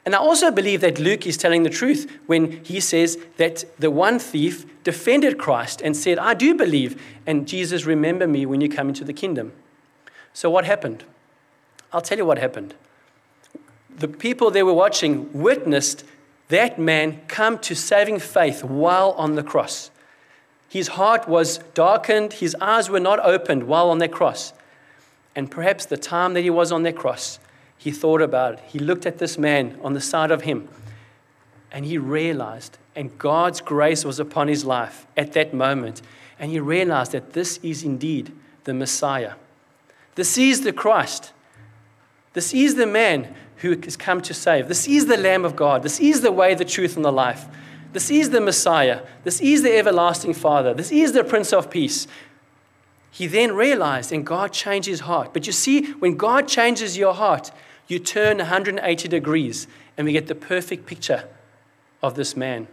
And 0.06 0.14
I 0.14 0.18
also 0.18 0.52
believe 0.52 0.82
that 0.82 1.00
Luke 1.00 1.26
is 1.26 1.36
telling 1.36 1.64
the 1.64 1.68
truth 1.68 2.08
when 2.26 2.64
he 2.64 2.78
says 2.78 3.18
that 3.38 3.64
the 3.76 3.90
one 3.90 4.20
thief 4.20 4.66
defended 4.84 5.36
Christ 5.36 5.80
and 5.82 5.96
said, 5.96 6.20
I 6.20 6.34
do 6.34 6.54
believe, 6.54 7.02
and 7.26 7.48
Jesus, 7.48 7.86
remember 7.86 8.28
me 8.28 8.46
when 8.46 8.60
you 8.60 8.68
come 8.68 8.88
into 8.88 9.02
the 9.02 9.12
kingdom. 9.12 9.50
So, 10.32 10.48
what 10.48 10.64
happened? 10.64 11.02
I'll 11.92 12.00
tell 12.00 12.18
you 12.18 12.24
what 12.24 12.38
happened. 12.38 12.76
The 13.98 14.06
people 14.06 14.52
they 14.52 14.62
were 14.62 14.72
watching 14.72 15.28
witnessed 15.32 16.04
that 16.50 16.78
man 16.78 17.20
come 17.26 17.58
to 17.58 17.74
saving 17.74 18.20
faith 18.20 18.62
while 18.62 19.10
on 19.18 19.34
the 19.34 19.42
cross. 19.42 19.90
His 20.68 20.88
heart 20.88 21.28
was 21.28 21.58
darkened, 21.74 22.34
his 22.34 22.56
eyes 22.60 22.90
were 22.90 23.00
not 23.00 23.20
opened 23.20 23.64
while 23.64 23.90
on 23.90 23.98
that 23.98 24.12
cross. 24.12 24.52
And 25.36 25.50
perhaps 25.50 25.86
the 25.86 25.96
time 25.96 26.34
that 26.34 26.42
he 26.42 26.50
was 26.50 26.72
on 26.72 26.82
that 26.82 26.96
cross, 26.96 27.38
he 27.76 27.90
thought 27.90 28.22
about 28.22 28.54
it. 28.54 28.60
He 28.68 28.78
looked 28.78 29.06
at 29.06 29.18
this 29.18 29.36
man 29.38 29.78
on 29.82 29.94
the 29.94 30.00
side 30.00 30.30
of 30.30 30.42
him 30.42 30.68
and 31.74 31.84
he 31.84 31.98
realized, 31.98 32.78
and 32.94 33.18
God's 33.18 33.60
grace 33.60 34.04
was 34.04 34.20
upon 34.20 34.46
his 34.46 34.64
life 34.64 35.08
at 35.16 35.32
that 35.32 35.52
moment. 35.52 36.02
And 36.38 36.52
he 36.52 36.60
realized 36.60 37.12
that 37.12 37.32
this 37.32 37.58
is 37.64 37.82
indeed 37.82 38.32
the 38.62 38.72
Messiah. 38.72 39.32
This 40.14 40.38
is 40.38 40.60
the 40.60 40.72
Christ. 40.72 41.32
This 42.32 42.54
is 42.54 42.76
the 42.76 42.86
man 42.86 43.34
who 43.56 43.76
has 43.82 43.96
come 43.96 44.20
to 44.22 44.32
save. 44.32 44.68
This 44.68 44.86
is 44.86 45.06
the 45.06 45.16
Lamb 45.16 45.44
of 45.44 45.56
God. 45.56 45.82
This 45.82 45.98
is 45.98 46.20
the 46.20 46.30
way, 46.30 46.54
the 46.54 46.64
truth, 46.64 46.94
and 46.94 47.04
the 47.04 47.10
life. 47.12 47.46
This 47.94 48.10
is 48.10 48.30
the 48.30 48.40
Messiah. 48.40 49.02
This 49.22 49.40
is 49.40 49.62
the 49.62 49.78
everlasting 49.78 50.34
Father. 50.34 50.74
This 50.74 50.90
is 50.90 51.12
the 51.12 51.22
Prince 51.22 51.52
of 51.52 51.70
Peace. 51.70 52.08
He 53.12 53.28
then 53.28 53.54
realized, 53.54 54.10
and 54.10 54.26
God 54.26 54.52
changed 54.52 54.88
his 54.88 55.00
heart. 55.00 55.32
But 55.32 55.46
you 55.46 55.52
see, 55.52 55.92
when 55.92 56.16
God 56.16 56.48
changes 56.48 56.98
your 56.98 57.14
heart, 57.14 57.52
you 57.86 58.00
turn 58.00 58.38
180 58.38 59.06
degrees, 59.06 59.68
and 59.96 60.04
we 60.04 60.12
get 60.12 60.26
the 60.26 60.34
perfect 60.34 60.86
picture 60.86 61.28
of 62.02 62.16
this 62.16 62.36
man. 62.36 62.66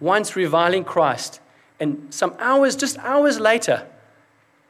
Once 0.00 0.36
reviling 0.36 0.84
Christ, 0.84 1.40
and 1.80 2.12
some 2.12 2.34
hours, 2.38 2.76
just 2.76 2.98
hours 2.98 3.40
later, 3.40 3.86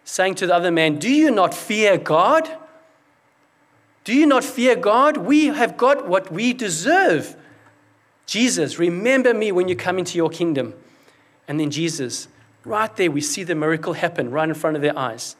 saying 0.05 0.37
to 0.37 0.47
the 0.47 0.55
other 0.55 0.71
man, 0.71 1.01
Do 1.01 1.13
you 1.13 1.33
not 1.33 1.55
fear 1.55 1.99
God? 1.99 2.49
Do 4.05 4.15
you 4.15 4.27
not 4.27 4.45
fear 4.45 4.77
God? 4.77 5.17
We 5.17 5.47
have 5.47 5.77
got 5.77 6.07
what 6.07 6.31
we 6.31 6.53
deserve. 6.53 7.35
Jesus, 8.29 8.79
remember 8.79 9.35
me 9.35 9.51
when 9.51 9.67
you 9.67 9.75
come 9.75 9.99
into 9.99 10.17
your 10.17 10.31
kingdom. 10.31 10.75
And 11.49 11.59
then 11.59 11.71
Jesus, 11.73 12.29
Right 12.69 12.95
there, 12.97 13.11
we 13.11 13.23
see 13.23 13.45
the 13.45 13.55
miracle 13.55 13.95
happen 13.95 14.31
right 14.31 14.47
in 14.47 14.55
front 14.55 14.77
of 14.77 14.83
their 14.83 14.97
eyes. 14.97 15.37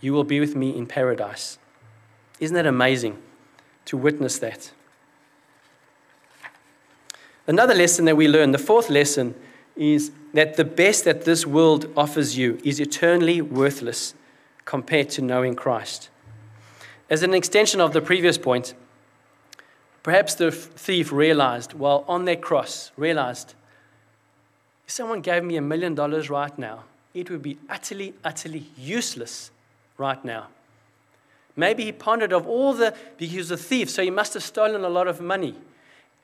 You 0.00 0.12
will 0.12 0.22
be 0.22 0.38
with 0.38 0.54
me 0.54 0.76
in 0.76 0.86
paradise. 0.86 1.58
Isn't 2.38 2.54
that 2.54 2.66
amazing 2.66 3.20
to 3.86 3.96
witness 3.96 4.38
that? 4.38 4.70
Another 7.48 7.74
lesson 7.74 8.04
that 8.04 8.16
we 8.16 8.28
learn, 8.28 8.52
the 8.52 8.58
fourth 8.58 8.90
lesson, 8.90 9.34
is 9.74 10.12
that 10.34 10.56
the 10.56 10.64
best 10.64 11.04
that 11.04 11.24
this 11.24 11.44
world 11.44 11.92
offers 11.96 12.38
you 12.38 12.60
is 12.62 12.78
eternally 12.78 13.40
worthless 13.40 14.14
compared 14.64 15.10
to 15.10 15.22
knowing 15.22 15.56
Christ. 15.56 16.10
As 17.10 17.24
an 17.24 17.34
extension 17.34 17.80
of 17.80 17.92
the 17.92 18.02
previous 18.02 18.38
point, 18.38 18.74
perhaps 20.02 20.34
the 20.34 20.50
thief 20.50 21.12
realized 21.12 21.74
while 21.74 22.04
on 22.08 22.24
that 22.26 22.40
cross, 22.40 22.92
realized 22.96 23.54
if 24.86 24.92
someone 24.92 25.20
gave 25.20 25.44
me 25.44 25.56
a 25.56 25.62
million 25.62 25.94
dollars 25.94 26.30
right 26.30 26.58
now, 26.58 26.84
it 27.12 27.30
would 27.30 27.42
be 27.42 27.58
utterly, 27.68 28.14
utterly 28.24 28.66
useless 28.76 29.50
right 29.98 30.24
now. 30.24 30.46
Maybe 31.56 31.84
he 31.84 31.92
pondered 31.92 32.32
of 32.32 32.46
all 32.46 32.72
the, 32.72 32.94
because 33.16 33.32
he 33.32 33.38
was 33.38 33.50
a 33.50 33.56
thief, 33.56 33.90
so 33.90 34.02
he 34.02 34.10
must 34.10 34.34
have 34.34 34.42
stolen 34.42 34.84
a 34.84 34.88
lot 34.88 35.08
of 35.08 35.20
money, 35.20 35.56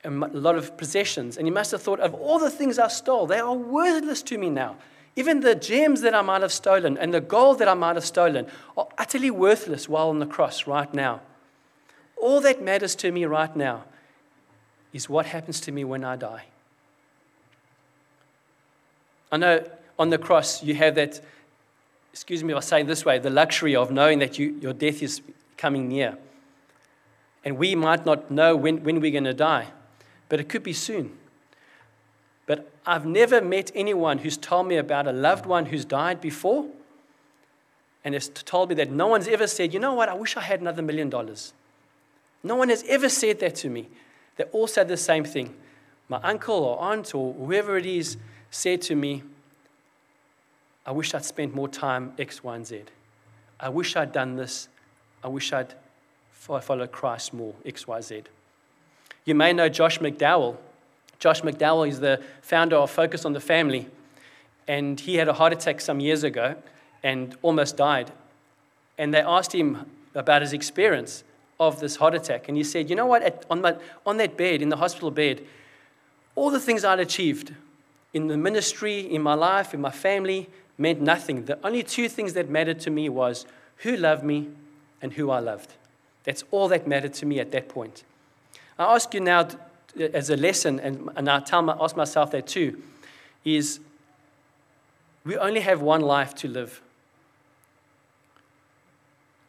a 0.03 0.09
lot 0.09 0.55
of 0.55 0.77
possessions, 0.77 1.37
and 1.37 1.45
he 1.45 1.51
must 1.51 1.71
have 1.71 1.81
thought 1.81 1.99
of 1.99 2.13
all 2.13 2.39
the 2.39 2.49
things 2.49 2.79
I 2.79 2.87
stole, 2.87 3.27
they 3.27 3.39
are 3.39 3.53
worthless 3.53 4.23
to 4.23 4.37
me 4.37 4.49
now. 4.49 4.77
Even 5.17 5.41
the 5.41 5.55
gems 5.55 6.01
that 6.01 6.13
I 6.13 6.21
might 6.21 6.41
have 6.41 6.51
stolen 6.51 6.97
and 6.97 7.13
the 7.13 7.21
gold 7.21 7.59
that 7.59 7.67
I 7.67 7.73
might 7.73 7.95
have 7.95 8.05
stolen 8.05 8.47
are 8.75 8.87
utterly 8.97 9.31
worthless 9.31 9.87
while 9.87 10.09
on 10.09 10.19
the 10.19 10.25
cross 10.25 10.67
right 10.67 10.93
now. 10.93 11.21
All 12.17 12.41
that 12.41 12.61
matters 12.61 12.95
to 12.95 13.11
me 13.11 13.25
right 13.25 13.55
now 13.55 13.83
is 14.93 15.09
what 15.09 15.25
happens 15.27 15.59
to 15.61 15.71
me 15.71 15.83
when 15.83 16.03
I 16.03 16.15
die. 16.15 16.45
I 19.31 19.37
know 19.37 19.69
on 19.99 20.09
the 20.09 20.17
cross 20.17 20.63
you 20.63 20.75
have 20.75 20.95
that, 20.95 21.19
excuse 22.13 22.43
me 22.43 22.53
if 22.53 22.57
I 22.57 22.61
say 22.61 22.81
it 22.81 22.87
this 22.87 23.03
way, 23.03 23.19
the 23.19 23.29
luxury 23.29 23.75
of 23.75 23.91
knowing 23.91 24.19
that 24.19 24.39
you, 24.39 24.57
your 24.61 24.73
death 24.73 25.03
is 25.03 25.21
coming 25.57 25.89
near. 25.89 26.17
And 27.43 27.57
we 27.57 27.75
might 27.75 28.05
not 28.05 28.31
know 28.31 28.55
when, 28.55 28.83
when 28.83 28.99
we're 29.01 29.11
going 29.11 29.25
to 29.25 29.33
die, 29.33 29.67
but 30.29 30.39
it 30.39 30.49
could 30.49 30.63
be 30.63 30.73
soon. 30.73 31.17
But 32.45 32.71
I've 32.85 33.05
never 33.05 33.41
met 33.41 33.71
anyone 33.75 34.19
who's 34.19 34.37
told 34.37 34.67
me 34.67 34.77
about 34.77 35.07
a 35.07 35.11
loved 35.11 35.45
one 35.45 35.65
who's 35.65 35.85
died 35.85 36.21
before 36.21 36.67
and 38.03 38.13
has 38.13 38.29
told 38.29 38.69
me 38.69 38.75
that 38.75 38.91
no 38.91 39.07
one's 39.07 39.27
ever 39.27 39.47
said, 39.47 39.73
you 39.73 39.79
know 39.79 39.93
what, 39.93 40.09
I 40.09 40.13
wish 40.13 40.37
I 40.37 40.41
had 40.41 40.61
another 40.61 40.81
million 40.81 41.09
dollars. 41.09 41.53
No 42.45 42.55
one 42.55 42.69
has 42.69 42.83
ever 42.87 43.09
said 43.09 43.39
that 43.39 43.55
to 43.55 43.69
me. 43.71 43.87
They 44.37 44.43
all 44.45 44.67
said 44.67 44.87
the 44.87 44.97
same 44.97 45.23
thing. 45.25 45.55
My 46.07 46.19
uncle 46.21 46.63
or 46.63 46.79
aunt 46.79 47.15
or 47.15 47.33
whoever 47.33 47.75
it 47.75 47.87
is 47.87 48.17
said 48.51 48.83
to 48.83 48.95
me, 48.95 49.23
I 50.85 50.91
wish 50.91 51.15
I'd 51.15 51.25
spent 51.25 51.55
more 51.55 51.67
time 51.67 52.13
X, 52.19 52.43
Y, 52.43 52.55
and 52.55 52.67
Z. 52.67 52.83
I 53.59 53.69
wish 53.69 53.95
I'd 53.95 54.11
done 54.11 54.35
this. 54.35 54.67
I 55.23 55.27
wish 55.27 55.51
I'd 55.53 55.73
followed 56.31 56.91
Christ 56.91 57.33
more, 57.33 57.55
X, 57.65 57.87
Y, 57.87 57.99
Z. 58.01 58.23
You 59.25 59.33
may 59.33 59.51
know 59.51 59.67
Josh 59.67 59.97
McDowell. 59.97 60.57
Josh 61.17 61.41
McDowell 61.41 61.89
is 61.89 61.99
the 61.99 62.21
founder 62.43 62.75
of 62.75 62.91
Focus 62.91 63.25
on 63.25 63.33
the 63.33 63.39
Family, 63.39 63.87
and 64.67 64.99
he 64.99 65.15
had 65.15 65.27
a 65.27 65.33
heart 65.33 65.51
attack 65.51 65.81
some 65.81 65.99
years 65.99 66.23
ago 66.23 66.55
and 67.01 67.35
almost 67.41 67.75
died. 67.75 68.11
And 68.99 69.11
they 69.11 69.21
asked 69.21 69.55
him 69.55 69.89
about 70.13 70.43
his 70.43 70.53
experience 70.53 71.23
of 71.59 71.79
this 71.79 71.95
heart 71.95 72.13
attack, 72.13 72.47
and 72.47 72.57
he 72.57 72.63
said, 72.63 72.89
You 72.89 72.95
know 72.95 73.05
what? 73.05 73.21
At, 73.23 73.45
on, 73.49 73.65
on 74.05 74.17
that 74.17 74.37
bed, 74.37 74.61
in 74.61 74.69
the 74.69 74.77
hospital 74.77 75.11
bed, 75.11 75.41
all 76.35 76.49
the 76.49 76.59
things 76.59 76.83
I'd 76.83 76.99
achieved, 76.99 77.53
in 78.13 78.27
the 78.27 78.37
ministry, 78.37 78.99
in 78.99 79.21
my 79.21 79.33
life, 79.33 79.73
in 79.73 79.81
my 79.81 79.91
family, 79.91 80.49
meant 80.77 81.01
nothing. 81.01 81.45
The 81.45 81.57
only 81.65 81.83
two 81.83 82.09
things 82.09 82.33
that 82.33 82.49
mattered 82.49 82.79
to 82.81 82.89
me 82.89 83.09
was 83.09 83.45
who 83.77 83.95
loved 83.95 84.23
me 84.23 84.49
and 85.01 85.13
who 85.13 85.29
I 85.29 85.39
loved. 85.39 85.73
That's 86.23 86.43
all 86.51 86.67
that 86.69 86.87
mattered 86.87 87.13
to 87.15 87.25
me 87.25 87.39
at 87.39 87.51
that 87.51 87.69
point. 87.69 88.03
I 88.77 88.95
ask 88.95 89.13
you 89.13 89.19
now 89.19 89.41
uh, 89.41 90.03
as 90.13 90.29
a 90.29 90.35
lesson, 90.35 90.79
and, 90.79 91.09
and 91.15 91.29
I 91.29 91.39
tell 91.39 91.61
my, 91.61 91.77
ask 91.79 91.95
myself 91.95 92.31
that 92.31 92.47
too, 92.47 92.81
is 93.45 93.79
we 95.23 95.37
only 95.37 95.61
have 95.61 95.81
one 95.81 96.01
life 96.01 96.35
to 96.35 96.47
live. 96.47 96.81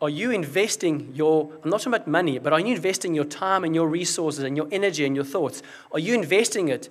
Are 0.01 0.11
you 0.11 0.31
investing 0.31 1.13
your, 1.15 1.51
I'm 1.65 1.71
not 1.71 1.81
talking 1.81 1.95
about 1.95 2.07
money, 2.07 2.39
but 2.39 2.53
are 2.53 2.61
you 2.61 2.75
investing 2.75 3.15
your 3.15 3.25
time 3.25 3.65
and 3.65 3.75
your 3.75 3.89
resources 3.89 4.45
and 4.45 4.57
your 4.57 4.69
energy 4.71 5.07
and 5.07 5.17
your 5.17 5.25
thoughts? 5.25 5.63
Are 5.91 5.99
you 5.99 6.15
investing 6.15 6.69
it 6.69 6.91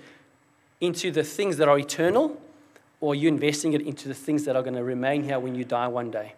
into 0.82 1.12
the 1.12 1.24
things 1.24 1.58
that 1.58 1.68
are 1.68 1.78
eternal, 1.78 2.42
or 3.00 3.14
are 3.14 3.16
you 3.16 3.28
investing 3.28 3.74
it 3.74 3.82
into 3.82 4.08
the 4.08 4.16
things 4.16 4.46
that 4.46 4.56
are 4.56 4.64
going 4.64 4.76
to 4.76 4.84
remain 4.84 5.24
here 5.24 5.40
when 5.40 5.54
you 5.54 5.64
die 5.64 5.88
one 5.88 6.10
day? 6.10 6.34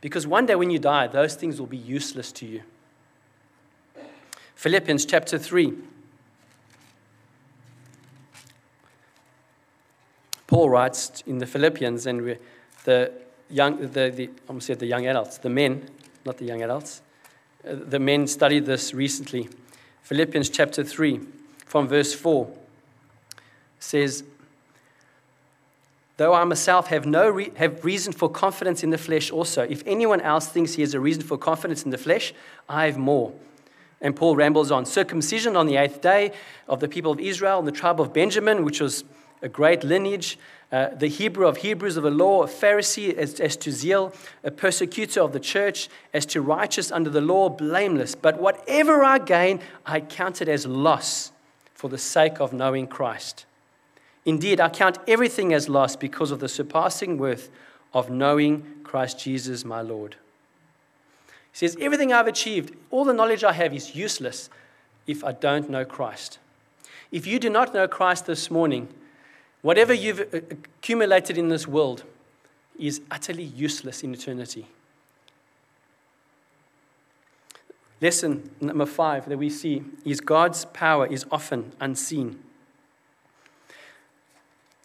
Because 0.00 0.26
one 0.26 0.46
day 0.46 0.56
when 0.56 0.70
you 0.70 0.80
die, 0.80 1.06
those 1.06 1.36
things 1.36 1.60
will 1.60 1.68
be 1.68 1.76
useless 1.76 2.32
to 2.32 2.46
you. 2.46 2.62
Philippians 4.56 5.06
chapter 5.06 5.38
3. 5.38 5.74
Paul 10.48 10.70
writes 10.70 11.22
in 11.26 11.38
the 11.38 11.46
Philippians, 11.46 12.06
and 12.06 12.36
the 12.84 13.12
young, 13.52 13.78
the, 13.78 14.10
the, 14.10 14.30
I 14.48 14.74
the 14.74 14.86
young 14.86 15.06
adults, 15.06 15.38
the 15.38 15.50
men, 15.50 15.88
not 16.24 16.38
the 16.38 16.44
young 16.44 16.62
adults, 16.62 17.02
uh, 17.66 17.74
the 17.74 17.98
men 17.98 18.26
studied 18.26 18.66
this 18.66 18.94
recently. 18.94 19.48
Philippians 20.02 20.50
chapter 20.50 20.82
3, 20.82 21.20
from 21.64 21.86
verse 21.86 22.12
4 22.14 22.50
says, 23.78 24.24
Though 26.16 26.34
I 26.34 26.44
myself 26.44 26.88
have 26.88 27.06
no 27.06 27.28
re- 27.28 27.52
have 27.56 27.84
reason 27.84 28.12
for 28.12 28.28
confidence 28.28 28.82
in 28.82 28.90
the 28.90 28.98
flesh 28.98 29.30
also, 29.30 29.62
if 29.62 29.82
anyone 29.86 30.20
else 30.20 30.46
thinks 30.48 30.74
he 30.74 30.82
has 30.82 30.94
a 30.94 31.00
reason 31.00 31.22
for 31.22 31.38
confidence 31.38 31.84
in 31.84 31.90
the 31.90 31.98
flesh, 31.98 32.34
I 32.68 32.86
have 32.86 32.98
more. 32.98 33.32
And 34.00 34.14
Paul 34.14 34.36
rambles 34.36 34.70
on 34.70 34.84
circumcision 34.84 35.56
on 35.56 35.66
the 35.66 35.76
eighth 35.76 36.00
day 36.00 36.32
of 36.68 36.80
the 36.80 36.88
people 36.88 37.12
of 37.12 37.20
Israel 37.20 37.58
and 37.58 37.66
the 37.66 37.72
tribe 37.72 38.00
of 38.00 38.12
Benjamin, 38.12 38.64
which 38.64 38.80
was 38.80 39.04
a 39.42 39.48
great 39.48 39.84
lineage, 39.84 40.38
uh, 40.70 40.88
the 40.94 41.08
Hebrew 41.08 41.46
of 41.46 41.58
Hebrews 41.58 41.96
of 41.98 42.04
the 42.04 42.10
law, 42.10 42.44
a 42.44 42.46
Pharisee 42.46 43.14
as, 43.14 43.38
as 43.40 43.56
to 43.58 43.70
zeal, 43.70 44.14
a 44.42 44.50
persecutor 44.50 45.20
of 45.20 45.32
the 45.32 45.40
church, 45.40 45.88
as 46.14 46.24
to 46.26 46.40
righteous 46.40 46.90
under 46.90 47.10
the 47.10 47.20
law, 47.20 47.50
blameless. 47.50 48.14
But 48.14 48.40
whatever 48.40 49.04
I 49.04 49.18
gain, 49.18 49.60
I 49.84 50.00
count 50.00 50.40
it 50.40 50.48
as 50.48 50.66
loss 50.66 51.32
for 51.74 51.90
the 51.90 51.98
sake 51.98 52.40
of 52.40 52.52
knowing 52.52 52.86
Christ. 52.86 53.44
Indeed, 54.24 54.60
I 54.60 54.68
count 54.68 54.98
everything 55.06 55.52
as 55.52 55.68
loss 55.68 55.96
because 55.96 56.30
of 56.30 56.40
the 56.40 56.48
surpassing 56.48 57.18
worth 57.18 57.50
of 57.92 58.08
knowing 58.08 58.64
Christ 58.84 59.18
Jesus 59.18 59.64
my 59.64 59.82
Lord. 59.82 60.16
He 61.52 61.58
says, 61.58 61.76
Everything 61.80 62.12
I've 62.12 62.28
achieved, 62.28 62.74
all 62.90 63.04
the 63.04 63.12
knowledge 63.12 63.44
I 63.44 63.52
have 63.52 63.74
is 63.74 63.94
useless 63.94 64.48
if 65.06 65.24
I 65.24 65.32
don't 65.32 65.68
know 65.68 65.84
Christ. 65.84 66.38
If 67.10 67.26
you 67.26 67.38
do 67.38 67.50
not 67.50 67.74
know 67.74 67.86
Christ 67.86 68.26
this 68.26 68.50
morning, 68.50 68.88
whatever 69.62 69.94
you've 69.94 70.20
uh, 70.20 70.38
accumulated 70.50 71.38
in 71.38 71.48
this 71.48 71.66
world 71.66 72.04
is 72.78 73.00
utterly 73.10 73.44
useless 73.44 74.02
in 74.02 74.12
eternity. 74.12 74.66
Lesson 78.00 78.50
number 78.60 78.86
five 78.86 79.28
that 79.28 79.38
we 79.38 79.48
see 79.48 79.84
is 80.04 80.20
God's 80.20 80.64
power 80.66 81.06
is 81.06 81.24
often 81.30 81.72
unseen. 81.80 82.38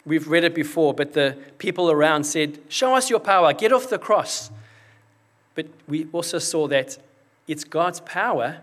We've 0.06 0.28
read 0.28 0.44
it 0.44 0.56
before, 0.56 0.94
but 0.94 1.14
the 1.14 1.36
people 1.58 1.92
around 1.92 2.24
said, 2.26 2.60
Show 2.70 2.96
us 2.96 3.10
your 3.10 3.20
power, 3.20 3.54
get 3.54 3.74
off 3.74 3.90
the 3.90 3.98
cross. 3.98 4.52
But 5.56 5.66
we 5.88 6.08
also 6.14 6.38
saw 6.38 6.68
that 6.68 6.98
it's 7.48 7.64
God's 7.64 8.00
power 8.02 8.62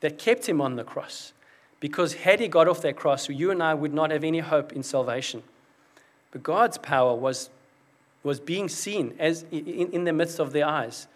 that 0.00 0.18
kept 0.18 0.48
him 0.48 0.60
on 0.60 0.76
the 0.76 0.84
cross. 0.84 1.32
Because 1.80 2.14
had 2.14 2.40
he 2.40 2.48
got 2.48 2.68
off 2.68 2.82
that 2.82 2.96
cross, 2.96 3.28
you 3.28 3.50
and 3.50 3.62
I 3.62 3.74
would 3.74 3.94
not 3.94 4.10
have 4.10 4.24
any 4.24 4.40
hope 4.40 4.72
in 4.72 4.82
salvation. 4.82 5.42
But 6.32 6.42
God's 6.42 6.78
power 6.78 7.14
was, 7.14 7.50
was 8.22 8.40
being 8.40 8.68
seen 8.68 9.14
as 9.18 9.44
in, 9.50 9.90
in 9.92 10.04
the 10.04 10.12
midst 10.12 10.38
of 10.38 10.52
their 10.52 10.66
eyes, 10.66 11.06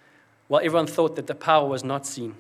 while 0.49 0.61
everyone 0.65 0.87
thought 0.87 1.17
that 1.17 1.27
the 1.27 1.35
power 1.35 1.69
was 1.69 1.83
not 1.83 2.07
seen. 2.07 2.35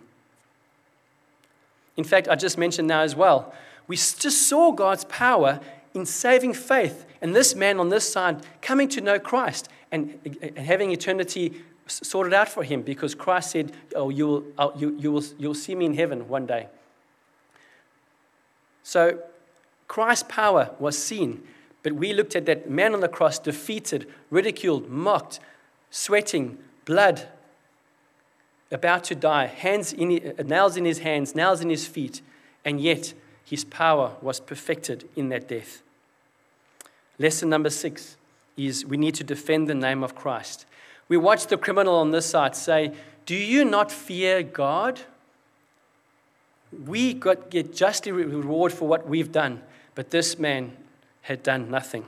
In 1.96 2.04
fact, 2.04 2.28
I 2.28 2.36
just 2.36 2.56
mentioned 2.56 2.88
now 2.88 3.02
as 3.02 3.14
well, 3.14 3.52
we 3.86 3.96
just 3.96 4.48
saw 4.48 4.72
God's 4.72 5.04
power 5.04 5.60
in 5.94 6.06
saving 6.06 6.54
faith. 6.54 7.04
And 7.20 7.34
this 7.34 7.54
man 7.54 7.78
on 7.78 7.88
this 7.88 8.10
side 8.10 8.44
coming 8.60 8.88
to 8.90 9.00
know 9.00 9.18
Christ 9.18 9.68
and, 9.90 10.18
and 10.24 10.58
having 10.58 10.90
eternity 10.90 11.62
sorted 11.86 12.32
out 12.32 12.48
for 12.48 12.64
him 12.64 12.82
because 12.82 13.14
Christ 13.14 13.50
said, 13.50 13.72
Oh, 13.94 14.08
you 14.08 14.26
will, 14.26 14.44
oh, 14.58 14.72
you, 14.76 14.96
you 14.98 15.12
will, 15.12 15.24
you'll 15.38 15.54
see 15.54 15.74
me 15.74 15.84
in 15.86 15.94
heaven 15.94 16.28
one 16.28 16.46
day. 16.46 16.68
So 18.82 19.22
Christ's 19.88 20.26
power 20.28 20.74
was 20.78 20.96
seen, 20.98 21.42
but 21.82 21.92
we 21.92 22.12
looked 22.12 22.34
at 22.36 22.46
that 22.46 22.68
man 22.68 22.94
on 22.94 23.00
the 23.00 23.08
cross 23.08 23.38
defeated, 23.38 24.08
ridiculed, 24.30 24.88
mocked, 24.88 25.40
sweating, 25.90 26.58
blood, 26.84 27.28
about 28.70 29.04
to 29.04 29.14
die, 29.14 29.46
hands 29.46 29.92
in, 29.92 30.34
uh, 30.38 30.42
nails 30.42 30.76
in 30.76 30.84
his 30.84 31.00
hands, 31.00 31.34
nails 31.34 31.60
in 31.60 31.68
his 31.68 31.86
feet, 31.86 32.22
and 32.64 32.80
yet 32.80 33.12
his 33.44 33.64
power 33.64 34.16
was 34.22 34.40
perfected 34.40 35.08
in 35.14 35.28
that 35.28 35.46
death. 35.46 35.82
Lesson 37.18 37.50
number 37.50 37.70
six 37.70 38.16
is 38.56 38.86
we 38.86 38.96
need 38.96 39.14
to 39.14 39.24
defend 39.24 39.68
the 39.68 39.74
name 39.74 40.02
of 40.02 40.14
Christ. 40.14 40.64
We 41.08 41.16
watch 41.16 41.46
the 41.46 41.58
criminal 41.58 41.96
on 41.96 42.10
this 42.10 42.26
side 42.26 42.56
say, 42.56 42.92
Do 43.26 43.34
you 43.34 43.64
not 43.64 43.92
fear 43.92 44.42
God? 44.42 45.00
We 46.86 47.14
got, 47.14 47.50
get 47.50 47.74
justly 47.74 48.12
reward 48.12 48.72
for 48.72 48.88
what 48.88 49.06
we've 49.06 49.30
done, 49.30 49.62
but 49.94 50.10
this 50.10 50.38
man 50.38 50.76
had 51.22 51.42
done 51.42 51.70
nothing. 51.70 52.04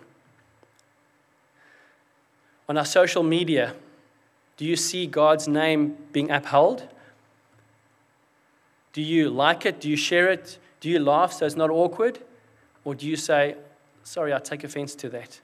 On 2.69 2.79
our 2.79 2.85
social 2.85 3.23
media, 3.23 3.75
do 4.57 4.65
you 4.65 4.77
see 4.77 5.07
God's 5.07 5.47
name 5.47 5.97
being 6.12 6.31
upheld? 6.31 6.89
Do 8.93 9.03
you 9.03 9.29
like 9.29 9.67
it? 9.67 9.81
Do 9.81 9.91
you 9.91 9.97
share 9.97 10.31
it? 10.31 10.59
Do 10.81 10.89
you 10.89 10.99
laugh 10.99 11.33
so 11.33 11.47
it's 11.47 11.57
not 11.57 11.71
awkward? 11.71 12.21
Or 12.85 12.95
do 12.95 13.07
you 13.07 13.17
say, 13.17 13.57
sorry, 14.03 14.33
I 14.33 14.39
take 14.39 14.65
offense 14.65 14.95
to 14.97 15.09
that? 15.11 15.41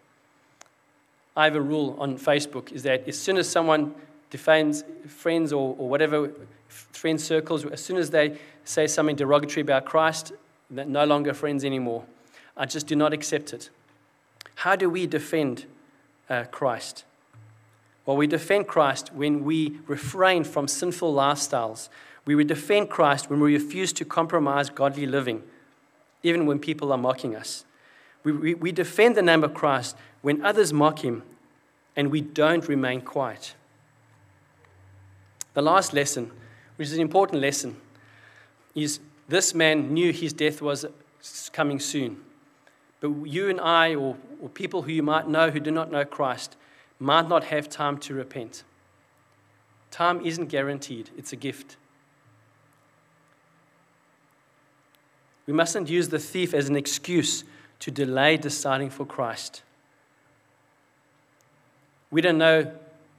I 1.36 1.44
have 1.44 1.56
a 1.56 1.60
rule 1.60 1.96
on 1.98 2.18
Facebook 2.18 2.72
is 2.72 2.82
that 2.84 3.08
as 3.08 3.18
soon 3.18 3.36
as 3.36 3.48
someone 3.48 3.94
defames 4.30 4.84
friends 5.06 5.52
or, 5.52 5.74
or 5.78 5.88
whatever 5.88 6.30
friend 6.68 7.20
circles, 7.20 7.64
as 7.66 7.82
soon 7.82 7.96
as 7.96 8.10
they 8.10 8.38
say 8.64 8.86
something 8.86 9.16
derogatory 9.16 9.62
about 9.62 9.84
Christ, 9.84 10.32
they're 10.70 10.84
no 10.84 11.04
longer 11.04 11.34
friends 11.34 11.64
anymore. 11.64 12.04
I 12.56 12.66
just 12.66 12.86
do 12.86 12.94
not 12.94 13.12
accept 13.12 13.52
it. 13.52 13.70
How 14.56 14.76
do 14.76 14.88
we 14.88 15.06
defend 15.06 15.66
uh, 16.28 16.44
Christ? 16.44 17.04
Well, 18.06 18.16
we 18.16 18.26
defend 18.26 18.68
Christ 18.68 19.12
when 19.12 19.44
we 19.44 19.78
refrain 19.86 20.44
from 20.44 20.68
sinful 20.68 21.14
lifestyles, 21.14 21.88
we 22.24 22.34
would 22.34 22.48
defend 22.48 22.90
Christ 22.90 23.30
when 23.30 23.40
we 23.40 23.54
refuse 23.54 23.92
to 23.94 24.04
compromise 24.04 24.70
godly 24.70 25.06
living, 25.06 25.42
even 26.22 26.46
when 26.46 26.58
people 26.58 26.92
are 26.92 26.98
mocking 26.98 27.34
us. 27.34 27.64
We, 28.22 28.32
we, 28.32 28.54
we 28.54 28.72
defend 28.72 29.16
the 29.16 29.22
name 29.22 29.42
of 29.42 29.54
Christ 29.54 29.96
when 30.22 30.44
others 30.44 30.72
mock 30.72 31.02
him 31.02 31.22
and 31.96 32.10
we 32.10 32.20
don't 32.20 32.68
remain 32.68 33.00
quiet. 33.00 33.54
The 35.54 35.62
last 35.62 35.92
lesson, 35.92 36.30
which 36.76 36.88
is 36.88 36.94
an 36.94 37.00
important 37.00 37.40
lesson, 37.40 37.76
is 38.74 39.00
this 39.28 39.54
man 39.54 39.92
knew 39.92 40.12
his 40.12 40.32
death 40.32 40.62
was 40.62 40.86
coming 41.52 41.80
soon. 41.80 42.20
But 43.00 43.10
you 43.24 43.48
and 43.48 43.60
I, 43.60 43.94
or, 43.94 44.16
or 44.40 44.48
people 44.48 44.82
who 44.82 44.92
you 44.92 45.02
might 45.02 45.28
know 45.28 45.50
who 45.50 45.60
do 45.60 45.70
not 45.70 45.90
know 45.90 46.04
Christ, 46.04 46.56
might 46.98 47.28
not 47.28 47.44
have 47.44 47.68
time 47.68 47.98
to 47.98 48.14
repent. 48.14 48.62
Time 49.90 50.24
isn't 50.24 50.46
guaranteed, 50.46 51.10
it's 51.16 51.32
a 51.32 51.36
gift. 51.36 51.76
We 55.46 55.52
mustn't 55.52 55.88
use 55.88 56.10
the 56.10 56.18
thief 56.18 56.54
as 56.54 56.68
an 56.68 56.76
excuse 56.76 57.42
to 57.80 57.90
delay 57.90 58.36
deciding 58.36 58.90
for 58.90 59.04
Christ. 59.04 59.62
We 62.10 62.20
don't 62.20 62.38
know 62.38 62.70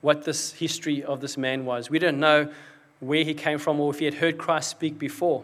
what 0.02 0.26
this 0.26 0.54
history 0.54 1.04
of 1.04 1.22
this 1.22 1.38
man 1.38 1.66
was. 1.66 1.90
We 1.90 2.00
don't 2.00 2.20
know 2.20 2.52
where 3.00 3.24
he 3.24 3.34
came 3.34 3.58
from 3.58 3.80
or 3.80 3.92
if 3.92 4.00
he 4.00 4.06
had 4.06 4.16
heard 4.16 4.38
Christ 4.38 4.70
speak 4.70 5.00
before. 5.00 5.44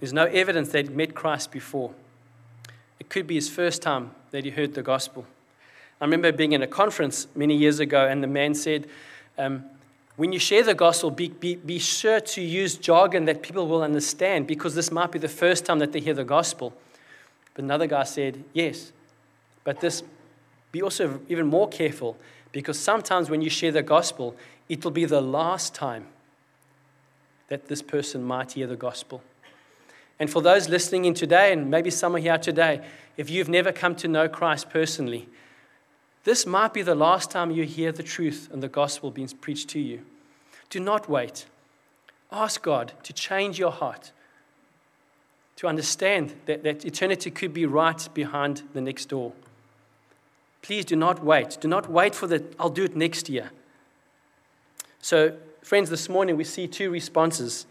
There's 0.00 0.12
no 0.12 0.24
evidence 0.24 0.70
that 0.70 0.86
he'd 0.86 0.96
met 0.96 1.14
Christ 1.14 1.50
before. 1.50 1.92
It 3.00 3.08
could 3.08 3.26
be 3.26 3.34
his 3.34 3.48
first 3.48 3.82
time 3.82 4.12
that 4.30 4.44
he 4.44 4.50
heard 4.50 4.74
the 4.74 4.82
gospel. 4.82 5.26
I 6.00 6.04
remember 6.04 6.30
being 6.32 6.52
in 6.52 6.62
a 6.62 6.66
conference 6.66 7.26
many 7.34 7.56
years 7.56 7.80
ago, 7.80 8.06
and 8.06 8.22
the 8.22 8.26
man 8.28 8.54
said, 8.54 8.86
um, 9.38 9.64
when 10.16 10.32
you 10.32 10.38
share 10.38 10.62
the 10.62 10.74
gospel, 10.74 11.10
be, 11.10 11.28
be, 11.28 11.56
be 11.56 11.78
sure 11.78 12.20
to 12.20 12.40
use 12.40 12.76
jargon 12.76 13.26
that 13.26 13.42
people 13.42 13.66
will 13.66 13.82
understand 13.82 14.46
because 14.46 14.74
this 14.74 14.90
might 14.90 15.12
be 15.12 15.18
the 15.18 15.28
first 15.28 15.66
time 15.66 15.78
that 15.78 15.92
they 15.92 16.00
hear 16.00 16.14
the 16.14 16.24
gospel. 16.24 16.74
But 17.54 17.64
another 17.64 17.86
guy 17.86 18.04
said, 18.04 18.42
Yes, 18.54 18.92
but 19.64 19.80
this, 19.80 20.02
be 20.72 20.82
also 20.82 21.20
even 21.28 21.46
more 21.46 21.68
careful 21.68 22.16
because 22.56 22.78
sometimes 22.78 23.28
when 23.28 23.42
you 23.42 23.50
share 23.50 23.70
the 23.70 23.82
gospel, 23.82 24.34
it 24.66 24.82
will 24.82 24.90
be 24.90 25.04
the 25.04 25.20
last 25.20 25.74
time 25.74 26.06
that 27.48 27.68
this 27.68 27.82
person 27.82 28.22
might 28.22 28.52
hear 28.52 28.66
the 28.66 28.76
gospel. 28.76 29.22
And 30.18 30.30
for 30.30 30.40
those 30.40 30.66
listening 30.66 31.04
in 31.04 31.12
today, 31.12 31.52
and 31.52 31.70
maybe 31.70 31.90
some 31.90 32.16
are 32.16 32.18
here 32.18 32.38
today, 32.38 32.80
if 33.18 33.28
you've 33.28 33.50
never 33.50 33.72
come 33.72 33.94
to 33.96 34.08
know 34.08 34.26
Christ 34.26 34.70
personally, 34.70 35.28
this 36.24 36.46
might 36.46 36.72
be 36.72 36.80
the 36.80 36.94
last 36.94 37.30
time 37.30 37.50
you 37.50 37.64
hear 37.64 37.92
the 37.92 38.02
truth 38.02 38.48
and 38.50 38.62
the 38.62 38.68
gospel 38.68 39.10
being 39.10 39.28
preached 39.28 39.68
to 39.68 39.78
you. 39.78 40.00
Do 40.70 40.80
not 40.80 41.10
wait. 41.10 41.44
Ask 42.32 42.62
God 42.62 42.94
to 43.02 43.12
change 43.12 43.58
your 43.58 43.70
heart, 43.70 44.12
to 45.56 45.66
understand 45.66 46.32
that, 46.46 46.62
that 46.62 46.86
eternity 46.86 47.30
could 47.30 47.52
be 47.52 47.66
right 47.66 48.08
behind 48.14 48.62
the 48.72 48.80
next 48.80 49.10
door. 49.10 49.34
Please 50.66 50.84
do 50.84 50.96
not 50.96 51.24
wait. 51.24 51.58
Do 51.60 51.68
not 51.68 51.88
wait 51.88 52.14
for 52.14 52.26
the, 52.26 52.42
I'll 52.58 52.70
do 52.70 52.84
it 52.84 52.96
next 52.96 53.28
year. 53.28 53.50
So, 55.00 55.36
friends, 55.62 55.90
this 55.90 56.08
morning 56.08 56.36
we 56.36 56.44
see 56.44 56.66
two 56.66 56.90
responses 56.90 57.66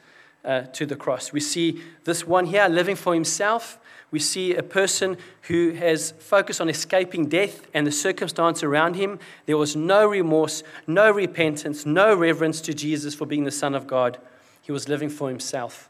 uh, 0.46 0.62
to 0.74 0.86
the 0.86 0.96
cross. 0.96 1.34
We 1.34 1.42
see 1.42 1.82
this 2.06 2.26
one 2.26 2.46
here 2.46 2.68
living 2.70 2.96
for 2.96 3.14
himself 3.14 3.80
we 4.16 4.20
see 4.20 4.56
a 4.56 4.64
person 4.64 5.18
who 5.42 5.72
has 5.72 6.12
focused 6.12 6.62
on 6.62 6.70
escaping 6.70 7.28
death 7.28 7.68
and 7.74 7.86
the 7.86 7.92
circumstance 7.92 8.64
around 8.64 8.96
him. 8.96 9.20
There 9.46 9.58
was 9.58 9.76
no 9.76 10.08
remorse, 10.08 10.64
no 10.88 11.12
repentance, 11.12 11.86
no 11.86 12.16
reverence 12.16 12.62
to 12.62 12.74
Jesus 12.74 13.14
for 13.14 13.26
being 13.26 13.44
the 13.44 13.52
Son 13.52 13.76
of 13.76 13.88
God. 13.88 14.18
He 14.62 14.72
was 14.72 14.88
living 14.88 15.10
for 15.10 15.28
himself. 15.28 15.90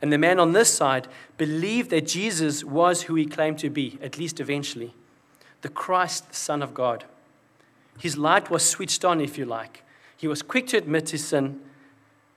And 0.00 0.12
the 0.12 0.18
man 0.18 0.38
on 0.38 0.52
this 0.52 0.72
side 0.72 1.08
believed 1.36 1.90
that 1.90 2.06
Jesus 2.06 2.62
was 2.62 3.02
who 3.02 3.16
he 3.16 3.26
claimed 3.26 3.58
to 3.58 3.70
be, 3.70 3.98
at 4.00 4.18
least 4.18 4.38
eventually 4.38 4.94
the 5.62 5.68
Christ, 5.68 6.28
the 6.28 6.34
Son 6.34 6.62
of 6.62 6.74
God. 6.74 7.04
His 7.98 8.16
light 8.16 8.50
was 8.50 8.68
switched 8.68 9.04
on, 9.04 9.20
if 9.20 9.38
you 9.38 9.44
like. 9.44 9.82
He 10.16 10.28
was 10.28 10.42
quick 10.42 10.66
to 10.68 10.76
admit 10.76 11.10
his 11.10 11.26
sin. 11.26 11.60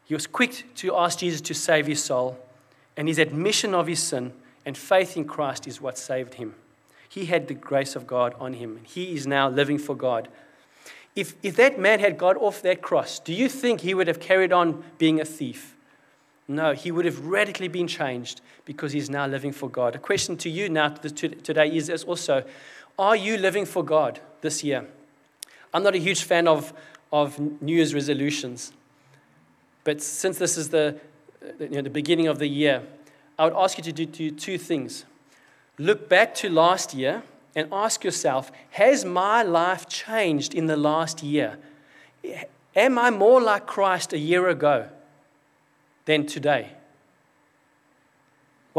He 0.06 0.14
was 0.14 0.28
quick 0.28 0.66
to 0.76 0.96
ask 0.96 1.20
Jesus 1.20 1.42
to 1.42 1.54
save 1.54 1.88
his 1.88 2.04
soul, 2.04 2.38
and 2.98 3.08
his 3.08 3.20
admission 3.20 3.74
of 3.74 3.88
his 3.88 4.02
sin 4.02 4.34
and 4.66 4.78
faith 4.78 5.18
in 5.18 5.26
Christ 5.26 5.68
is 5.68 5.82
what 5.82 5.98
saved 5.98 6.36
him. 6.36 6.56
He 7.08 7.26
had 7.26 7.48
the 7.48 7.54
grace 7.54 7.96
of 7.96 8.06
God 8.06 8.36
on 8.40 8.54
him, 8.54 8.78
and 8.78 8.86
he 8.86 9.16
is 9.16 9.26
now 9.26 9.50
living 9.50 9.80
for 9.80 9.96
God. 9.96 10.28
If, 11.16 11.36
if 11.42 11.56
that 11.56 11.80
man 11.80 12.00
had 12.00 12.18
got 12.18 12.38
off 12.38 12.62
that 12.62 12.82
cross, 12.82 13.20
do 13.20 13.34
you 13.34 13.50
think 13.50 13.82
he 13.82 13.94
would 13.94 14.08
have 14.08 14.20
carried 14.20 14.54
on 14.54 14.84
being 14.98 15.20
a 15.20 15.26
thief? 15.26 15.76
No, 16.48 16.74
he 16.74 16.92
would 16.92 17.06
have 17.06 17.26
radically 17.26 17.68
been 17.68 17.88
changed 17.88 18.42
because 18.66 18.92
he's 18.92 19.10
now 19.10 19.28
living 19.28 19.52
for 19.52 19.70
God. 19.70 19.96
A 19.96 20.00
question 20.00 20.38
to 20.38 20.50
you 20.50 20.70
now 20.70 20.90
today 20.90 21.76
is 21.76 22.04
also 22.04 22.44
Are 23.00 23.16
you 23.16 23.38
living 23.38 23.66
for 23.66 23.84
God 23.84 24.20
this 24.42 24.64
year? 24.64 24.86
I'm 25.74 25.82
not 25.82 25.96
a 25.96 25.98
huge 25.98 26.24
fan 26.24 26.48
of, 26.48 26.72
of 27.12 27.40
New 27.62 27.76
Year's 27.76 27.96
resolutions, 27.96 28.74
but 29.84 30.04
since 30.04 30.38
this 30.38 30.56
is 30.58 30.70
the, 30.70 31.00
you 31.60 31.70
know, 31.70 31.82
the 31.82 31.90
beginning 31.90 32.28
of 32.28 32.38
the 32.38 32.48
year, 32.48 32.84
I 33.40 33.46
would 33.46 33.56
ask 33.56 33.78
you 33.80 33.84
to 33.86 33.92
do, 33.92 34.06
do 34.06 34.30
two 34.30 34.60
things. 34.60 35.06
Look 35.80 36.08
back 36.10 36.36
to 36.36 36.50
last 36.50 36.94
year 36.94 37.24
and 37.56 37.68
ask 37.72 38.04
yourself 38.04 38.52
Has 38.72 39.04
my 39.04 39.42
life 39.42 39.88
changed 39.88 40.54
in 40.54 40.68
the 40.68 40.78
last 40.78 41.24
year? 41.24 41.58
Am 42.76 43.00
I 43.00 43.10
more 43.10 43.42
like 43.42 43.66
Christ 43.66 44.14
a 44.14 44.20
year 44.20 44.48
ago? 44.50 44.90
than 46.10 46.26
today? 46.26 46.72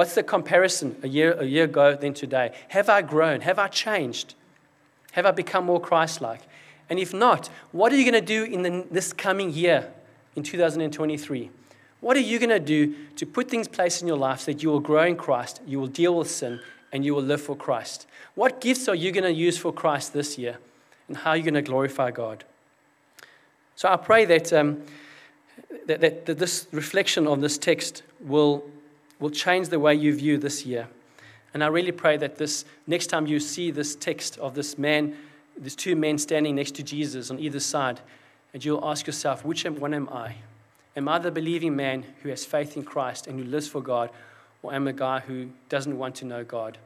What's 0.00 0.14
the 0.14 0.22
comparison 0.22 0.96
a 1.02 1.08
year, 1.08 1.34
a 1.34 1.44
year 1.44 1.64
ago 1.64 1.94
than 1.94 2.14
today? 2.14 2.54
Have 2.68 2.88
I 2.88 3.02
grown? 3.02 3.42
Have 3.42 3.58
I 3.58 3.68
changed? 3.68 4.34
Have 5.12 5.26
I 5.26 5.30
become 5.30 5.66
more 5.66 5.78
Christ 5.78 6.22
like? 6.22 6.40
And 6.88 6.98
if 6.98 7.12
not, 7.12 7.50
what 7.70 7.92
are 7.92 7.96
you 7.96 8.10
going 8.10 8.24
to 8.24 8.26
do 8.26 8.44
in 8.44 8.62
the, 8.62 8.86
this 8.90 9.12
coming 9.12 9.52
year, 9.52 9.92
in 10.36 10.42
2023? 10.42 11.50
What 12.00 12.16
are 12.16 12.20
you 12.20 12.38
going 12.38 12.48
to 12.48 12.58
do 12.58 12.94
to 13.16 13.26
put 13.26 13.50
things 13.50 13.66
in 13.66 13.74
place 13.74 14.00
in 14.00 14.08
your 14.08 14.16
life 14.16 14.40
so 14.40 14.52
that 14.52 14.62
you 14.62 14.70
will 14.70 14.80
grow 14.80 15.02
in 15.02 15.16
Christ, 15.16 15.60
you 15.66 15.78
will 15.78 15.86
deal 15.86 16.16
with 16.16 16.30
sin, 16.30 16.60
and 16.90 17.04
you 17.04 17.14
will 17.14 17.22
live 17.22 17.42
for 17.42 17.54
Christ? 17.54 18.06
What 18.34 18.62
gifts 18.62 18.88
are 18.88 18.94
you 18.94 19.12
going 19.12 19.24
to 19.24 19.34
use 19.34 19.58
for 19.58 19.70
Christ 19.70 20.14
this 20.14 20.38
year? 20.38 20.56
And 21.08 21.16
how 21.18 21.32
are 21.32 21.36
you 21.36 21.42
going 21.42 21.52
to 21.52 21.60
glorify 21.60 22.10
God? 22.10 22.44
So 23.76 23.86
I 23.90 23.98
pray 23.98 24.24
that. 24.24 24.50
Um, 24.50 24.82
that, 25.86 26.00
that, 26.00 26.26
that 26.26 26.38
this 26.38 26.66
reflection 26.72 27.26
on 27.26 27.40
this 27.40 27.58
text 27.58 28.02
will, 28.20 28.64
will 29.20 29.30
change 29.30 29.68
the 29.68 29.78
way 29.78 29.94
you 29.94 30.14
view 30.14 30.38
this 30.38 30.66
year. 30.66 30.88
And 31.52 31.62
I 31.62 31.66
really 31.68 31.92
pray 31.92 32.16
that 32.16 32.36
this 32.36 32.64
next 32.86 33.08
time 33.08 33.26
you 33.26 33.38
see 33.38 33.70
this 33.70 33.94
text 33.94 34.38
of 34.38 34.54
this 34.54 34.78
man, 34.78 35.16
these 35.56 35.76
two 35.76 35.94
men 35.94 36.18
standing 36.18 36.56
next 36.56 36.74
to 36.76 36.82
Jesus 36.82 37.30
on 37.30 37.38
either 37.38 37.60
side, 37.60 38.00
and 38.52 38.64
you'll 38.64 38.84
ask 38.84 39.06
yourself, 39.06 39.44
which 39.44 39.64
one 39.64 39.94
am 39.94 40.08
I? 40.08 40.36
Am 40.96 41.08
I 41.08 41.18
the 41.18 41.30
believing 41.30 41.76
man 41.76 42.04
who 42.22 42.30
has 42.30 42.44
faith 42.44 42.76
in 42.76 42.82
Christ 42.82 43.26
and 43.26 43.38
who 43.38 43.44
lives 43.44 43.68
for 43.68 43.80
God, 43.80 44.10
or 44.62 44.74
am 44.74 44.86
I 44.86 44.90
a 44.90 44.94
guy 44.94 45.20
who 45.20 45.50
doesn't 45.68 45.96
want 45.96 46.16
to 46.16 46.24
know 46.24 46.44
God? 46.44 46.78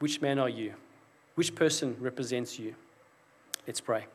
Which 0.00 0.20
man 0.20 0.38
are 0.38 0.48
you? 0.48 0.74
Which 1.34 1.54
person 1.54 1.96
represents 2.00 2.58
you? 2.58 2.74
Let's 3.66 3.80
pray. 3.80 4.06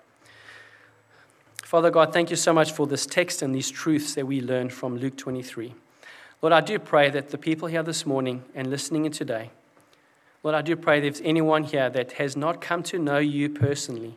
Father 1.64 1.90
God, 1.90 2.14
thank 2.14 2.30
you 2.30 2.36
so 2.36 2.54
much 2.54 2.72
for 2.72 2.86
this 2.86 3.06
text 3.06 3.42
and 3.42 3.56
these 3.56 3.70
truths 3.70 4.16
that 4.16 4.28
we 4.28 4.42
learn 4.42 4.70
from 4.70 4.98
Luke 4.98 5.18
23. 5.18 5.74
Lord, 6.42 6.54
I 6.54 6.62
do 6.62 6.80
pray 6.80 7.10
that 7.10 7.30
the 7.30 7.38
people 7.38 7.68
here 7.68 7.84
this 7.84 8.06
morning 8.06 8.44
and 8.56 8.70
listening 8.70 9.06
in 9.06 9.12
today, 9.12 9.52
Lord, 10.44 10.56
I 10.56 10.62
do 10.62 10.76
pray 10.76 11.00
that 11.00 11.06
if 11.06 11.14
there's 11.16 11.28
anyone 11.28 11.64
here 11.64 11.90
that 11.90 12.14
has 12.14 12.36
not 12.36 12.62
come 12.62 12.82
to 12.84 12.98
know 12.98 13.20
you 13.20 13.50
personally, 13.50 14.16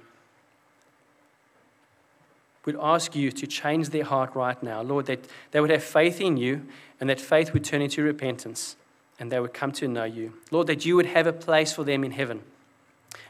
would 2.65 2.77
ask 2.81 3.15
you 3.15 3.31
to 3.31 3.47
change 3.47 3.91
their 3.91 4.05
heart 4.05 4.35
right 4.35 4.63
now. 4.63 4.81
Lord, 4.81 5.07
that 5.07 5.27
they 5.51 5.61
would 5.61 5.71
have 5.71 5.85
faith 5.85 6.21
in 6.21 6.37
you 6.37 6.67
and 6.99 7.11
that 7.11 7.21
faith 7.21 7.53
would 7.53 7.65
turn 7.65 7.83
into 7.83 8.03
repentance 8.03 8.77
and 9.19 9.31
they 9.31 9.39
would 9.39 9.53
come 9.53 9.73
to 9.73 9.87
know 9.87 10.05
you. 10.05 10.33
Lord, 10.51 10.67
that 10.69 10.87
you 10.87 10.97
would 10.97 11.07
have 11.07 11.27
a 11.27 11.33
place 11.33 11.73
for 11.73 11.85
them 11.85 12.05
in 12.05 12.13
heaven 12.13 12.41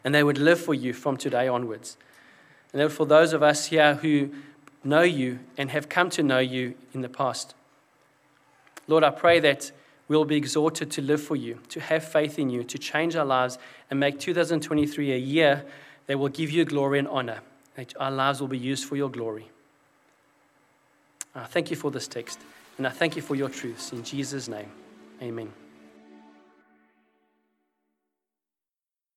and 0.05 0.15
they 0.15 0.23
would 0.23 0.39
live 0.39 0.61
for 0.61 0.75
you 0.75 0.93
from 0.93 1.17
today 1.17 1.49
onwards. 1.49 1.97
And 2.73 2.93
for 2.93 3.07
those 3.07 3.33
of 3.33 3.43
us 3.43 3.67
here 3.67 3.97
who 3.97 4.31
know 4.83 5.03
you 5.03 5.41
and 5.59 5.71
have 5.71 5.89
come 5.89 6.11
to 6.11 6.23
know 6.23 6.39
you 6.39 6.75
in 6.93 7.01
the 7.01 7.09
past, 7.09 7.55
Lord, 8.87 9.05
I 9.05 9.11
pray 9.11 9.41
that 9.41 9.71
we'll 10.09 10.25
be 10.25 10.37
exhorted 10.37 10.91
to 10.93 11.03
live 11.03 11.23
for 11.23 11.37
you, 11.37 11.59
to 11.71 11.81
have 11.81 12.07
faith 12.07 12.39
in 12.39 12.51
you, 12.51 12.63
to 12.65 12.79
change 12.79 13.17
our 13.17 13.25
lives, 13.25 13.59
and 13.91 13.99
make 13.99 14.19
2023 14.19 15.13
a 15.13 15.17
year 15.17 15.65
that 16.07 16.19
will 16.19 16.29
give 16.29 16.51
you 16.51 16.65
glory 16.65 16.99
and 16.99 17.09
honor, 17.09 17.41
that 17.77 17.95
our 17.99 18.11
lives 18.11 18.41
will 18.41 18.49
be 18.49 18.59
used 18.59 18.85
for 18.85 18.97
your 18.97 19.11
glory. 19.11 19.49
I 21.35 21.45
thank 21.45 21.71
you 21.71 21.77
for 21.77 21.91
this 21.91 22.07
text, 22.07 22.39
and 22.79 22.87
I 22.87 22.91
thank 22.91 23.17
you 23.17 23.23
for 23.23 23.35
your 23.35 23.49
truths. 23.49 23.93
In 23.93 24.05
Jesus' 24.05 24.49
name, 24.49 24.71
amen. 25.21 25.64